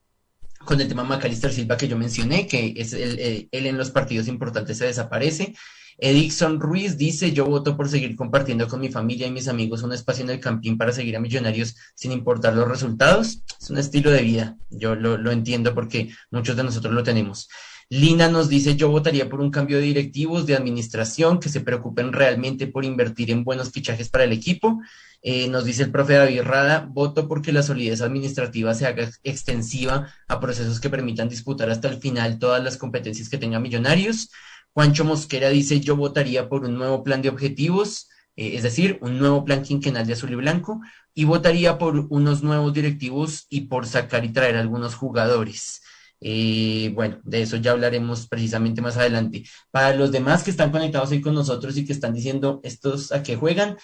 con 0.65 0.81
el 0.81 0.89
tema 0.89 1.03
Macalister 1.03 1.53
Silva 1.53 1.77
que 1.77 1.89
yo 1.89 1.97
mencioné, 1.97 2.47
que 2.47 2.75
es 2.77 2.93
el, 2.93 3.19
eh, 3.19 3.49
él 3.51 3.67
en 3.67 3.77
los 3.77 3.91
partidos 3.91 4.29
importantes 4.29 4.79
se 4.79 4.87
desaparece. 4.87 5.55
Edixon 5.99 6.61
Ruiz 6.61 6.97
dice, 6.97 7.33
yo 7.33 7.47
voto 7.47 7.77
por 7.77 7.89
seguir 7.89 8.17
compartiendo 8.17 8.69
con 8.69 8.81
mi 8.81 8.91
familia 8.91 9.27
y 9.27 9.31
mis 9.31 9.49
amigos 9.49 9.83
un 9.83 9.93
espacio 9.93 10.25
en 10.25 10.31
el 10.31 10.41
campín 10.41 10.79
para 10.79 10.93
seguir 10.93 11.17
a 11.17 11.21
Millonarios 11.21 11.77
sin 11.95 12.13
importar 12.13 12.55
los 12.55 12.69
resultados. 12.69 13.43
Es 13.61 13.71
un 13.71 13.79
estilo 13.79 14.11
de 14.11 14.23
vida, 14.23 14.57
yo 14.71 14.95
lo, 14.95 15.31
entiendo 15.31 15.75
porque 15.75 16.11
muchos 16.31 16.57
de 16.57 16.65
nosotros 16.65 16.93
lo 16.95 17.03
tenemos. 17.03 17.49
Lina 17.89 18.29
nos 18.29 18.49
dice, 18.49 18.75
yo 18.75 18.89
votaría 18.89 19.29
por 19.29 19.41
un 19.41 19.51
cambio 19.51 19.77
de 19.77 19.85
directivos, 19.85 20.47
de 20.47 20.57
administración, 20.57 21.39
que 21.39 21.51
se 21.51 21.61
preocupen 21.61 22.13
realmente 22.13 22.67
por 22.67 22.87
invertir 22.87 23.31
en 23.31 23.45
buenos 23.45 23.71
fichajes 23.71 24.09
para 24.09 24.25
el 24.25 24.33
equipo. 24.33 24.81
Eh, 25.21 25.47
nos 25.49 25.65
dice 25.65 25.85
el 25.85 25.93
profe 25.93 26.15
David 26.15 26.43
Rada, 26.43 26.89
voto 26.91 27.29
porque 27.29 27.53
la 27.53 27.63
solidez 27.63 28.01
administrativa 28.01 28.75
se 28.75 28.87
haga 28.87 29.11
extensiva 29.23 30.09
a 30.27 30.41
procesos 30.41 30.81
que 30.81 30.91
permitan 30.91 31.29
disputar 31.29 31.71
hasta 31.71 31.89
el 31.89 31.99
final 31.99 32.39
todas 32.39 32.65
las 32.65 32.79
competencias 32.79 33.29
que 33.29 33.39
tengan 33.39 33.63
millonarios. 33.63 34.31
Juancho 34.75 35.05
Mosquera 35.05 35.51
dice, 35.51 35.81
yo 35.81 35.97
votaría 35.97 36.49
por 36.49 36.65
un 36.65 36.77
nuevo 36.77 37.03
plan 37.03 37.23
de 37.23 37.29
objetivos, 37.29 38.09
eh, 38.37 38.57
es 38.57 38.63
decir, 38.63 38.99
un 39.03 39.19
nuevo 39.19 39.45
plan 39.45 39.63
quinquenal 39.63 40.07
de 40.07 40.15
azul 40.15 40.33
y 40.33 40.37
blanco, 40.37 40.81
y 41.15 41.25
votaría 41.25 41.79
por 41.79 42.07
unos 42.09 42.43
nuevos 42.43 42.73
directivos 42.73 43.47
y 43.51 43.63
por 43.63 43.87
sacar 43.87 44.25
y 44.25 44.33
traer 44.33 44.57
algunos 44.57 44.95
jugadores. 44.95 45.83
Eh, 46.21 46.93
bueno, 46.95 47.21
de 47.25 47.43
eso 47.43 47.57
ya 47.57 47.73
hablaremos 47.73 48.29
precisamente 48.29 48.81
más 48.81 48.97
adelante. 48.97 49.45
Para 49.71 49.95
los 49.95 50.13
demás 50.13 50.43
que 50.43 50.51
están 50.51 50.71
conectados 50.71 51.11
ahí 51.11 51.21
con 51.21 51.35
nosotros 51.35 51.77
y 51.77 51.85
que 51.85 51.93
están 51.93 52.15
diciendo 52.15 52.61
estos 52.63 53.13
a 53.13 53.23
qué 53.23 53.37
juegan, 53.37 53.77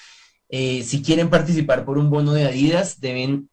eh, 0.49 0.83
si 0.85 1.03
quieren 1.03 1.29
participar 1.29 1.85
por 1.85 1.99
un 1.99 2.09
bono 2.11 2.33
de 2.33 2.47
Adidas, 2.47 3.01
deben 3.01 3.51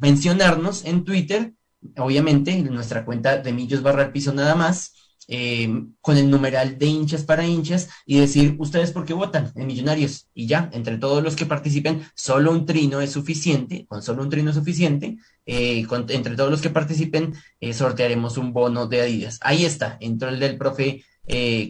mencionarnos 0.00 0.84
en 0.86 1.04
Twitter, 1.04 1.52
obviamente, 1.98 2.52
en 2.52 2.72
nuestra 2.72 3.04
cuenta 3.04 3.36
de 3.38 3.52
Millos 3.52 3.82
barra 3.82 4.04
el 4.04 4.12
piso 4.12 4.32
nada 4.32 4.54
más, 4.54 4.94
eh, 5.30 5.84
con 6.00 6.16
el 6.16 6.30
numeral 6.30 6.78
de 6.78 6.86
hinchas 6.86 7.22
para 7.22 7.46
hinchas 7.46 7.90
y 8.06 8.18
decir, 8.18 8.56
ustedes 8.58 8.92
por 8.92 9.04
qué 9.04 9.12
votan 9.12 9.52
en 9.54 9.66
Millonarios. 9.66 10.28
Y 10.32 10.46
ya, 10.46 10.70
entre 10.72 10.96
todos 10.96 11.22
los 11.22 11.36
que 11.36 11.44
participen, 11.44 12.02
solo 12.14 12.50
un 12.50 12.64
trino 12.64 13.02
es 13.02 13.12
suficiente, 13.12 13.86
con 13.86 14.02
solo 14.02 14.22
un 14.22 14.30
trino 14.30 14.50
es 14.50 14.56
suficiente. 14.56 15.18
Eh, 15.44 15.86
entre 16.08 16.34
todos 16.34 16.50
los 16.50 16.62
que 16.62 16.70
participen, 16.70 17.34
eh, 17.60 17.74
sortearemos 17.74 18.38
un 18.38 18.54
bono 18.54 18.86
de 18.86 19.02
Adidas. 19.02 19.38
Ahí 19.42 19.66
está, 19.66 19.98
entró 20.00 20.30
el 20.30 20.40
del 20.40 20.56
profe 20.56 21.04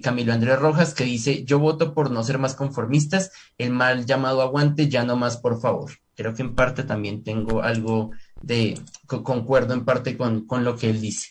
Camilo 0.04 0.32
Andrés 0.32 0.56
Rojas 0.60 0.94
que 0.94 1.02
dice, 1.02 1.42
yo 1.42 1.58
voto 1.58 1.92
por 1.92 2.12
no 2.12 2.22
ser 2.22 2.38
más 2.38 2.54
conformistas, 2.54 3.32
el 3.58 3.70
mal 3.70 4.06
llamado 4.06 4.40
aguante, 4.40 4.88
ya 4.88 5.02
no 5.02 5.16
más, 5.16 5.36
por 5.38 5.60
favor. 5.60 5.90
Creo 6.14 6.32
que 6.32 6.42
en 6.42 6.54
parte 6.54 6.84
también 6.84 7.24
tengo 7.24 7.60
algo 7.60 8.12
de, 8.40 8.78
concuerdo 9.08 9.74
en 9.74 9.84
parte 9.84 10.16
con, 10.16 10.46
con 10.46 10.62
lo 10.62 10.76
que 10.76 10.90
él 10.90 11.00
dice. 11.00 11.26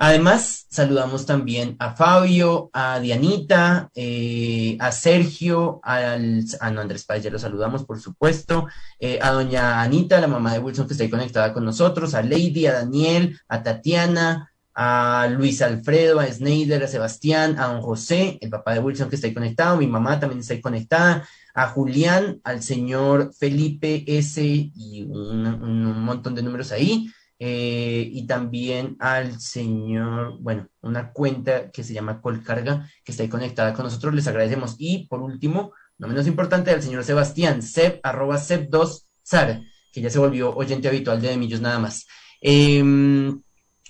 Además, 0.00 0.66
saludamos 0.70 1.26
también 1.26 1.74
a 1.80 1.96
Fabio, 1.96 2.70
a 2.72 3.00
Dianita, 3.00 3.90
eh, 3.96 4.76
a 4.78 4.92
Sergio, 4.92 5.80
al, 5.82 6.44
a 6.60 6.70
no, 6.70 6.80
Andrés 6.80 7.04
Páez, 7.04 7.24
ya 7.24 7.30
lo 7.30 7.38
saludamos, 7.40 7.84
por 7.84 8.00
supuesto, 8.00 8.68
eh, 9.00 9.18
a 9.20 9.32
doña 9.32 9.82
Anita, 9.82 10.20
la 10.20 10.28
mamá 10.28 10.52
de 10.52 10.60
Wilson 10.60 10.86
que 10.86 10.92
está 10.92 11.02
ahí 11.02 11.10
conectada 11.10 11.52
con 11.52 11.64
nosotros, 11.64 12.14
a 12.14 12.22
Lady, 12.22 12.66
a 12.66 12.74
Daniel, 12.74 13.40
a 13.48 13.64
Tatiana, 13.64 14.52
a 14.72 15.26
Luis 15.32 15.60
Alfredo, 15.62 16.20
a 16.20 16.28
Sneider, 16.28 16.84
a 16.84 16.86
Sebastián, 16.86 17.58
a 17.58 17.66
don 17.66 17.82
José, 17.82 18.38
el 18.40 18.50
papá 18.50 18.74
de 18.74 18.78
Wilson 18.78 19.08
que 19.08 19.16
está 19.16 19.26
ahí 19.26 19.34
conectado, 19.34 19.78
mi 19.78 19.88
mamá 19.88 20.20
también 20.20 20.38
está 20.38 20.54
ahí 20.54 20.60
conectada, 20.60 21.28
a 21.54 21.66
Julián, 21.70 22.40
al 22.44 22.62
señor 22.62 23.32
Felipe 23.36 24.04
S. 24.06 24.40
y 24.40 25.02
un 25.10 26.04
montón 26.04 26.36
de 26.36 26.42
números 26.42 26.70
ahí, 26.70 27.10
eh, 27.40 28.08
y 28.12 28.26
también 28.26 28.96
al 28.98 29.40
señor, 29.40 30.38
bueno, 30.40 30.68
una 30.80 31.12
cuenta 31.12 31.70
que 31.70 31.84
se 31.84 31.94
llama 31.94 32.20
Colcarga, 32.20 32.88
que 33.04 33.12
está 33.12 33.22
ahí 33.22 33.28
conectada 33.28 33.72
con 33.74 33.84
nosotros, 33.84 34.14
les 34.14 34.26
agradecemos. 34.26 34.74
Y 34.78 35.06
por 35.06 35.22
último, 35.22 35.72
no 35.98 36.08
menos 36.08 36.26
importante, 36.26 36.70
al 36.70 36.82
señor 36.82 37.04
Sebastián, 37.04 37.62
seb, 37.62 38.00
arroba 38.02 38.36
seb2 38.36 39.04
zar, 39.24 39.62
que 39.92 40.00
ya 40.00 40.10
se 40.10 40.18
volvió 40.18 40.54
oyente 40.54 40.88
habitual 40.88 41.20
de 41.20 41.36
Millos 41.36 41.60
nada 41.60 41.78
más. 41.78 42.06
Em, 42.40 43.40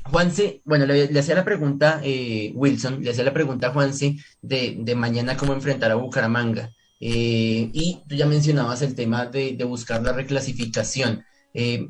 Juanse, 0.05 0.63
bueno, 0.65 0.87
le, 0.87 1.19
hacía 1.19 1.35
la 1.35 1.45
pregunta, 1.45 2.01
eh, 2.03 2.53
Wilson, 2.55 3.03
le 3.03 3.11
hacía 3.11 3.25
la 3.25 3.35
pregunta 3.35 3.69
a 3.69 3.73
Juanse 3.73 4.17
de, 4.43 4.77
de 4.81 4.95
mañana 4.95 5.37
cómo 5.37 5.53
enfrentar 5.53 5.91
a 5.91 5.97
Bucaramanga. 5.97 6.71
Eh, 7.01 7.71
y 7.73 8.03
tú 8.09 8.15
ya 8.17 8.27
mencionabas 8.27 8.83
el 8.83 8.95
tema 8.95 9.27
de, 9.27 9.55
de 9.57 9.65
buscar 9.65 10.03
la 10.03 10.13
reclasificación. 10.13 11.25
Eh, 11.55 11.87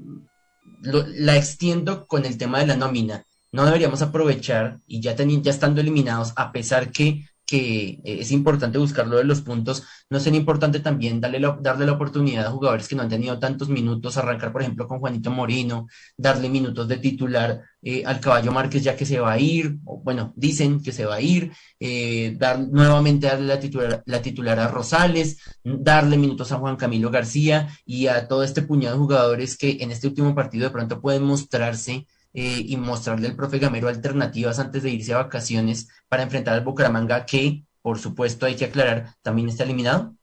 la 0.82 1.36
extiendo 1.36 2.06
con 2.06 2.24
el 2.24 2.38
tema 2.38 2.60
de 2.60 2.66
la 2.66 2.76
nómina. 2.76 3.24
No 3.52 3.64
deberíamos 3.64 4.02
aprovechar 4.02 4.80
y 4.86 5.00
ya, 5.00 5.16
ya 5.16 5.50
estando 5.50 5.80
eliminados, 5.80 6.32
a 6.36 6.52
pesar 6.52 6.92
que 6.92 7.24
que 7.48 7.98
es 8.04 8.30
importante 8.30 8.76
buscar 8.76 9.06
lo 9.06 9.16
de 9.16 9.24
los 9.24 9.40
puntos, 9.40 9.82
no 10.10 10.20
sería 10.20 10.38
importante 10.38 10.80
también 10.80 11.18
darle 11.18 11.40
la, 11.40 11.58
darle 11.62 11.86
la 11.86 11.92
oportunidad 11.92 12.46
a 12.46 12.50
jugadores 12.50 12.86
que 12.86 12.94
no 12.94 13.02
han 13.02 13.08
tenido 13.08 13.38
tantos 13.38 13.70
minutos, 13.70 14.18
arrancar 14.18 14.52
por 14.52 14.60
ejemplo 14.60 14.86
con 14.86 14.98
Juanito 15.00 15.30
Moreno, 15.30 15.86
darle 16.14 16.50
minutos 16.50 16.86
de 16.86 16.98
titular 16.98 17.62
eh, 17.80 18.02
al 18.04 18.20
Caballo 18.20 18.52
Márquez 18.52 18.84
ya 18.84 18.94
que 18.96 19.06
se 19.06 19.18
va 19.18 19.32
a 19.32 19.38
ir, 19.38 19.78
o, 19.86 19.98
bueno, 20.02 20.34
dicen 20.36 20.82
que 20.82 20.92
se 20.92 21.06
va 21.06 21.14
a 21.16 21.20
ir, 21.22 21.50
eh, 21.80 22.36
dar 22.38 22.60
nuevamente 22.60 23.28
darle 23.28 23.46
la 23.46 23.60
titular, 23.60 24.02
la 24.04 24.20
titular 24.20 24.58
a 24.60 24.68
Rosales, 24.68 25.38
darle 25.64 26.18
minutos 26.18 26.52
a 26.52 26.58
Juan 26.58 26.76
Camilo 26.76 27.10
García 27.10 27.68
y 27.86 28.08
a 28.08 28.28
todo 28.28 28.42
este 28.42 28.60
puñado 28.60 28.96
de 28.96 29.00
jugadores 29.00 29.56
que 29.56 29.78
en 29.80 29.90
este 29.90 30.06
último 30.06 30.34
partido 30.34 30.64
de 30.64 30.70
pronto 30.70 31.00
pueden 31.00 31.22
mostrarse 31.22 32.06
eh, 32.34 32.62
y 32.64 32.76
mostrarle 32.76 33.28
al 33.28 33.36
profe 33.36 33.58
Gamero 33.58 33.88
alternativas 33.88 34.58
antes 34.58 34.82
de 34.82 34.90
irse 34.90 35.12
a 35.12 35.18
vacaciones 35.18 35.88
para 36.08 36.22
enfrentar 36.22 36.54
al 36.54 36.64
Bucaramanga, 36.64 37.24
que 37.24 37.64
por 37.82 37.98
supuesto 37.98 38.46
hay 38.46 38.54
que 38.54 38.66
aclarar, 38.66 39.14
también 39.22 39.48
está 39.48 39.64
eliminado? 39.64 40.14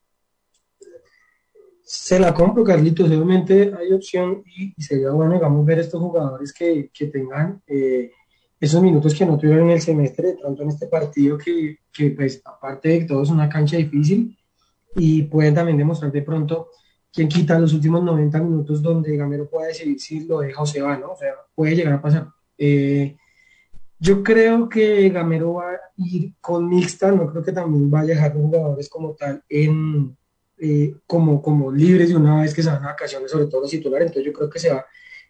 Se 1.84 2.20
la 2.20 2.34
compro, 2.34 2.64
Carlitos. 2.64 3.08
Obviamente 3.08 3.72
hay 3.78 3.94
opción 3.94 4.44
y, 4.46 4.74
sería 4.82 5.12
bueno, 5.12 5.34
digamos, 5.34 5.66
ver 5.66 5.80
estos 5.80 6.02
jugadores 6.02 6.52
que, 6.52 6.90
que 6.92 7.08
tengan 7.08 7.62
eh, 7.68 8.12
esos 8.60 8.82
minutos 8.82 9.14
que 9.14 9.26
no 9.26 9.38
tuvieron 9.38 9.66
en 9.66 9.76
el 9.76 9.82
semestre, 9.82 10.30
de 10.30 10.38
pronto 10.38 10.64
en 10.64 10.70
este 10.70 10.88
partido, 10.88 11.38
que, 11.38 11.78
que, 11.92 12.12
pues, 12.12 12.42
aparte 12.44 12.90
de 12.90 13.06
todo 13.06 13.22
es 13.24 13.30
una 13.30 13.50
cancha 13.50 13.78
difícil, 13.78 14.38
y 14.96 15.24
pueden 15.24 15.54
también 15.54 15.78
demostrar 15.78 16.12
de 16.12 16.22
pronto 16.22 16.70
quién 17.16 17.30
quita 17.30 17.58
los 17.58 17.74
últimos 17.74 18.04
90 18.04 18.40
minutos 18.42 18.82
donde 18.82 19.16
Gamero 19.16 19.50
pueda 19.50 19.68
decidir 19.68 20.00
si 20.00 20.26
lo 20.26 20.42
deja 20.42 20.62
o 20.62 20.66
se 20.66 20.82
va, 20.82 20.98
¿no? 20.98 21.14
O 21.14 21.16
sea, 21.16 21.34
puede 21.56 21.76
llegar 21.76 21.94
a 21.94 22.02
pasar. 22.02 22.28
Eh, 22.58 23.16
yo 23.98 24.22
creo 24.22 24.68
que 24.68 25.10
Gamero 25.10 25.54
va 25.54 25.72
a 25.72 25.80
ir 25.96 26.34
con 26.42 26.68
mixta, 26.68 27.12
no 27.12 27.32
creo 27.32 27.42
que 27.42 27.54
también 27.54 27.90
vaya 27.90 28.14
a 28.14 28.16
dejar 28.16 28.36
los 28.36 28.44
jugadores 28.44 28.90
como 28.90 29.14
tal 29.14 29.42
en, 29.48 30.16
eh, 30.58 30.94
como, 31.08 31.42
como 31.42 31.72
libres 31.72 32.10
de 32.10 32.18
una 32.18 32.42
vez 32.42 32.54
que 32.54 32.62
se 32.62 32.70
van 32.70 32.84
a 32.84 32.88
vacaciones, 32.88 33.32
sobre 33.32 33.46
todo 33.46 33.62
los 33.62 33.72
titulares, 33.72 34.08
entonces 34.08 34.26
yo 34.26 34.38
creo 34.38 34.50
que 34.50 34.60
se 34.60 34.72
va 34.72 34.86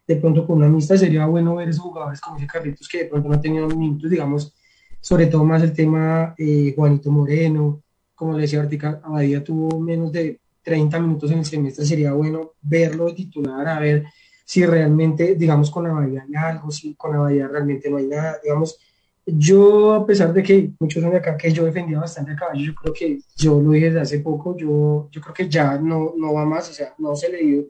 de 0.08 0.16
pronto 0.16 0.46
con 0.46 0.58
una 0.58 0.68
mixta, 0.68 0.98
sería 0.98 1.28
bueno 1.28 1.56
ver 1.56 1.70
esos 1.70 1.84
jugadores 1.84 2.20
como 2.20 2.38
dice 2.38 2.48
Carlitos, 2.48 2.88
que 2.88 3.04
de 3.04 3.06
pronto 3.06 3.30
no 3.30 3.36
han 3.36 3.42
tenido 3.42 3.68
minutos, 3.68 4.10
digamos, 4.10 4.56
sobre 5.00 5.28
todo 5.28 5.44
más 5.44 5.62
el 5.62 5.74
tema 5.74 6.34
eh, 6.38 6.74
Juanito 6.76 7.12
Moreno, 7.12 7.84
como 8.16 8.34
le 8.34 8.42
decía 8.42 8.62
Artica, 8.62 9.02
Abadía 9.04 9.44
tuvo 9.44 9.80
menos 9.80 10.12
de 10.12 10.40
30 10.66 11.00
minutos 11.00 11.32
en 11.32 11.40
el 11.40 11.46
semestre, 11.46 11.86
sería 11.86 12.12
bueno 12.14 12.54
verlo 12.62 13.14
titular, 13.14 13.68
a 13.68 13.80
ver 13.80 14.06
si 14.44 14.66
realmente, 14.66 15.36
digamos, 15.36 15.70
con 15.70 15.84
la 15.84 15.94
Bahía 15.94 16.26
hay 16.28 16.36
algo, 16.36 16.72
si 16.72 16.96
con 16.96 17.12
la 17.12 17.20
Bahía 17.20 17.48
realmente 17.48 17.90
no 17.90 17.98
hay 17.98 18.08
nada, 18.08 18.40
digamos, 18.44 18.80
yo, 19.28 19.94
a 19.94 20.06
pesar 20.06 20.34
de 20.34 20.42
que 20.44 20.72
muchos 20.80 21.02
son 21.02 21.12
de 21.12 21.18
acá 21.18 21.38
que 21.38 21.52
yo 21.52 21.66
defendía 21.66 22.00
bastante 22.00 22.32
a 22.32 22.36
caballo, 22.36 22.66
yo 22.66 22.76
creo 22.76 22.94
que 22.94 23.20
yo 23.36 23.62
lo 23.62 23.72
dije 23.72 23.88
desde 23.88 24.02
hace 24.02 24.20
poco, 24.20 24.58
yo, 24.58 25.08
yo 25.12 25.22
creo 25.22 25.34
que 25.34 25.50
ya 25.50 25.78
no, 25.78 26.14
no 26.18 26.34
va 26.34 26.46
más, 26.46 26.70
o 26.70 26.74
sea, 26.74 26.94
no 26.98 27.16
se 27.16 27.30
le 27.30 27.38
dio 27.44 27.66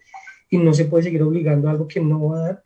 y 0.49 0.57
no 0.57 0.73
se 0.73 0.85
puede 0.85 1.03
seguir 1.03 1.21
obligando 1.21 1.67
a 1.67 1.71
algo 1.71 1.87
que 1.87 1.99
no 1.99 2.29
va 2.29 2.37
a 2.37 2.41
dar, 2.43 2.63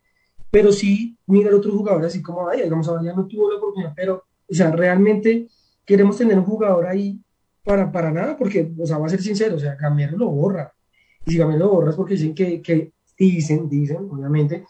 pero 0.50 0.70
sí 0.70 1.16
mirar 1.26 1.54
otro 1.54 1.72
jugador 1.72 2.04
así 2.04 2.22
como 2.22 2.44
Bahía, 2.44 2.64
digamos, 2.64 2.86
Bahía 2.86 3.14
no 3.14 3.26
tuvo 3.26 3.50
la 3.50 3.58
oportunidad, 3.58 3.92
pero, 3.96 4.24
o 4.48 4.54
sea, 4.54 4.70
realmente 4.70 5.48
queremos 5.84 6.16
tener 6.16 6.38
un 6.38 6.44
jugador 6.44 6.86
ahí 6.86 7.20
para, 7.70 7.92
para 7.92 8.10
nada, 8.10 8.36
porque, 8.36 8.72
o 8.76 8.84
sea, 8.84 8.96
a 8.96 9.08
ser 9.08 9.22
sincero, 9.22 9.54
o 9.54 9.58
sea, 9.60 9.76
Gamero 9.76 10.16
lo 10.16 10.28
borra. 10.28 10.74
Y 11.24 11.30
si 11.30 11.38
Gamero 11.38 11.60
lo 11.60 11.70
borra 11.70 11.90
es 11.90 11.96
porque 11.96 12.14
dicen 12.14 12.34
que, 12.34 12.60
que 12.60 12.94
dicen, 13.16 13.68
dicen, 13.68 14.08
obviamente, 14.10 14.64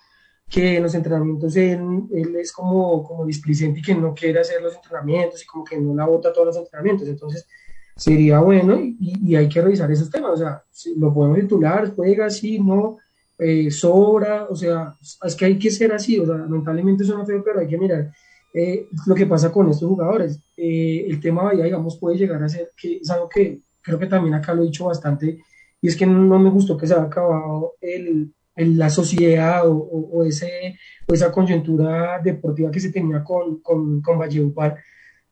que 0.47 0.77
en 0.77 0.83
los 0.83 0.95
entrenamientos 0.95 1.57
él, 1.57 1.81
él, 2.13 2.37
es 2.37 2.53
como, 2.53 3.03
como 3.03 3.25
displicente 3.25 3.81
y 3.81 3.83
que 3.83 3.95
no 3.95 4.13
quiere 4.13 4.41
hacer 4.41 4.61
los 4.61 4.75
entrenamientos 4.75 5.43
y 5.43 5.47
como 5.47 5.65
que 5.65 5.79
no 5.79 5.95
la 5.95 6.05
bota 6.05 6.31
todos 6.31 6.49
los 6.49 6.57
entrenamientos. 6.59 7.09
Entonces, 7.09 7.49
sería 7.97 8.41
bueno 8.41 8.79
y, 8.79 8.99
y 9.01 9.35
hay 9.35 9.49
que 9.49 9.63
revisar 9.63 9.91
esos 9.91 10.11
temas. 10.11 10.33
O 10.33 10.37
sea, 10.37 10.63
si 10.71 10.95
lo 10.99 11.15
podemos 11.15 11.39
titular, 11.39 11.95
juega 11.97 12.27
así, 12.27 12.59
no, 12.59 12.99
eh, 13.39 13.71
sobra, 13.71 14.47
o 14.51 14.55
sea, 14.55 14.95
es 15.25 15.35
que 15.35 15.47
hay 15.47 15.59
que 15.59 15.71
ser 15.71 15.95
así. 15.95 16.19
O 16.19 16.27
sea, 16.27 16.37
lamentablemente 16.37 17.03
suena 17.03 17.25
feo, 17.25 17.43
pero 17.43 17.61
hay 17.61 17.67
que 17.67 17.79
mirar 17.79 18.13
eh, 18.53 18.89
lo 19.07 19.15
que 19.15 19.27
pasa 19.27 19.53
con 19.53 19.71
estos 19.71 19.89
jugadores. 19.89 20.41
Eh, 20.57 21.07
el 21.09 21.21
tema 21.21 21.45
Bahía, 21.45 21.65
digamos, 21.65 21.99
puede 21.99 22.17
llegar 22.17 22.43
a 22.43 22.49
ser 22.49 22.73
que 22.77 22.99
es 22.99 23.11
algo 23.11 23.29
que 23.29 23.61
creo 23.83 23.99
que 23.99 24.07
también 24.07 24.35
acá 24.35 24.55
lo 24.55 24.63
he 24.63 24.67
dicho 24.67 24.87
bastante, 24.87 25.39
y 25.81 25.89
es 25.89 25.97
que 25.97 26.07
no 26.07 26.39
me 26.39 26.51
gustó 26.51 26.77
que 26.77 26.87
se 26.87 26.95
haya 26.95 27.05
acabado 27.05 27.75
el, 27.81 28.33
la 28.57 28.91
sociedad 28.91 29.67
o, 29.67 29.77
o, 29.77 30.25
ese, 30.25 30.77
o 31.07 31.15
esa 31.15 31.33
coyuntura 31.33 32.21
deportiva 32.23 32.71
que 32.71 32.81
se 32.81 32.93
tenía 32.93 33.25
con, 33.25 33.61
con, 33.61 34.03
con 34.03 34.19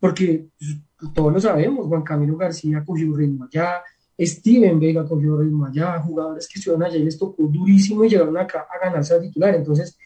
porque 0.01 0.49
pues, 0.59 1.13
todos 1.13 1.33
lo 1.33 1.41
sabemos, 1.41 1.87
Juan 1.87 2.03
Camilo 2.03 2.37
García 2.37 2.83
cogió 2.85 3.15
ritmo 3.15 3.45
allá, 3.45 3.83
Steven 4.19 4.81
Vega 4.81 5.07
cogió 5.07 5.37
ritmo 5.39 5.67
allá, 5.67 6.01
jugadores 6.01 6.49
que 6.49 6.59
estuvieron 6.59 6.85
allá 6.85 6.99
les 6.99 7.19
tocó 7.19 7.43
durísimo 7.43 8.05
y 8.05 8.09
llegaron 8.09 8.37
acá 8.37 8.67
a 8.71 8.85
ganarse 8.85 9.15
a 9.15 9.21
titular, 9.21 9.55
entonces 9.55 9.97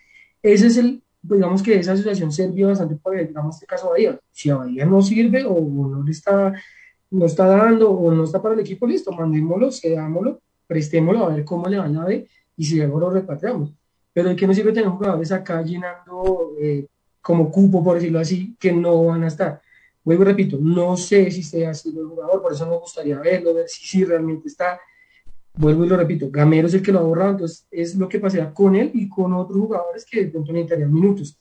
ese 0.42 0.66
es 0.66 0.76
el, 0.78 1.02
digamos 1.22 1.62
que 1.62 1.78
esa 1.78 1.92
asociación 1.92 2.32
sirvió 2.32 2.68
bastante 2.68 2.96
para, 2.96 3.22
digamos, 3.22 3.54
este 3.56 3.66
caso 3.66 3.90
Bahía. 3.90 4.18
Si 4.30 4.50
a 4.50 4.56
Bahía 4.56 4.84
no 4.84 5.00
sirve 5.00 5.44
o 5.44 5.60
no 5.60 6.02
le 6.02 6.10
está, 6.10 6.52
no 7.10 7.26
está 7.26 7.46
dando 7.46 7.90
o 7.90 8.12
no 8.12 8.24
está 8.24 8.42
para 8.42 8.54
el 8.54 8.60
equipo, 8.60 8.86
listo, 8.86 9.12
mandémoslo, 9.12 9.70
cedámoslo, 9.70 10.40
prestémoslo 10.66 11.26
a 11.26 11.34
ver 11.34 11.44
cómo 11.44 11.68
le 11.68 11.78
van 11.78 11.96
a 11.96 12.04
ver 12.04 12.26
y 12.56 12.64
si 12.64 12.76
luego 12.76 13.00
lo 13.00 13.10
repatriamos. 13.10 13.72
Pero 14.12 14.30
el 14.30 14.36
que 14.36 14.46
no 14.46 14.52
sirve 14.52 14.72
tener 14.72 14.90
jugadores 14.90 15.32
acá 15.32 15.62
llenando 15.62 16.52
eh, 16.60 16.86
como 17.20 17.50
cupo, 17.50 17.82
por 17.82 17.94
decirlo 17.94 18.18
así, 18.18 18.56
que 18.58 18.72
no 18.72 19.04
van 19.06 19.24
a 19.24 19.28
estar. 19.28 19.62
Vuelvo 20.04 20.24
y 20.24 20.26
repito, 20.26 20.58
no 20.60 20.96
sé 20.96 21.30
si 21.30 21.42
sea 21.44 21.70
así 21.70 21.90
el 21.90 22.04
jugador, 22.04 22.42
por 22.42 22.52
eso 22.52 22.66
me 22.66 22.76
gustaría 22.76 23.18
verlo, 23.20 23.54
ver 23.54 23.68
si, 23.68 23.86
si 23.86 24.04
realmente 24.04 24.48
está 24.48 24.80
vuelvo 25.54 25.84
y 25.84 25.88
lo 25.88 25.96
repito, 25.96 26.30
Gamero 26.30 26.66
es 26.66 26.74
el 26.74 26.82
que 26.82 26.92
lo 26.92 27.00
ha 27.00 27.02
borrado, 27.02 27.32
entonces 27.32 27.66
es 27.70 27.94
lo 27.96 28.08
que 28.08 28.20
pasea 28.20 28.52
con 28.52 28.74
él 28.74 28.90
y 28.94 29.08
con 29.08 29.32
otros 29.32 29.58
jugadores 29.58 30.04
que 30.04 30.24
de 30.24 30.30
pronto 30.30 30.52
necesitarían 30.52 30.92
minutos. 30.92 31.36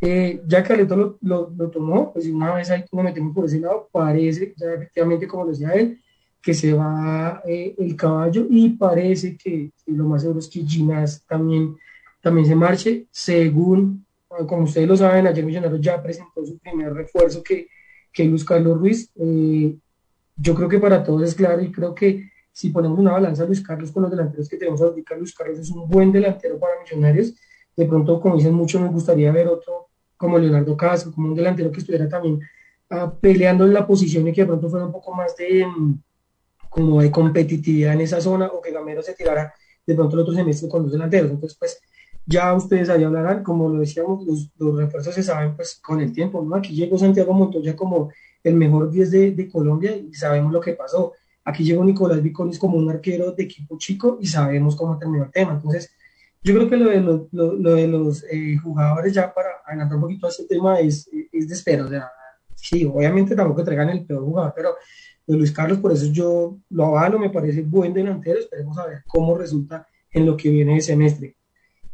Eh, 0.00 0.42
ya 0.46 0.62
que 0.62 0.76
lo, 0.76 1.18
lo, 1.20 1.52
lo, 1.56 1.70
tomó, 1.70 2.12
pues 2.12 2.26
una 2.26 2.54
vez 2.54 2.70
ahí 2.70 2.84
nos 2.92 3.04
metemos 3.04 3.34
por 3.34 3.46
ese 3.46 3.58
lado, 3.58 3.88
parece, 3.90 4.54
ya 4.56 4.74
efectivamente 4.74 5.26
como 5.26 5.46
decía 5.46 5.70
él, 5.70 6.00
que 6.40 6.54
se 6.54 6.72
va 6.72 7.42
eh, 7.46 7.74
el 7.78 7.96
caballo 7.96 8.46
y 8.48 8.70
parece 8.70 9.36
que, 9.36 9.72
lo 9.86 10.04
más 10.04 10.22
seguro 10.22 10.38
es 10.38 10.48
que 10.48 10.64
Ginas 10.64 11.24
también, 11.26 11.76
también 12.22 12.46
se 12.46 12.54
marche, 12.54 13.06
según, 13.10 14.06
como 14.46 14.64
ustedes 14.64 14.86
lo 14.86 14.96
saben, 14.96 15.26
ayer 15.26 15.44
Millonarios 15.44 15.80
ya 15.80 16.00
presentó 16.00 16.46
su 16.46 16.58
primer 16.58 16.92
refuerzo 16.92 17.42
que 17.42 17.66
que 18.12 18.24
Luis 18.24 18.44
Carlos 18.44 18.78
Ruiz. 18.78 19.10
Eh, 19.16 19.76
yo 20.36 20.54
creo 20.54 20.68
que 20.68 20.78
para 20.78 21.02
todos 21.04 21.22
es 21.22 21.34
claro 21.34 21.62
y 21.62 21.70
creo 21.70 21.94
que 21.94 22.30
si 22.58 22.70
ponemos 22.70 22.98
una 22.98 23.12
balanza 23.12 23.44
a 23.44 23.46
Luis 23.46 23.60
Carlos 23.60 23.92
con 23.92 24.02
los 24.02 24.10
delanteros 24.10 24.48
que 24.48 24.56
tenemos 24.56 24.82
ahorita, 24.82 25.14
Luis 25.14 25.32
Carlos 25.32 25.60
es 25.60 25.70
un 25.70 25.88
buen 25.88 26.10
delantero 26.10 26.58
para 26.58 26.72
Millonarios. 26.82 27.32
De 27.76 27.86
pronto, 27.86 28.20
como 28.20 28.34
dicen 28.34 28.52
mucho, 28.52 28.80
me 28.80 28.88
gustaría 28.88 29.30
ver 29.30 29.46
otro 29.46 29.90
como 30.16 30.40
Leonardo 30.40 30.76
Caso, 30.76 31.12
como 31.12 31.28
un 31.28 31.36
delantero 31.36 31.70
que 31.70 31.78
estuviera 31.78 32.08
también 32.08 32.40
uh, 32.90 33.16
peleando 33.20 33.64
en 33.64 33.72
la 33.72 33.86
posición 33.86 34.26
y 34.26 34.32
que 34.32 34.40
de 34.40 34.48
pronto 34.48 34.68
fuera 34.68 34.86
un 34.86 34.90
poco 34.90 35.14
más 35.14 35.36
de, 35.36 35.64
um, 35.66 36.02
como 36.68 37.00
de 37.00 37.12
competitividad 37.12 37.92
en 37.92 38.00
esa 38.00 38.20
zona 38.20 38.48
o 38.48 38.60
que 38.60 38.72
Gamero 38.72 39.02
se 39.02 39.14
tirara 39.14 39.54
de 39.86 39.94
pronto 39.94 40.16
el 40.16 40.22
otro 40.22 40.34
semestre 40.34 40.68
con 40.68 40.82
dos 40.82 40.90
delanteros. 40.90 41.30
Entonces, 41.30 41.56
pues 41.56 41.80
ya 42.26 42.52
ustedes 42.54 42.88
ahí 42.88 43.04
hablarán, 43.04 43.44
como 43.44 43.68
lo 43.68 43.78
decíamos, 43.78 44.26
los, 44.26 44.50
los 44.58 44.76
refuerzos 44.76 45.14
se 45.14 45.22
saben 45.22 45.54
pues 45.54 45.78
con 45.80 46.00
el 46.00 46.12
tiempo, 46.12 46.42
¿no? 46.42 46.56
Aquí 46.56 46.74
llegó 46.74 46.98
Santiago 46.98 47.32
Montoya 47.32 47.76
como 47.76 48.10
el 48.42 48.56
mejor 48.56 48.90
10 48.90 49.10
de, 49.12 49.30
de 49.30 49.48
Colombia 49.48 49.96
y 49.96 50.12
sabemos 50.12 50.52
lo 50.52 50.60
que 50.60 50.72
pasó. 50.72 51.12
Aquí 51.48 51.64
llegó 51.64 51.82
Nicolás 51.82 52.22
Viconis 52.22 52.58
como 52.58 52.76
un 52.76 52.90
arquero 52.90 53.32
de 53.32 53.44
equipo 53.44 53.78
chico 53.78 54.18
y 54.20 54.26
sabemos 54.26 54.76
cómo 54.76 54.98
terminó 54.98 55.24
el 55.24 55.30
tema. 55.30 55.52
Entonces, 55.52 55.90
yo 56.42 56.54
creo 56.54 56.68
que 56.68 56.76
lo 56.76 56.90
de, 56.90 57.00
lo, 57.00 57.26
lo, 57.32 57.74
de 57.74 57.88
los 57.88 58.22
eh, 58.30 58.58
jugadores, 58.62 59.14
ya 59.14 59.32
para 59.32 59.48
adelantar 59.66 59.96
un 59.96 60.02
poquito 60.02 60.26
a 60.26 60.28
este 60.28 60.44
tema, 60.44 60.78
es, 60.78 61.08
es 61.32 61.48
de 61.48 61.54
espera. 61.54 61.86
O 61.86 61.88
sea, 61.88 62.10
sí, 62.54 62.84
obviamente 62.84 63.34
tampoco 63.34 63.64
traigan 63.64 63.88
el 63.88 64.04
peor 64.04 64.24
jugador, 64.24 64.52
pero 64.54 64.74
Luis 65.26 65.50
Carlos, 65.50 65.78
por 65.78 65.90
eso 65.90 66.12
yo 66.12 66.58
lo 66.68 66.84
avalo, 66.84 67.18
me 67.18 67.30
parece 67.30 67.62
buen 67.62 67.94
delantero. 67.94 68.38
Esperemos 68.38 68.76
a 68.76 68.86
ver 68.86 69.04
cómo 69.06 69.34
resulta 69.34 69.86
en 70.10 70.26
lo 70.26 70.36
que 70.36 70.50
viene 70.50 70.74
de 70.74 70.82
semestre. 70.82 71.34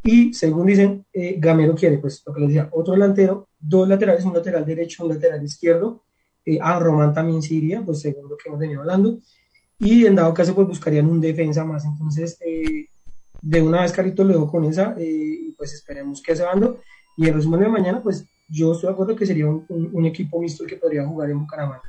Y 0.03 0.33
según 0.33 0.65
dicen, 0.65 1.05
eh, 1.13 1.37
Gamero 1.39 1.75
quiere, 1.75 1.97
pues 1.99 2.21
lo 2.25 2.33
que 2.33 2.41
les 2.41 2.49
decía, 2.49 2.67
otro 2.73 2.93
delantero, 2.93 3.47
dos 3.57 3.87
laterales, 3.87 4.25
un 4.25 4.33
lateral 4.33 4.65
derecho, 4.65 5.05
un 5.05 5.13
lateral 5.13 5.41
izquierdo. 5.41 6.03
Eh, 6.43 6.59
a 6.61 6.77
Román 6.77 7.13
también 7.13 7.41
se 7.41 7.53
iría, 7.53 7.81
pues 7.81 8.01
según 8.01 8.27
lo 8.29 8.35
que 8.35 8.49
hemos 8.49 8.59
venido 8.59 8.81
hablando 8.81 9.17
y 9.79 10.05
en 10.05 10.15
dado 10.15 10.33
caso 10.33 10.55
pues 10.55 10.67
buscarían 10.67 11.07
un 11.07 11.21
defensa 11.21 11.65
más. 11.65 11.85
Entonces, 11.85 12.37
eh, 12.45 12.87
de 13.41 13.61
una 13.61 13.81
vez 13.81 13.91
Carito 13.91 14.23
le 14.23 14.33
doy 14.33 14.47
con 14.47 14.65
esa 14.65 14.95
eh, 14.97 15.47
y 15.47 15.51
pues 15.51 15.73
esperemos 15.73 16.21
que 16.21 16.35
se 16.35 16.43
bando. 16.43 16.79
Y 17.17 17.27
el 17.27 17.33
resumen 17.33 17.61
de 17.61 17.67
mañana, 17.67 18.01
pues 18.01 18.25
yo 18.47 18.73
estoy 18.73 18.87
de 18.87 18.93
acuerdo 18.93 19.15
que 19.15 19.25
sería 19.25 19.47
un, 19.47 19.65
un, 19.69 20.05
equipo 20.05 20.39
mixto 20.39 20.65
que 20.65 20.75
podría 20.75 21.05
jugar 21.05 21.29
en 21.29 21.39
Bucaramanga. 21.39 21.83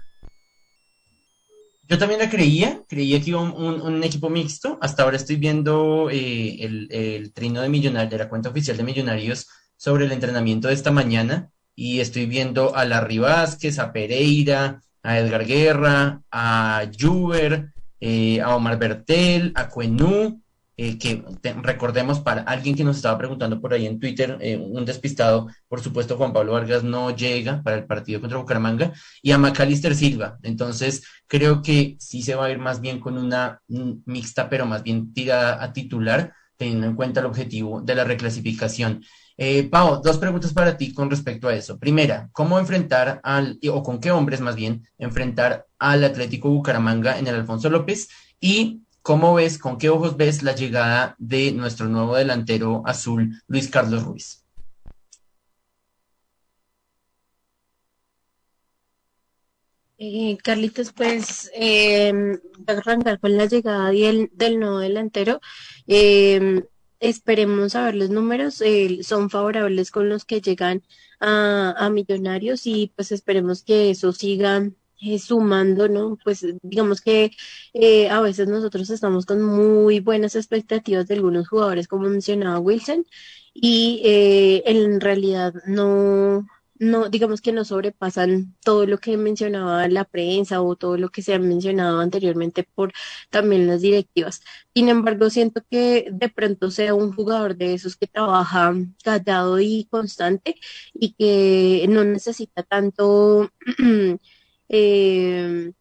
Yo 1.89 1.99
también 1.99 2.20
la 2.20 2.28
creía, 2.28 2.82
creía 2.89 3.20
que 3.20 3.30
iba 3.30 3.41
un, 3.41 3.80
un, 3.80 4.05
equipo 4.05 4.28
mixto. 4.28 4.78
Hasta 4.80 5.03
ahora 5.03 5.16
estoy 5.16 5.37
viendo 5.37 6.11
eh, 6.11 6.64
el, 6.64 6.89
el, 6.91 7.32
trino 7.32 7.61
de 7.61 7.68
Millonarios, 7.68 8.11
de 8.11 8.18
la 8.18 8.28
cuenta 8.28 8.49
oficial 8.49 8.76
de 8.76 8.82
Millonarios 8.82 9.49
sobre 9.76 10.07
el 10.07 10.12
entrenamiento 10.12 10.68
de 10.68 10.74
esta 10.74 10.91
mañana. 10.91 11.51
Y 11.74 12.01
estoy 12.01 12.26
viendo 12.26 12.74
a 12.74 12.84
Larry 12.84 13.18
Vázquez, 13.18 13.78
a 13.78 13.93
Pereira, 13.93 14.82
a 15.03 15.18
Edgar 15.18 15.47
Guerra, 15.47 16.22
a 16.32 16.89
Juber, 16.99 17.72
eh, 18.01 18.40
a 18.40 18.55
Omar 18.55 18.78
Bertel, 18.78 19.53
a 19.55 19.68
Cuenú, 19.68 20.42
eh, 20.78 20.99
que 20.99 21.24
recordemos 21.62 22.20
para 22.20 22.42
alguien 22.42 22.76
que 22.76 22.84
nos 22.84 22.97
estaba 22.97 23.16
preguntando 23.16 23.61
por 23.62 23.72
ahí 23.72 23.86
en 23.86 23.99
Twitter, 23.99 24.36
eh, 24.42 24.59
un 24.59 24.84
despistado, 24.84 25.49
por 25.68 25.80
supuesto 25.80 26.18
Juan 26.18 26.34
Pablo 26.34 26.53
Vargas 26.53 26.84
no 26.84 27.16
llega 27.16 27.62
para 27.62 27.76
el 27.76 27.86
partido 27.86 28.20
contra 28.20 28.38
Bucaramanga, 28.38 28.92
y 29.22 29.32
a 29.32 29.38
Macalister 29.38 29.94
Silva. 29.94 30.38
Entonces, 30.42 31.03
creo 31.26 31.62
que 31.62 31.97
sí 31.99 32.22
se 32.22 32.34
va 32.34 32.47
a 32.47 32.51
ir 32.51 32.59
más 32.59 32.82
bien 32.82 33.01
con 33.01 33.16
una 33.16 33.61
mixta, 33.66 34.51
pero 34.51 34.66
más 34.66 34.82
bien 34.82 35.14
tirada 35.14 35.62
a 35.64 35.72
titular, 35.72 36.34
teniendo 36.59 36.86
en 36.86 36.94
cuenta 36.94 37.20
el 37.20 37.26
objetivo 37.26 37.80
de 37.80 37.94
la 37.94 38.05
reclasificación. 38.05 39.03
Eh, 39.38 39.64
Pau, 39.64 40.01
dos 40.03 40.18
preguntas 40.18 40.53
para 40.53 40.76
ti 40.76 40.94
con 40.94 41.11
respecto 41.11 41.49
a 41.49 41.55
eso. 41.55 41.78
Primera, 41.78 42.28
¿cómo 42.32 42.59
enfrentar 42.59 43.20
al, 43.22 43.59
o 43.70 43.82
con 43.82 44.01
qué 44.01 44.11
hombres 44.11 44.40
más 44.40 44.57
bien, 44.57 44.86
enfrentar 44.99 45.65
al 45.78 46.04
Atlético 46.04 46.50
Bucaramanga 46.50 47.18
en 47.18 47.26
el 47.26 47.34
Alfonso 47.36 47.70
López? 47.70 48.08
Y 48.40 48.82
¿cómo 49.02 49.34
ves, 49.34 49.58
con 49.58 49.78
qué 49.78 49.88
ojos 49.88 50.16
ves 50.16 50.42
la 50.42 50.54
llegada 50.54 51.14
de 51.18 51.52
nuestro 51.52 51.88
nuevo 51.88 52.16
delantero 52.16 52.82
azul, 52.86 53.42
Luis 53.46 53.68
Carlos 53.68 54.04
Ruiz? 54.04 54.46
Eh, 59.98 60.36
Carlitos, 60.42 60.92
pues 60.92 61.50
eh, 61.54 62.12
arrancar 62.66 63.18
con 63.18 63.36
la 63.36 63.46
llegada 63.46 63.90
del, 63.90 64.30
del 64.34 64.60
nuevo 64.60 64.78
delantero. 64.78 65.40
Eh, 65.86 66.64
esperemos 67.00 67.74
a 67.74 67.86
ver 67.86 67.94
los 67.94 68.10
números, 68.10 68.62
son 69.02 69.30
favorables 69.30 69.90
con 69.90 70.08
los 70.08 70.24
que 70.24 70.40
llegan 70.40 70.82
a, 71.20 71.88
Millonarios 71.90 72.66
y 72.66 72.92
pues 72.94 73.12
esperemos 73.12 73.62
que 73.62 73.90
eso 73.90 74.12
siga 74.12 74.70
eh, 75.01 75.18
sumando, 75.18 75.88
¿no? 75.88 76.18
Pues 76.24 76.44
digamos 76.62 77.01
que 77.01 77.30
eh, 77.74 78.09
a 78.09 78.20
veces 78.20 78.49
nosotros 78.49 78.90
estamos 78.90 79.26
con 79.26 79.42
muy 79.42 80.01
buenas 80.01 80.36
expectativas 80.36 81.07
de 81.09 81.14
algunos 81.14 81.49
jugadores, 81.49 81.88
como 81.88 82.09
mencionaba 82.09 82.59
Wilson, 82.59 83.07
y 83.55 84.03
eh, 84.05 84.62
en 84.66 85.01
realidad 85.01 85.55
no, 85.66 86.47
no, 86.78 87.09
digamos 87.09 87.40
que 87.40 87.53
no 87.53 87.64
sobrepasan 87.64 88.55
todo 88.62 88.86
lo 88.86 88.99
que 88.99 89.16
mencionaba 89.16 89.88
la 89.88 90.05
prensa 90.05 90.61
o 90.62 90.76
todo 90.76 90.97
lo 90.99 91.09
que 91.11 91.22
se 91.22 91.34
ha 91.34 91.38
mencionado 91.38 92.01
anteriormente 92.01 92.64
por 92.74 92.92
también 93.30 93.66
las 93.66 93.80
directivas. 93.82 94.42
Sin 94.74 94.88
embargo, 94.88 95.30
siento 95.30 95.62
que 95.70 96.09
de 96.12 96.28
pronto 96.28 96.70
sea 96.70 96.94
un 96.94 97.12
jugador 97.12 97.57
de 97.57 97.74
esos 97.74 97.97
que 97.97 98.07
trabaja 98.07 98.74
callado 99.03 99.61
y 99.61 99.86
constante 99.90 100.57
y 100.94 101.14
que 101.14 101.86
no 101.88 102.05
necesita 102.05 102.62
tanto, 102.62 103.51
eh, 104.68 105.72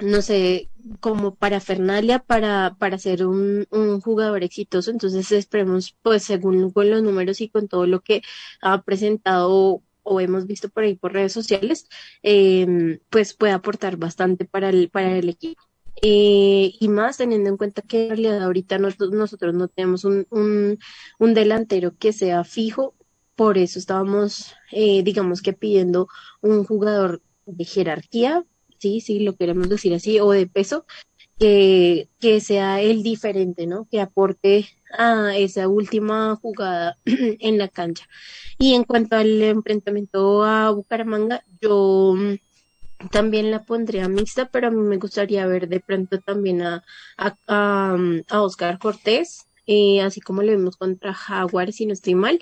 no 0.00 0.22
sé, 0.22 0.70
como 1.00 1.34
parafernalia 1.36 2.18
para, 2.18 2.76
para 2.78 2.98
ser 2.98 3.26
un, 3.26 3.66
un 3.70 4.00
jugador 4.00 4.42
exitoso. 4.44 4.90
Entonces 4.90 5.30
esperemos, 5.32 5.96
pues 6.02 6.24
según 6.24 6.70
con 6.72 6.90
los 6.90 7.02
números 7.02 7.40
y 7.40 7.48
con 7.48 7.68
todo 7.68 7.86
lo 7.86 8.00
que 8.00 8.22
ha 8.60 8.82
presentado 8.82 9.82
o 10.04 10.20
hemos 10.20 10.46
visto 10.46 10.68
por 10.68 10.84
ahí 10.84 10.94
por 10.96 11.12
redes 11.12 11.32
sociales, 11.32 11.88
eh, 12.22 13.00
pues 13.10 13.34
puede 13.34 13.52
aportar 13.52 13.96
bastante 13.96 14.44
para 14.44 14.68
el, 14.68 14.90
para 14.90 15.16
el 15.16 15.28
equipo. 15.28 15.62
Eh, 16.02 16.74
y 16.78 16.88
más 16.88 17.16
teniendo 17.18 17.50
en 17.50 17.56
cuenta 17.56 17.82
que 17.82 18.04
en 18.04 18.08
realidad 18.10 18.42
ahorita 18.42 18.78
nosotros, 18.78 19.12
nosotros 19.12 19.54
no 19.54 19.68
tenemos 19.68 20.04
un, 20.04 20.26
un, 20.30 20.78
un, 21.18 21.34
delantero 21.34 21.96
que 21.96 22.12
sea 22.12 22.44
fijo, 22.44 22.94
por 23.36 23.58
eso 23.58 23.78
estábamos, 23.78 24.54
eh, 24.72 25.02
digamos 25.02 25.40
que 25.40 25.52
pidiendo 25.52 26.08
un 26.40 26.64
jugador 26.64 27.22
de 27.46 27.64
jerarquía, 27.64 28.44
sí, 28.78 29.00
sí, 29.00 29.20
lo 29.20 29.36
queremos 29.36 29.68
decir 29.68 29.94
así, 29.94 30.20
o 30.20 30.30
de 30.30 30.46
peso, 30.46 30.84
que, 31.38 32.08
que 32.20 32.40
sea 32.40 32.80
el 32.80 33.02
diferente, 33.02 33.66
¿no? 33.66 33.86
Que 33.90 34.00
aporte 34.00 34.66
a 34.96 35.36
esa 35.36 35.68
última 35.68 36.36
jugada 36.36 36.98
en 37.04 37.58
la 37.58 37.68
cancha. 37.68 38.08
Y 38.58 38.74
en 38.74 38.84
cuanto 38.84 39.16
al 39.16 39.42
enfrentamiento 39.42 40.44
a 40.44 40.70
Bucaramanga, 40.70 41.44
yo 41.60 42.14
mm, 42.16 42.34
también 43.10 43.50
la 43.50 43.64
pondría 43.64 44.08
mixta, 44.08 44.46
pero 44.50 44.68
a 44.68 44.70
mí 44.70 44.80
me 44.80 44.98
gustaría 44.98 45.46
ver 45.46 45.68
de 45.68 45.80
pronto 45.80 46.20
también 46.20 46.62
a, 46.62 46.84
a, 47.16 47.36
a, 47.48 47.96
a 48.28 48.42
Oscar 48.42 48.78
Cortés, 48.78 49.46
eh, 49.66 50.02
así 50.02 50.20
como 50.20 50.42
lo 50.42 50.52
vimos 50.52 50.76
contra 50.76 51.14
Jaguar, 51.14 51.72
si 51.72 51.86
no 51.86 51.92
estoy 51.94 52.14
mal, 52.14 52.38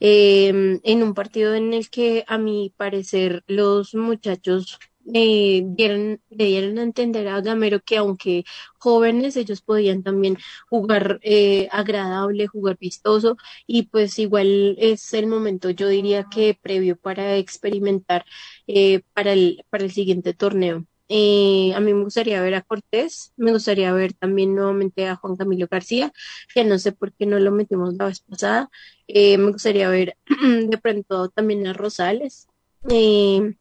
eh, 0.00 0.80
en 0.82 1.02
un 1.02 1.14
partido 1.14 1.54
en 1.54 1.74
el 1.74 1.90
que 1.90 2.24
a 2.26 2.38
mi 2.38 2.72
parecer 2.76 3.44
los 3.46 3.94
muchachos 3.94 4.78
eh, 5.14 5.62
dieron, 5.64 6.20
le 6.28 6.44
dieron 6.46 6.78
a 6.78 6.82
entender 6.82 7.28
a 7.28 7.40
Gamero 7.40 7.80
que 7.80 7.96
aunque 7.96 8.44
jóvenes, 8.78 9.36
ellos 9.36 9.62
podían 9.62 10.02
también 10.02 10.36
jugar 10.68 11.18
eh, 11.22 11.68
agradable, 11.72 12.46
jugar 12.46 12.76
vistoso 12.78 13.36
y 13.66 13.84
pues 13.84 14.18
igual 14.18 14.76
es 14.78 15.14
el 15.14 15.26
momento, 15.26 15.70
yo 15.70 15.88
diría 15.88 16.24
que 16.30 16.58
previo 16.60 16.96
para 16.96 17.36
experimentar 17.36 18.24
eh, 18.66 19.02
para, 19.14 19.32
el, 19.32 19.64
para 19.70 19.84
el 19.84 19.92
siguiente 19.92 20.34
torneo. 20.34 20.84
Eh, 21.08 21.72
a 21.74 21.80
mí 21.80 21.94
me 21.94 22.04
gustaría 22.04 22.42
ver 22.42 22.54
a 22.54 22.62
Cortés, 22.62 23.32
me 23.36 23.52
gustaría 23.52 23.92
ver 23.92 24.12
también 24.12 24.54
nuevamente 24.54 25.08
a 25.08 25.16
Juan 25.16 25.36
Camilo 25.36 25.66
García, 25.70 26.12
que 26.52 26.64
no 26.64 26.78
sé 26.78 26.92
por 26.92 27.12
qué 27.14 27.24
no 27.24 27.38
lo 27.38 27.50
metimos 27.50 27.94
la 27.94 28.06
vez 28.06 28.20
pasada. 28.20 28.70
Eh, 29.06 29.38
me 29.38 29.52
gustaría 29.52 29.88
ver 29.88 30.16
de 30.66 30.78
pronto 30.78 31.28
también 31.30 31.66
a 31.66 31.72
Rosales. 31.72 32.46
Eh, 32.90 33.54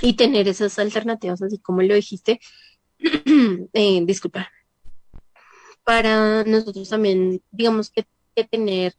y 0.00 0.14
tener 0.14 0.48
esas 0.48 0.78
alternativas, 0.78 1.42
así 1.42 1.58
como 1.58 1.82
lo 1.82 1.94
dijiste, 1.94 2.40
disculpa, 4.02 4.50
para 5.84 6.42
nosotros 6.44 6.88
también, 6.88 7.42
digamos 7.52 7.90
que, 7.90 8.04
que 8.34 8.44
tener 8.44 8.94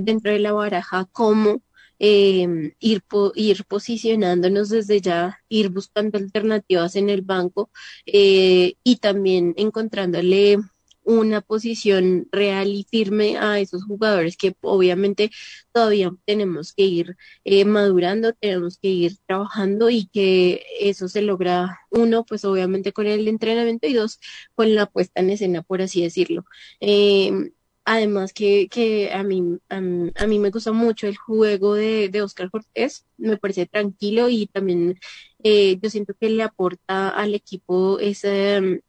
dentro 0.00 0.30
de 0.30 0.38
la 0.38 0.52
baraja 0.52 1.08
cómo 1.10 1.62
eh, 2.04 2.74
ir, 2.80 3.02
po 3.02 3.32
ir 3.36 3.64
posicionándonos 3.66 4.70
desde 4.70 5.00
ya, 5.00 5.38
ir 5.48 5.68
buscando 5.70 6.18
alternativas 6.18 6.96
en 6.96 7.10
el 7.10 7.22
banco 7.22 7.70
eh, 8.06 8.74
y 8.82 8.96
también 8.96 9.54
encontrándole 9.56 10.58
una 11.04 11.40
posición 11.40 12.28
real 12.32 12.68
y 12.68 12.86
firme 12.90 13.36
a 13.38 13.58
esos 13.60 13.84
jugadores 13.84 14.36
que 14.36 14.54
obviamente 14.62 15.30
todavía 15.72 16.12
tenemos 16.24 16.72
que 16.72 16.84
ir 16.84 17.16
eh, 17.44 17.64
madurando, 17.64 18.32
tenemos 18.34 18.78
que 18.78 18.88
ir 18.88 19.18
trabajando 19.26 19.90
y 19.90 20.06
que 20.08 20.64
eso 20.80 21.08
se 21.08 21.22
logra, 21.22 21.80
uno, 21.90 22.24
pues 22.24 22.44
obviamente 22.44 22.92
con 22.92 23.06
el 23.06 23.28
entrenamiento 23.28 23.86
y 23.86 23.94
dos, 23.94 24.20
con 24.54 24.74
la 24.74 24.86
puesta 24.86 25.20
en 25.20 25.30
escena, 25.30 25.62
por 25.62 25.82
así 25.82 26.02
decirlo. 26.02 26.44
Eh, 26.80 27.52
Además 27.84 28.32
que, 28.32 28.68
que 28.68 29.12
a, 29.12 29.24
mí, 29.24 29.58
a, 29.68 29.80
mí 29.80 30.38
me 30.38 30.50
gusta 30.50 30.72
mucho 30.72 31.08
el 31.08 31.16
juego 31.16 31.74
de, 31.74 32.08
de 32.08 32.22
Oscar 32.22 32.48
Cortés, 32.50 33.06
me 33.16 33.36
parece 33.38 33.66
tranquilo 33.66 34.28
y 34.28 34.46
también 34.46 35.00
eh, 35.42 35.78
yo 35.82 35.90
siento 35.90 36.14
que 36.14 36.30
le 36.30 36.44
aporta 36.44 37.08
al 37.08 37.34
equipo 37.34 37.98
esa, 37.98 38.30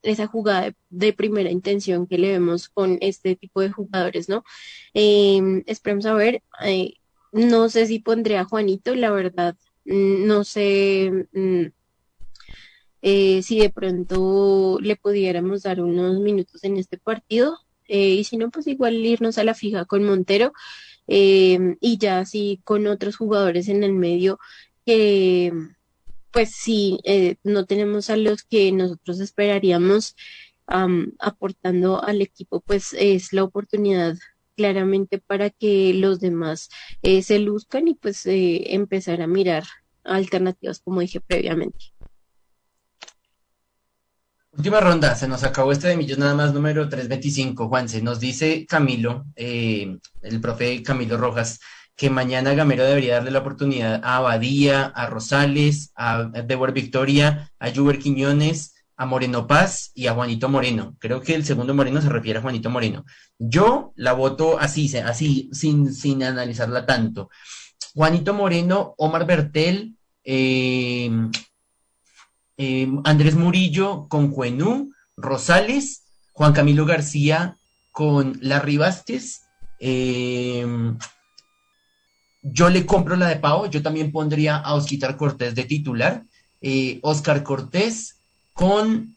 esa 0.04 0.28
jugada 0.28 0.74
de, 0.90 1.14
primera 1.14 1.50
intención 1.50 2.06
que 2.06 2.20
le 2.20 2.30
vemos 2.34 2.70
con 2.70 3.00
este 3.02 3.36
tipo 3.36 3.62
de 3.62 3.72
jugadores, 3.72 4.30
¿no? 4.30 4.44
Eh, 4.94 5.64
esperemos 5.66 6.06
a 6.06 6.14
ver, 6.14 6.44
eh, 6.64 6.94
no 7.32 7.70
sé 7.70 7.88
si 7.88 8.00
pondré 8.00 8.38
a 8.38 8.46
Juanito, 8.46 8.96
la 8.96 9.12
verdad, 9.12 9.56
mm, 9.86 10.28
no 10.28 10.44
sé 10.44 11.28
mm, 11.34 11.66
eh, 13.02 13.42
si 13.44 13.60
de 13.60 13.70
pronto 13.70 14.78
le 14.82 14.96
pudiéramos 14.96 15.64
dar 15.64 15.82
unos 15.82 16.20
minutos 16.20 16.64
en 16.64 16.78
este 16.78 16.98
partido 16.98 17.58
eh, 17.94 18.16
y 18.16 18.24
si 18.24 18.38
no, 18.38 18.50
pues 18.50 18.66
igual 18.66 18.96
irnos 19.06 19.38
a 19.38 19.44
la 19.44 19.54
fija 19.54 19.86
con 19.86 20.04
Montero 20.04 20.52
eh, 21.08 21.78
y 21.80 22.00
ya 22.00 22.20
así 22.20 22.60
con 22.64 22.88
otros 22.88 23.18
jugadores 23.18 23.70
en 23.70 23.84
el 23.84 23.94
medio 23.94 24.40
que 24.84 25.54
pues 26.32 26.52
sí, 26.56 27.00
eh, 27.04 27.36
no 27.44 27.66
tenemos 27.68 28.10
a 28.10 28.18
los 28.18 28.42
que 28.44 28.72
nosotros 28.72 29.20
esperaríamos 29.20 30.16
aportando 31.20 32.04
al 32.04 32.22
equipo, 32.22 32.62
pues 32.62 32.94
es 32.94 33.32
la 33.34 33.44
oportunidad 33.44 34.18
claramente 34.56 35.20
para 35.20 35.52
que 35.52 35.94
los 35.94 36.20
demás 36.20 36.70
se 37.04 37.40
luzcan 37.40 37.88
y 37.90 37.96
pues 37.96 38.24
empezar 38.26 39.22
a 39.22 39.28
mirar 39.28 39.66
alternativas 40.04 40.80
como 40.80 41.02
dije 41.02 41.22
previamente. 41.22 41.93
Última 44.56 44.80
ronda, 44.80 45.16
se 45.16 45.28
nos 45.28 45.44
acabó 45.44 45.72
este 45.72 45.88
de 45.88 45.98
Millos 45.98 46.20
nada 46.20 46.36
más 46.36 46.54
número 46.54 46.88
325, 46.88 47.68
Juanse. 47.68 48.04
Nos 48.04 48.20
dice 48.20 48.68
Camilo, 48.68 49.26
eh, 49.36 49.98
el 50.22 50.42
profe 50.42 50.84
Camilo 50.84 51.18
Rojas, 51.18 51.60
que 51.96 52.12
mañana 52.12 52.54
Gamero 52.54 52.84
debería 52.84 53.16
darle 53.16 53.32
la 53.32 53.40
oportunidad 53.40 54.00
a 54.04 54.18
Abadía, 54.18 54.86
a 54.86 55.08
Rosales, 55.08 55.92
a 55.96 56.26
Debor 56.46 56.72
Victoria, 56.72 57.52
a 57.58 57.72
Juber 57.72 57.98
Quiñones, 57.98 58.76
a 58.96 59.08
Moreno 59.08 59.48
Paz 59.48 59.92
y 59.96 60.06
a 60.06 60.14
Juanito 60.14 60.50
Moreno. 60.50 60.96
Creo 61.00 61.20
que 61.22 61.34
el 61.34 61.46
segundo 61.46 61.74
Moreno 61.74 62.00
se 62.00 62.10
refiere 62.10 62.38
a 62.38 62.44
Juanito 62.44 62.70
Moreno. 62.70 63.06
Yo 63.40 63.92
la 63.96 64.14
voto 64.14 64.60
así, 64.60 64.96
así, 64.98 65.50
sin, 65.52 65.92
sin 65.92 66.24
analizarla 66.24 66.86
tanto. 66.86 67.32
Juanito 67.96 68.36
Moreno, 68.36 68.94
Omar 69.00 69.26
Bertel, 69.26 69.96
eh, 70.24 71.10
eh, 72.58 72.88
Andrés 73.04 73.36
Murillo 73.36 74.08
con 74.08 74.30
Cuenú, 74.30 74.94
Rosales, 75.18 76.04
Juan 76.34 76.54
Camilo 76.54 76.86
García 76.86 77.58
con 77.92 78.38
Larry 78.42 78.78
Vázquez. 78.78 79.44
Eh, 79.80 80.66
yo 82.42 82.70
le 82.70 82.86
compro 82.86 83.16
la 83.16 83.28
de 83.28 83.38
Pau, 83.38 83.70
yo 83.70 83.82
también 83.82 84.12
pondría 84.12 84.58
a 84.58 84.76
Osquitar 84.76 85.18
Cortés 85.18 85.56
de 85.56 85.64
titular. 85.66 86.24
Eh, 86.62 87.00
Oscar 87.02 87.44
Cortés 87.44 88.18
con, 88.54 89.16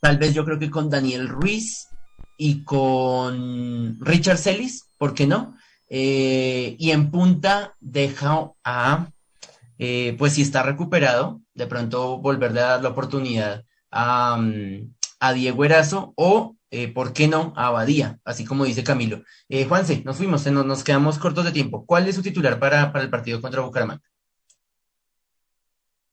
tal 0.00 0.18
vez 0.18 0.32
yo 0.34 0.44
creo 0.44 0.58
que 0.58 0.70
con 0.70 0.88
Daniel 0.88 1.28
Ruiz 1.28 1.88
y 2.38 2.64
con 2.64 3.98
Richard 4.00 4.38
Celis, 4.38 4.86
¿por 4.96 5.12
qué 5.14 5.26
no? 5.26 5.56
y 5.92 6.90
en 6.92 7.10
punta 7.10 7.74
deja 7.80 8.52
a 8.62 9.10
eh, 9.82 10.14
pues 10.18 10.34
si 10.34 10.42
está 10.42 10.62
recuperado, 10.62 11.40
de 11.54 11.66
pronto 11.66 12.18
volverle 12.18 12.60
a 12.60 12.66
dar 12.66 12.82
la 12.82 12.90
oportunidad 12.90 13.64
a, 13.90 14.36
mm, 14.36 14.92
Diego 15.34 15.64
Erazo 15.64 16.12
o, 16.16 16.54
eh, 16.70 16.88
¿por 16.88 17.14
qué 17.14 17.28
no?, 17.28 17.54
a 17.56 17.68
Abadía, 17.68 18.18
así 18.22 18.44
como 18.44 18.66
dice 18.66 18.84
Camilo. 18.84 19.22
Eh, 19.48 19.64
Juanse, 19.64 20.02
nos 20.04 20.18
fuimos, 20.18 20.46
nos, 20.46 20.84
quedamos 20.84 21.18
cortos 21.18 21.46
de 21.46 21.52
tiempo. 21.52 21.86
¿Cuál 21.86 22.06
es 22.06 22.14
su 22.14 22.22
titular 22.22 22.60
para, 22.60 22.92
el 22.94 23.08
partido 23.08 23.40
contra 23.40 23.62
Bucaramanga? 23.62 24.02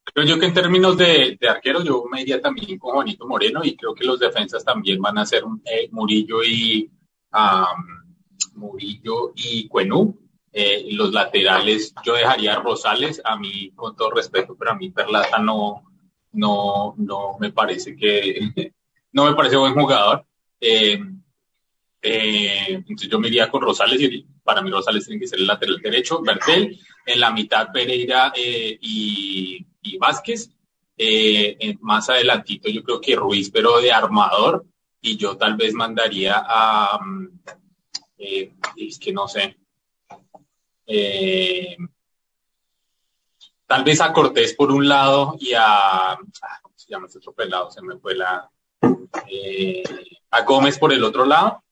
Creo 0.06 0.26
yo 0.26 0.40
que 0.40 0.46
en 0.46 0.54
términos 0.54 0.98
de, 0.98 1.38
de 1.38 1.50
arquero, 1.50 1.84
yo 1.84 2.06
me 2.10 2.22
iría 2.22 2.42
también 2.42 2.80
con 2.80 2.94
Juanito 2.94 3.28
Moreno 3.28 3.66
y 3.66 3.76
creo 3.76 3.94
que 3.94 4.06
los 4.06 4.18
defensas 4.18 4.64
también 4.64 5.02
van 5.02 5.18
a 5.18 5.26
ser 5.26 5.44
Murillo 5.92 6.42
y 6.42 6.90
Murillo 8.56 9.34
y 9.36 9.68
Cuenú. 9.68 10.18
Eh, 10.52 10.88
los 10.92 11.12
laterales, 11.12 11.94
yo 12.04 12.14
dejaría 12.14 12.56
Rosales, 12.56 13.22
a 13.24 13.38
mí, 13.38 13.72
con 13.76 13.96
todo 13.96 14.12
respeto, 14.12 14.56
pero 14.58 14.72
a 14.72 14.76
mí 14.76 14.90
Perlata 14.90 15.38
no, 15.40 15.84
no, 16.32 16.96
no 16.98 17.38
me 17.40 17.52
parece 17.52 17.96
que, 17.96 18.40
no 19.12 19.26
me 19.26 19.36
parece 19.36 19.58
buen 19.58 19.74
jugador. 19.74 20.26
Eh, 20.60 21.00
eh, 22.02 22.66
entonces 22.70 23.10
yo 23.10 23.20
me 23.20 23.28
iría 23.28 23.52
con 23.52 23.62
Rosales 23.62 24.02
y 24.02 24.26
para 24.44 24.62
mí 24.62 24.72
Rosales 24.72 25.06
tiene 25.06 25.20
que 25.20 25.28
ser 25.28 25.40
el 25.40 25.48
lateral 25.48 25.78
derecho, 25.82 26.22
Bertel, 26.22 26.80
en 27.06 27.20
la 27.20 27.32
mitad 27.32 27.72
Pereira 27.72 28.34
y, 28.36 29.66
y, 29.82 29.98
Vázquez, 29.98 30.50
más 31.82 32.10
adelantito 32.10 32.70
yo 32.70 32.84
creo 32.84 33.02
que 33.02 33.16
Ruiz, 33.16 33.52
pero 33.52 33.80
de 33.80 33.92
armador, 33.92 34.66
y 35.02 35.18
yo 35.18 35.38
tal 35.38 35.56
vez 35.56 35.74
mandaría 35.74 36.36
a, 36.38 37.00
es 38.18 38.98
que 39.00 39.12
no 39.12 39.28
sé, 39.28 39.58
eh, 40.88 41.76
tal 43.66 43.84
vez 43.84 44.00
a 44.00 44.14
Cortés 44.14 44.54
por 44.54 44.72
un 44.72 44.88
lado 44.88 45.36
y 45.40 45.54
a, 45.54 46.14
ah, 46.14 46.18
¿cómo 46.62 46.76
se 46.78 46.90
llama 46.90 47.08
este 47.08 47.20
otro 47.20 47.34
pelado? 47.34 47.70
Se 47.70 47.82
me 47.82 47.98
fue 47.98 48.16
la, 48.16 48.50
eh, 49.30 49.84
a 50.32 50.42
Gómez 50.44 50.80
por 50.80 50.94
el 50.94 51.04
otro 51.04 51.26
lado. 51.26 51.64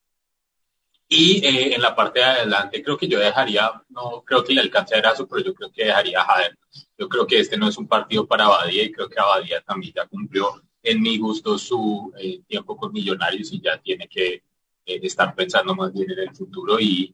Y 1.07 1.45
eh, 1.45 1.75
en 1.75 1.81
la 1.81 1.95
parte 1.95 2.19
de 2.19 2.25
adelante 2.25 2.83
creo 2.83 2.97
que 2.97 3.07
yo 3.07 3.19
dejaría, 3.19 3.71
no 3.89 4.23
creo 4.25 4.43
que 4.43 4.53
le 4.53 4.61
alcance 4.61 4.95
a 4.95 5.15
su, 5.15 5.27
pero 5.27 5.45
yo 5.45 5.53
creo 5.53 5.71
que 5.71 5.85
dejaría 5.85 6.21
a 6.21 6.25
Jader. 6.25 6.57
Yo 6.97 7.07
creo 7.07 7.25
que 7.25 7.39
este 7.39 7.57
no 7.57 7.69
es 7.69 7.77
un 7.77 7.87
partido 7.87 8.27
para 8.27 8.45
Abadía 8.45 8.83
y 8.83 8.91
creo 8.91 9.07
que 9.07 9.19
Abadía 9.19 9.61
también 9.61 9.93
ya 9.95 10.07
cumplió 10.07 10.61
en 10.81 11.01
mi 11.01 11.17
gusto 11.17 11.57
su 11.57 12.11
tiempo 12.47 12.75
con 12.75 12.91
Millonarios 12.91 13.53
y 13.53 13.61
ya 13.61 13.77
tiene 13.77 14.07
que 14.07 14.43
eh, 14.85 14.99
estar 15.03 15.33
pensando 15.33 15.75
más 15.75 15.91
bien 15.91 16.11
en 16.11 16.19
el 16.19 16.35
futuro 16.35 16.77
y, 16.79 17.13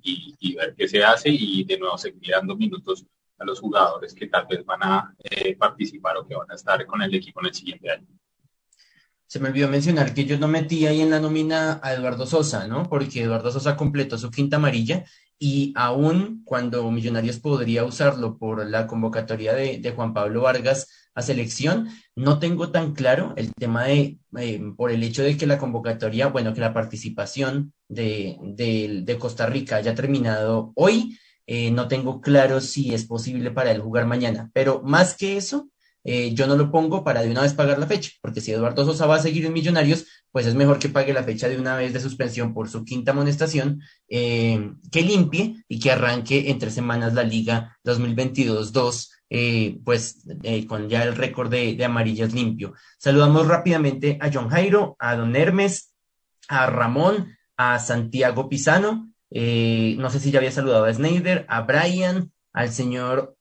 ver 0.56 0.76
qué 0.78 0.88
se 0.88 1.04
hace 1.04 1.30
y 1.30 1.64
de 1.64 1.78
nuevo 1.78 1.98
seguir 1.98 2.32
dando 2.32 2.56
minutos 2.56 3.06
a 3.38 3.46
los 3.46 3.60
jugadores 3.60 4.14
que 4.14 4.28
tal 4.28 4.46
vez 4.48 4.66
van 4.66 4.84
a 4.84 5.16
eh, 5.20 5.56
participar 5.56 6.18
o 6.18 6.28
que 6.28 6.36
van 6.36 6.52
a 6.52 6.56
estar 6.56 6.86
con 6.86 7.02
el 7.02 7.14
equipo 7.14 7.40
en 7.40 7.48
el 7.48 7.54
siguiente 7.54 7.90
año. 7.90 8.08
Se 9.26 9.40
me 9.40 9.48
olvidó 9.48 9.70
mencionar 9.70 10.14
que 10.14 10.26
yo 10.26 10.38
no 10.38 10.50
metí 10.50 10.86
ahí 10.86 11.02
en 11.02 11.10
la 11.10 11.22
nómina 11.22 11.80
a 11.82 11.94
Eduardo 11.94 12.28
Sosa, 12.28 12.68
¿no? 12.68 12.90
Porque 12.90 13.24
Eduardo 13.24 13.50
Sosa 13.50 13.78
completó 13.78 14.18
su 14.18 14.30
quinta 14.30 14.58
amarilla 14.58 15.06
y 15.40 15.74
aún 15.78 16.44
cuando 16.44 16.92
Millonarios 16.92 17.40
podría 17.40 17.86
usarlo 17.86 18.38
por 18.38 18.70
la 18.70 18.86
convocatoria 18.86 19.54
de, 19.54 19.80
de 19.80 19.92
Juan 19.92 20.14
Pablo 20.14 20.42
Vargas, 20.42 21.01
a 21.14 21.22
selección. 21.22 21.90
No 22.16 22.40
tengo 22.40 22.72
tan 22.72 22.94
claro 22.94 23.34
el 23.38 23.54
tema 23.54 23.86
de, 23.86 24.20
eh, 24.38 24.62
por 24.78 24.92
el 24.92 25.04
hecho 25.04 25.24
de 25.24 25.38
que 25.38 25.48
la 25.48 25.58
convocatoria, 25.58 26.28
bueno, 26.28 26.54
que 26.54 26.62
la 26.62 26.74
participación 26.74 27.74
de, 27.88 29.18
Costa 29.20 29.46
Rica 29.46 29.78
haya 29.78 29.96
terminado 29.96 30.72
hoy. 30.76 31.18
Eh, 31.48 31.72
no 31.72 31.88
tengo 31.88 32.22
claro 32.22 32.62
si 32.62 32.94
es 32.94 33.06
posible 33.06 33.52
para 33.52 33.72
él 33.72 33.82
jugar 33.82 34.06
mañana, 34.06 34.50
pero 34.54 34.82
más 34.84 35.18
que 35.18 35.36
eso, 35.36 35.70
eh, 36.04 36.34
yo 36.34 36.48
no 36.48 36.56
lo 36.56 36.72
pongo 36.72 37.04
para 37.04 37.24
de 37.24 37.30
una 37.30 37.42
vez 37.42 37.54
pagar 37.54 37.78
la 37.78 37.88
fecha, 37.88 38.12
porque 38.22 38.40
si 38.42 38.52
Eduardo 38.52 38.86
Sosa 38.86 39.06
va 39.06 39.16
a 39.16 39.22
seguir 39.22 39.46
en 39.46 39.54
Millonarios, 39.54 40.06
pues 40.32 40.46
es 40.46 40.56
mejor 40.56 40.80
que 40.80 40.88
pague 40.88 41.14
la 41.14 41.24
fecha 41.24 41.50
de 41.50 41.58
una 41.58 41.76
vez 41.76 41.94
de 41.94 42.00
suspensión 42.00 42.54
por 42.54 42.70
su 42.70 42.86
quinta 42.86 43.12
amonestación, 43.12 43.82
que 44.08 45.02
limpie 45.02 45.64
y 45.68 45.80
que 45.80 45.92
arranque 45.92 46.52
entre 46.52 46.72
semanas 46.72 47.14
la 47.14 47.24
Liga 47.24 47.78
2022-2 47.84 49.10
eh, 49.34 49.80
pues 49.86 50.26
eh, 50.44 50.68
con 50.68 50.90
ya 50.90 51.04
el 51.04 51.16
récord 51.16 51.50
de, 51.50 51.82
amarillas 51.86 52.34
limpio. 52.34 52.74
Saludamos 52.98 53.48
rápidamente 53.48 54.18
a 54.20 54.30
John 54.32 54.50
Jairo, 54.50 54.98
a 55.00 55.16
Don 55.16 55.34
Hermes, 55.38 55.94
a 56.50 56.66
Ramón, 56.66 57.38
a 57.56 57.80
Santiago 57.80 58.50
Pisano, 58.50 59.14
eh, 59.30 59.96
no 59.98 60.10
sé 60.10 60.20
si 60.20 60.32
ya 60.32 60.40
había 60.40 60.52
saludado 60.52 60.84
a 60.84 60.94
Snyder, 60.94 61.46
a 61.48 61.62
Brian, 61.62 62.34
al 62.52 62.74
señor 62.74 63.38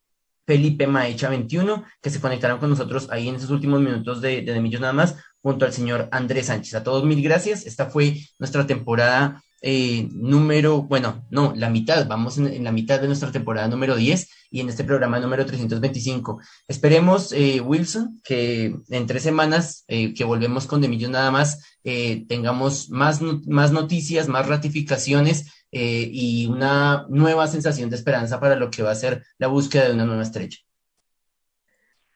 Felipe 0.46 0.86
Maecha 0.86 1.28
21, 1.28 1.84
que 2.00 2.10
se 2.10 2.20
conectaron 2.20 2.60
con 2.60 2.70
nosotros 2.70 3.08
ahí 3.10 3.28
en 3.28 3.34
esos 3.34 3.50
últimos 3.50 3.80
minutos 3.80 4.20
de, 4.20 4.42
de, 4.42 4.60
nada 4.78 4.92
más, 4.92 5.16
junto 5.42 5.64
al 5.64 5.72
señor 5.72 6.08
Andrés 6.12 6.46
Sánchez. 6.46 6.74
A 6.76 6.84
todos 6.84 7.02
mil 7.02 7.20
gracias. 7.20 7.66
Esta 7.66 7.86
fue 7.86 8.16
nuestra 8.38 8.64
temporada 8.64 9.42
eh, 9.62 10.08
número, 10.12 10.82
bueno, 10.82 11.26
no, 11.30 11.52
la 11.54 11.68
mitad, 11.68 12.06
vamos 12.08 12.38
en, 12.38 12.64
la 12.64 12.72
mitad 12.72 13.00
de 13.00 13.06
nuestra 13.06 13.30
temporada 13.30 13.68
número 13.68 13.96
10 13.96 14.28
y 14.50 14.60
en 14.60 14.68
este 14.68 14.84
programa 14.84 15.20
número 15.20 15.44
325. 15.44 16.40
Esperemos, 16.66 17.32
eh, 17.32 17.60
Wilson, 17.60 18.20
que 18.24 18.74
en 18.88 19.06
tres 19.06 19.22
semanas 19.22 19.84
eh, 19.88 20.14
que 20.14 20.24
volvemos 20.24 20.66
con 20.66 20.80
De 20.80 20.88
nada 20.88 21.30
más, 21.30 21.78
tengamos 21.82 22.90
más, 22.90 23.20
más 23.22 23.72
noticias, 23.72 24.28
más 24.28 24.46
ratificaciones 24.46 25.52
y 25.72 26.46
una 26.46 27.06
nueva 27.08 27.46
sensación 27.46 27.90
de 27.90 27.96
esperanza 27.96 28.40
para 28.40 28.56
lo 28.56 28.70
que 28.70 28.82
va 28.82 28.90
a 28.90 28.94
ser 28.96 29.24
la 29.38 29.46
búsqueda 29.46 29.86
de 29.86 29.94
una 29.94 30.04
nueva 30.04 30.22
estrella. 30.22 30.58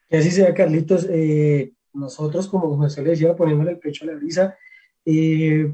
Que 0.09 0.17
así 0.17 0.31
sea, 0.31 0.53
Carlitos. 0.53 1.07
nosotros, 1.93 2.47
como 2.47 2.77
José 2.77 3.01
le 3.01 3.11
decía, 3.11 3.35
poniéndole 3.35 3.71
el 3.71 3.79
pecho 3.79 4.03
a 4.03 4.07
la 4.07 4.15
brisa, 4.15 4.55
eh, 5.05 5.71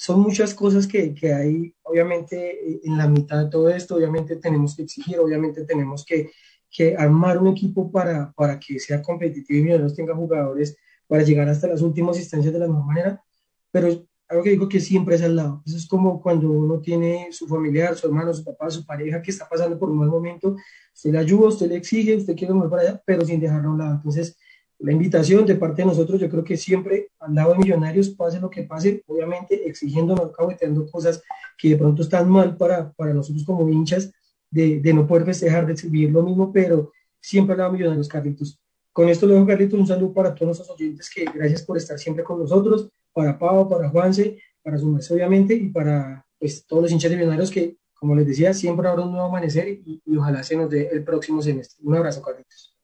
son 0.00 0.20
muchas 0.20 0.54
cosas 0.54 0.86
que, 0.86 1.12
que, 1.12 1.34
hay, 1.34 1.74
obviamente, 1.82 2.78
en 2.84 2.96
la 2.96 3.08
mitad 3.08 3.42
de 3.42 3.50
todo 3.50 3.68
esto, 3.68 3.96
obviamente 3.96 4.36
tenemos 4.36 4.76
que 4.76 4.82
exigir, 4.82 5.18
obviamente 5.18 5.64
tenemos 5.64 6.04
que, 6.06 6.30
que 6.70 6.96
armar 6.96 7.36
un 7.38 7.48
equipo 7.48 7.90
para, 7.90 8.30
para 8.32 8.60
que 8.60 8.78
sea 8.78 9.02
competitivo 9.02 9.58
y 9.58 9.62
Millonarios 9.62 9.96
tenga 9.96 10.14
jugadores 10.14 10.76
para 11.08 11.24
llegar 11.24 11.48
hasta 11.48 11.66
las 11.66 11.82
últimas 11.82 12.16
instancias 12.16 12.52
de 12.52 12.60
la 12.60 12.68
misma 12.68 12.86
manera, 12.86 13.24
pero 13.72 13.88
algo 14.28 14.44
que 14.44 14.50
digo 14.50 14.68
que 14.68 14.78
siempre 14.78 15.16
es 15.16 15.22
al 15.22 15.34
lado. 15.34 15.64
Eso 15.66 15.76
es 15.76 15.88
como 15.88 16.22
cuando 16.22 16.48
uno 16.48 16.78
tiene 16.80 17.32
su 17.32 17.48
familiar, 17.48 17.96
su 17.96 18.06
hermano, 18.06 18.32
su 18.32 18.44
papá, 18.44 18.70
su 18.70 18.86
pareja 18.86 19.20
que 19.20 19.32
está 19.32 19.48
pasando 19.48 19.76
por 19.80 19.90
un 19.90 19.98
mal 19.98 20.10
momento, 20.10 20.54
usted 20.94 21.10
le 21.10 21.18
ayuda, 21.18 21.48
usted 21.48 21.68
le 21.68 21.76
exige, 21.76 22.14
usted 22.14 22.36
quiere 22.36 22.54
mover 22.54 22.70
para 22.70 22.82
allá, 22.82 23.02
pero 23.04 23.24
sin 23.24 23.40
dejarlo 23.40 23.70
a 23.70 23.72
un 23.72 23.78
lado. 23.78 23.94
Entonces, 23.96 24.38
la 24.80 24.92
invitación 24.92 25.44
de 25.44 25.56
parte 25.56 25.82
de 25.82 25.86
nosotros, 25.86 26.20
yo 26.20 26.28
creo 26.28 26.44
que 26.44 26.56
siempre 26.56 27.10
al 27.18 27.34
lado 27.34 27.52
de 27.52 27.58
Millonarios, 27.58 28.10
pase 28.10 28.38
lo 28.38 28.48
que 28.48 28.62
pase, 28.62 29.02
obviamente 29.06 29.68
exigiéndonos, 29.68 30.30
caboteando 30.32 30.88
cosas 30.90 31.22
que 31.56 31.70
de 31.70 31.76
pronto 31.76 32.02
están 32.02 32.28
mal 32.30 32.56
para, 32.56 32.92
para 32.92 33.12
nosotros 33.12 33.44
como 33.44 33.68
hinchas, 33.68 34.12
de, 34.50 34.80
de 34.80 34.94
no 34.94 35.06
poder 35.06 35.24
festejar, 35.24 35.66
de 35.66 35.74
vivir 35.88 36.10
lo 36.10 36.22
mismo, 36.22 36.52
pero 36.52 36.92
siempre 37.20 37.52
al 37.52 37.58
lado 37.58 37.72
de 37.72 37.78
Millonarios, 37.78 38.08
Carlitos. 38.08 38.58
Con 38.92 39.08
esto 39.08 39.26
luego, 39.26 39.46
Carlitos, 39.46 39.78
un 39.78 39.86
saludo 39.86 40.12
para 40.12 40.34
todos 40.34 40.46
nuestros 40.46 40.70
oyentes, 40.70 41.10
que 41.10 41.24
gracias 41.24 41.62
por 41.62 41.76
estar 41.76 41.98
siempre 41.98 42.24
con 42.24 42.38
nosotros, 42.38 42.88
para 43.12 43.38
Pau, 43.38 43.68
para 43.68 43.90
Juanse, 43.90 44.38
para 44.62 44.78
su 44.78 44.86
mes, 44.86 45.10
obviamente, 45.10 45.54
y 45.54 45.68
para 45.70 46.24
pues, 46.38 46.64
todos 46.66 46.84
los 46.84 46.92
hinchas 46.92 47.10
de 47.10 47.16
Millonarios 47.16 47.50
que, 47.50 47.76
como 47.94 48.14
les 48.14 48.26
decía, 48.26 48.54
siempre 48.54 48.86
habrá 48.88 49.02
un 49.02 49.10
nuevo 49.10 49.26
amanecer 49.26 49.68
y, 49.68 50.00
y 50.06 50.16
ojalá 50.16 50.42
se 50.44 50.56
nos 50.56 50.70
dé 50.70 50.88
el 50.92 51.02
próximo 51.02 51.42
semestre. 51.42 51.78
Un 51.82 51.96
abrazo, 51.96 52.22
Carlitos. 52.22 52.77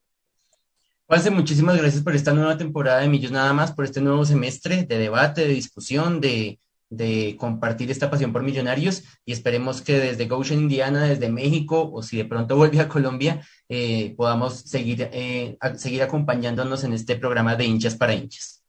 Juanse, 1.07 1.31
muchísimas 1.31 1.77
gracias 1.77 2.03
por 2.03 2.15
esta 2.17 2.33
nueva 2.33 2.57
temporada 2.57 3.01
de 3.01 3.09
Millos 3.09 3.31
Nada 3.31 3.53
más, 3.53 3.73
por 3.73 3.85
este 3.85 4.01
nuevo 4.01 4.25
semestre 4.25 4.85
de 4.85 4.99
debate, 4.99 5.43
de 5.43 5.53
discusión, 5.53 6.21
de, 6.21 6.59
compartir 7.39 7.91
esta 7.91 8.11
pasión 8.11 8.33
por 8.33 8.43
millonarios 8.43 9.03
y 9.27 9.33
esperemos 9.33 9.83
que 9.83 9.99
desde 9.99 10.27
Goshen, 10.27 10.61
Indiana, 10.61 11.05
desde 11.05 11.29
México 11.29 11.91
o 11.93 12.03
si 12.03 12.17
de 12.17 12.25
pronto 12.25 12.57
vuelve 12.57 12.81
a 12.81 12.89
Colombia, 12.89 13.47
eh, 13.69 14.15
podamos 14.17 14.61
seguir, 14.61 15.11
eh, 15.13 15.59
seguir 15.77 16.03
acompañándonos 16.03 16.85
en 16.85 16.95
este 16.95 17.17
programa 17.17 17.57
de 17.57 17.67
hinchas 17.67 17.97
para 17.97 18.15
hinchas. 18.15 18.64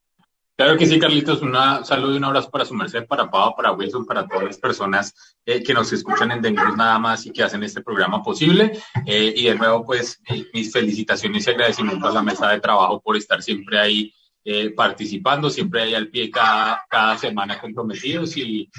Claro 0.58 0.78
que 0.78 0.86
sí, 0.86 0.98
Carlitos. 0.98 1.42
Un 1.42 1.54
saludo 1.84 2.14
y 2.14 2.18
un 2.18 2.24
abrazo 2.24 2.50
para 2.50 2.64
su 2.64 2.74
merced, 2.74 3.06
para 3.06 3.30
Pau, 3.30 3.54
para 3.58 3.74
Wilson, 3.74 4.06
para 4.06 4.26
todas 4.26 4.46
las 4.46 4.58
personas 4.58 5.14
eh, 5.46 5.62
que 5.62 5.74
nos 5.74 5.92
escuchan 5.92 6.32
en 6.32 6.42
The 6.42 6.52
nada 6.52 6.98
más 6.98 7.26
y 7.26 7.32
que 7.32 7.44
hacen 7.44 7.62
este 7.64 7.82
programa 7.82 8.24
posible. 8.24 8.72
Eh, 9.06 9.34
y 9.36 9.44
de 9.46 9.56
nuevo, 9.56 9.86
pues, 9.86 10.22
mis 10.54 10.72
felicitaciones 10.72 11.46
y 11.46 11.50
agradecimiento 11.50 12.08
a 12.08 12.14
la 12.14 12.24
mesa 12.24 12.50
de 12.50 12.62
trabajo 12.62 13.02
por 13.02 13.18
estar 13.18 13.44
siempre 13.44 13.78
ahí 13.78 14.14
eh, 14.46 14.70
participando, 14.70 15.50
siempre 15.50 15.82
ahí 15.82 15.94
al 15.94 16.08
pie 16.08 16.32
cada, 16.32 16.86
cada 16.90 17.18
semana 17.18 17.60
comprometidos. 17.60 18.38
Y 18.38 18.70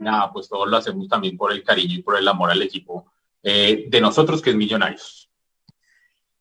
nada, 0.00 0.30
pues 0.32 0.50
todos 0.50 0.68
lo 0.68 0.76
hacemos 0.76 1.08
también 1.08 1.38
por 1.38 1.50
el 1.50 1.62
cariño 1.62 1.94
y 1.94 2.02
por 2.02 2.18
el 2.18 2.28
amor 2.28 2.50
al 2.50 2.60
equipo 2.60 3.10
de 3.42 3.98
nosotros, 4.02 4.42
que 4.42 4.50
es 4.50 4.56
Millonarios. 4.56 5.23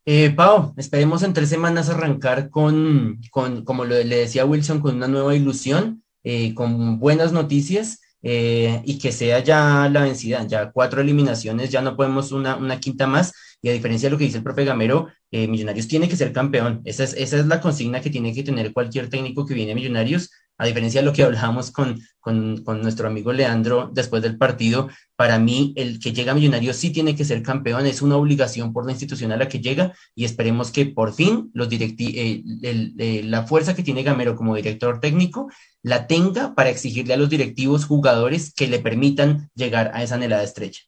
Eh, 0.05 0.31
Pau, 0.31 0.73
esperemos 0.75 1.23
en 1.23 1.33
tres 1.33 1.47
semanas 1.49 1.89
arrancar 1.89 2.49
con, 2.49 3.21
con 3.31 3.63
como 3.63 3.85
le 3.85 4.03
decía 4.03 4.45
Wilson, 4.45 4.81
con 4.81 4.95
una 4.97 5.07
nueva 5.07 5.33
ilusión, 5.33 6.03
eh, 6.23 6.53
con 6.53 6.99
buenas 6.99 7.31
noticias 7.31 8.01
eh, 8.21 8.81
y 8.85 8.97
que 8.97 9.13
sea 9.13 9.39
ya 9.39 9.89
la 9.89 10.03
vencida, 10.03 10.45
ya 10.45 10.71
cuatro 10.71 11.01
eliminaciones, 11.01 11.69
ya 11.69 11.81
no 11.81 11.95
podemos 11.95 12.33
una, 12.33 12.57
una 12.57 12.79
quinta 12.79 13.07
más. 13.07 13.33
Y 13.61 13.69
a 13.69 13.73
diferencia 13.73 14.07
de 14.07 14.11
lo 14.11 14.17
que 14.17 14.25
dice 14.25 14.37
el 14.39 14.43
profe 14.43 14.65
Gamero, 14.65 15.07
eh, 15.31 15.47
Millonarios 15.47 15.87
tiene 15.87 16.09
que 16.09 16.17
ser 16.17 16.33
campeón. 16.33 16.81
Esa 16.83 17.05
es, 17.05 17.13
esa 17.13 17.37
es 17.39 17.47
la 17.47 17.61
consigna 17.61 18.01
que 18.01 18.09
tiene 18.09 18.33
que 18.33 18.43
tener 18.43 18.73
cualquier 18.73 19.09
técnico 19.09 19.45
que 19.45 19.53
viene 19.53 19.71
a 19.71 19.75
Millonarios 19.75 20.31
a 20.57 20.65
diferencia 20.65 21.01
de 21.01 21.05
lo 21.05 21.13
que 21.13 21.23
hablábamos 21.23 21.71
con, 21.71 21.99
con, 22.19 22.63
nuestro 22.81 23.07
amigo 23.07 23.33
Leandro 23.33 23.89
después 23.91 24.21
del 24.21 24.37
partido, 24.37 24.89
para 25.15 25.39
mí 25.39 25.73
el 25.75 25.99
que 25.99 26.13
llega 26.13 26.31
a 26.31 26.35
Millonarios 26.35 26.77
sí 26.77 26.91
tiene 26.91 27.15
que 27.15 27.25
ser 27.25 27.41
campeón, 27.41 27.85
es 27.85 28.01
una 28.01 28.17
obligación 28.17 28.71
por 28.71 28.85
la 28.85 28.91
institución 28.91 29.31
a 29.31 29.37
la 29.37 29.47
que 29.47 29.59
llega 29.59 29.93
y 30.15 30.25
esperemos 30.25 30.71
que 30.71 30.85
por 30.85 31.13
fin 31.13 31.51
los 31.53 31.69
directi 31.69 32.13
eh, 32.15 33.21
la 33.23 33.43
fuerza 33.43 33.75
que 33.75 33.83
tiene 33.83 34.03
Gamero 34.03 34.35
como 34.35 34.55
director 34.55 34.99
técnico 34.99 35.49
la 35.81 36.07
tenga 36.07 36.55
para 36.55 36.69
exigirle 36.69 37.13
a 37.13 37.17
los 37.17 37.29
directivos 37.29 37.85
jugadores 37.85 38.53
que 38.53 38.67
le 38.67 38.79
permitan 38.79 39.49
llegar 39.55 39.91
a 39.93 40.03
esa 40.03 40.15
anhelada 40.15 40.43
estrella. 40.43 40.79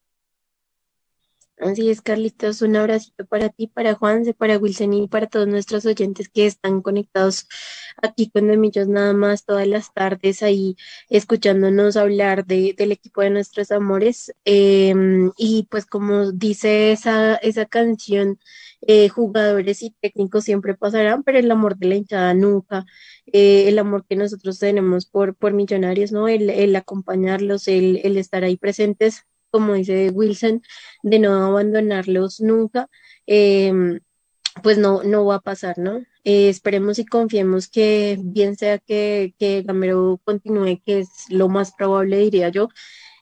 Así 1.57 1.89
es, 1.89 2.01
Carlitos, 2.01 2.61
un 2.61 2.75
abracito 2.75 3.25
para 3.25 3.47
ti, 3.49 3.67
para 3.67 3.95
Juanse, 3.95 4.33
para 4.33 4.57
Wilson 4.57 4.93
y 4.93 5.07
para 5.07 5.27
todos 5.27 5.47
nuestros 5.47 5.85
oyentes 5.85 6.27
que 6.27 6.45
están 6.45 6.81
conectados 6.81 7.47
aquí 8.03 8.29
con 8.29 8.47
Demillos 8.47 8.89
nada 8.89 9.13
más 9.13 9.45
todas 9.45 9.65
las 9.65 9.93
tardes 9.93 10.43
ahí 10.43 10.75
escuchándonos 11.09 11.95
hablar 11.95 12.45
de, 12.45 12.75
del 12.77 12.91
equipo 12.91 13.21
de 13.21 13.29
nuestros 13.29 13.71
amores. 13.71 14.33
Em, 14.43 15.31
y 15.37 15.67
pues 15.71 15.85
como 15.85 16.31
dice 16.33 16.91
esa, 16.91 17.35
esa 17.35 17.65
canción, 17.65 18.37
eh, 18.81 19.07
jugadores 19.09 19.81
y 19.81 19.91
técnicos 20.01 20.43
siempre 20.43 20.75
pasarán, 20.75 21.23
pero 21.23 21.39
el 21.39 21.49
amor 21.51 21.77
de 21.77 21.87
la 21.87 21.95
hinchada 21.95 22.33
nunca. 22.33 22.85
Eh, 23.27 23.69
el 23.69 23.79
amor 23.79 24.05
que 24.07 24.15
nosotros 24.17 24.59
tenemos 24.59 25.05
por, 25.05 25.35
por 25.35 25.53
millonarios, 25.53 26.11
¿no? 26.11 26.27
El, 26.27 26.49
el 26.49 26.75
acompañarlos, 26.75 27.67
el, 27.69 28.01
el 28.03 28.17
estar 28.17 28.43
ahí 28.43 28.57
presentes 28.57 29.25
como 29.55 29.73
dice 29.73 30.09
Wilson, 30.09 30.61
de 31.01 31.17
no 31.17 31.33
abandonarlos 31.45 32.41
nunca, 32.41 32.89
em, 33.25 34.01
pues 34.61 34.77
no, 34.77 35.01
no 35.03 35.25
va 35.25 35.35
a 35.35 35.39
pasar, 35.39 35.77
¿no? 35.77 35.99
Eh, 36.25 36.49
esperemos 36.49 36.99
y 36.99 37.05
confiemos 37.05 37.69
que 37.69 38.17
bien 38.21 38.57
sea 38.57 38.79
que, 38.79 39.33
que 39.39 39.61
Gamero 39.61 40.19
continúe, 40.25 40.81
que 40.85 40.99
es 40.99 41.09
lo 41.29 41.47
más 41.47 41.71
probable, 41.73 42.17
diría 42.17 42.49
yo, 42.49 42.67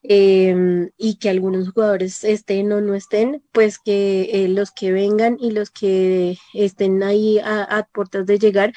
em, 0.02 0.90
y 0.98 1.20
que 1.20 1.30
algunos 1.30 1.70
jugadores 1.70 2.24
estén 2.24 2.72
o 2.72 2.82
no 2.82 2.96
estén, 2.96 3.44
pues 3.52 3.78
que 3.78 4.30
eh, 4.34 4.48
los 4.48 4.72
que 4.72 4.92
vengan 4.92 5.38
y 5.40 5.52
los 5.52 5.70
que 5.70 6.40
estén 6.56 7.04
ahí 7.04 7.38
a, 7.40 7.62
a 7.62 7.84
puertas 7.84 8.26
de 8.26 8.40
llegar, 8.40 8.74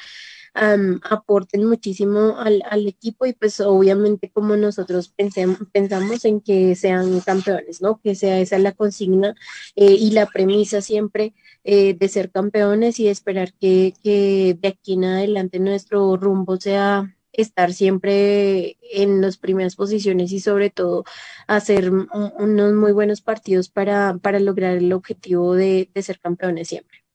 aporten 1.03 1.65
muchísimo 1.65 2.37
al, 2.37 2.63
al, 2.69 2.87
equipo 2.87 3.25
y 3.25 3.33
pues 3.33 3.59
obviamente 3.59 4.31
como 4.31 4.55
nosotros 4.55 5.09
pensemos, 5.09 5.59
pensamos 5.71 6.25
en 6.25 6.41
que 6.41 6.75
sean 6.75 7.19
campeones, 7.21 7.81
¿no? 7.81 7.99
Que 8.01 8.15
sea 8.15 8.39
esa 8.39 8.57
la 8.57 8.71
consigna 8.71 9.35
eh, 9.75 9.91
y 9.91 10.11
la 10.11 10.25
premisa 10.25 10.81
siempre 10.81 11.33
eh, 11.63 11.93
de 11.93 12.07
ser 12.09 12.31
campeones 12.31 12.99
y 12.99 13.07
esperar 13.07 13.53
que, 13.53 13.93
de 14.59 14.67
aquí 14.67 14.93
en 14.93 15.05
adelante 15.05 15.59
nuestro 15.59 16.17
rumbo 16.17 16.57
sea 16.57 17.13
estar 17.33 17.71
siempre 17.73 18.77
en 18.91 19.21
las 19.21 19.37
primeras 19.37 19.75
posiciones 19.75 20.31
y 20.31 20.39
sobre 20.39 20.71
todo 20.71 21.03
hacer 21.47 21.91
unos 21.91 22.73
muy 22.73 22.93
buenos 22.93 23.21
partidos 23.21 23.69
para, 23.69 24.17
para 24.17 24.39
lograr 24.39 24.77
el 24.77 24.91
objetivo 24.93 25.53
de 25.55 25.89
ser 26.01 26.19
campeones 26.19 26.69
siempre. 26.69 27.06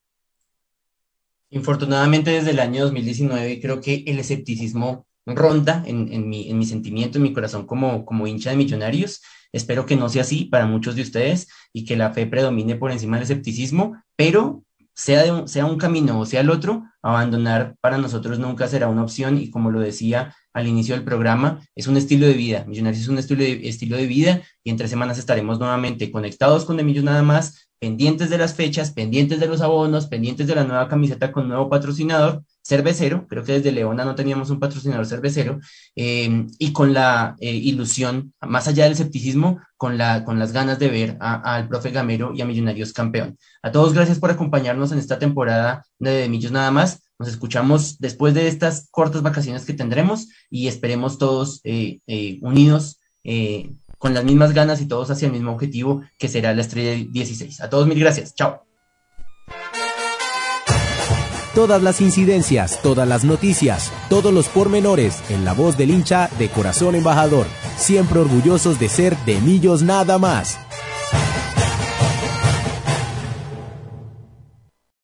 Infortunadamente 1.53 2.31
desde 2.31 2.49
el 2.49 2.59
año 2.59 2.81
2019 2.81 3.61
creo 3.61 3.79
que 3.79 4.03
el 4.07 4.17
escepticismo 4.17 5.05
ronda 5.23 5.83
en, 5.85 6.11
en, 6.11 6.27
mi, 6.27 6.49
en 6.49 6.57
mi 6.57 6.65
sentimiento, 6.65 7.19
en 7.19 7.23
mi 7.23 7.31
corazón 7.31 7.67
como, 7.67 8.05
como 8.05 8.25
hincha 8.25 8.49
de 8.49 8.57
millonarios. 8.57 9.21
Espero 9.51 9.85
que 9.85 9.95
no 9.95 10.09
sea 10.09 10.23
así 10.23 10.45
para 10.45 10.65
muchos 10.65 10.95
de 10.95 11.03
ustedes 11.03 11.47
y 11.71 11.85
que 11.85 11.95
la 11.95 12.11
fe 12.11 12.25
predomine 12.25 12.75
por 12.75 12.91
encima 12.91 13.17
del 13.17 13.25
escepticismo, 13.25 14.01
pero 14.15 14.63
sea, 14.95 15.45
sea 15.45 15.67
un 15.67 15.77
camino 15.77 16.19
o 16.19 16.25
sea 16.25 16.41
el 16.41 16.49
otro, 16.49 16.85
abandonar 17.03 17.75
para 17.81 17.99
nosotros 17.99 18.39
nunca 18.39 18.67
será 18.67 18.87
una 18.87 19.03
opción 19.03 19.37
y 19.37 19.51
como 19.51 19.69
lo 19.69 19.79
decía 19.79 20.35
al 20.53 20.67
inicio 20.67 20.95
del 20.95 21.03
programa, 21.03 21.61
es 21.75 21.87
un 21.87 21.97
estilo 21.97 22.27
de 22.27 22.33
vida. 22.33 22.65
Millonarios 22.67 23.03
es 23.03 23.09
un 23.09 23.17
estilo 23.17 23.43
de, 23.43 23.67
estilo 23.67 23.97
de 23.97 24.05
vida 24.05 24.41
y 24.63 24.69
en 24.69 24.77
tres 24.77 24.89
semanas 24.89 25.17
estaremos 25.17 25.59
nuevamente 25.59 26.11
conectados 26.11 26.65
con 26.65 26.77
De 26.77 26.83
Nada 26.83 27.23
más, 27.23 27.69
pendientes 27.79 28.29
de 28.29 28.37
las 28.37 28.53
fechas, 28.53 28.91
pendientes 28.91 29.39
de 29.39 29.47
los 29.47 29.59
abonos, 29.59 30.07
pendientes 30.07 30.47
de 30.47 30.55
la 30.55 30.63
nueva 30.63 30.87
camiseta 30.87 31.31
con 31.31 31.49
nuevo 31.49 31.69
patrocinador, 31.69 32.43
cervecero, 32.63 33.27
creo 33.27 33.43
que 33.43 33.53
desde 33.53 33.73
Leona 33.73 34.05
no 34.05 34.15
teníamos 34.15 34.49
un 34.51 34.59
patrocinador 34.59 35.05
cervecero, 35.05 35.59
eh, 35.95 36.45
y 36.59 36.71
con 36.71 36.93
la 36.93 37.35
eh, 37.39 37.51
ilusión, 37.51 38.33
más 38.39 38.69
allá 38.69 38.85
del 38.85 38.93
escepticismo, 38.93 39.59
con, 39.75 39.97
la, 39.97 40.23
con 40.23 40.39
las 40.39 40.53
ganas 40.53 40.79
de 40.79 40.87
ver 40.89 41.17
al 41.19 41.67
profe 41.67 41.91
Gamero 41.91 42.31
y 42.33 42.41
a 42.41 42.45
Millonarios 42.45 42.93
campeón. 42.93 43.37
A 43.61 43.71
todos 43.71 43.93
gracias 43.93 44.19
por 44.19 44.31
acompañarnos 44.31 44.93
en 44.93 44.99
esta 44.99 45.19
temporada 45.19 45.85
de 45.99 46.29
Millos 46.29 46.53
Nada 46.53 46.71
más. 46.71 47.02
Nos 47.19 47.29
escuchamos 47.29 47.99
después 47.99 48.33
de 48.33 48.47
estas 48.47 48.87
cortas 48.91 49.21
vacaciones 49.21 49.65
que 49.65 49.73
tendremos 49.73 50.29
y 50.49 50.67
esperemos 50.67 51.17
todos 51.17 51.61
eh, 51.63 51.99
unidos 52.41 52.99
eh, 53.23 53.71
con 53.97 54.13
las 54.13 54.25
mismas 54.25 54.53
ganas 54.53 54.81
y 54.81 54.85
todos 54.85 55.09
hacia 55.11 55.27
el 55.27 55.31
mismo 55.31 55.53
objetivo 55.53 56.01
que 56.17 56.27
será 56.27 56.53
la 56.53 56.61
estrella 56.61 57.07
16. 57.09 57.61
A 57.61 57.69
todos 57.69 57.87
mil 57.87 57.99
gracias. 57.99 58.35
Chao. 58.35 58.65
Todas 61.55 61.83
las 61.83 62.01
incidencias, 62.01 62.81
todas 62.81 63.07
las 63.07 63.23
noticias, 63.23 63.93
todos 64.09 64.33
los 64.33 64.47
pormenores 64.47 65.21
en 65.29 65.45
la 65.45 65.53
voz 65.53 65.77
del 65.77 65.91
hincha 65.91 66.27
de 66.39 66.49
Corazón 66.49 66.95
Embajador, 66.95 67.45
siempre 67.77 68.19
orgullosos 68.19 68.79
de 68.79 68.89
ser 68.89 69.15
de 69.25 69.39
Millos 69.39 69.83
nada 69.83 70.17
más. 70.17 70.57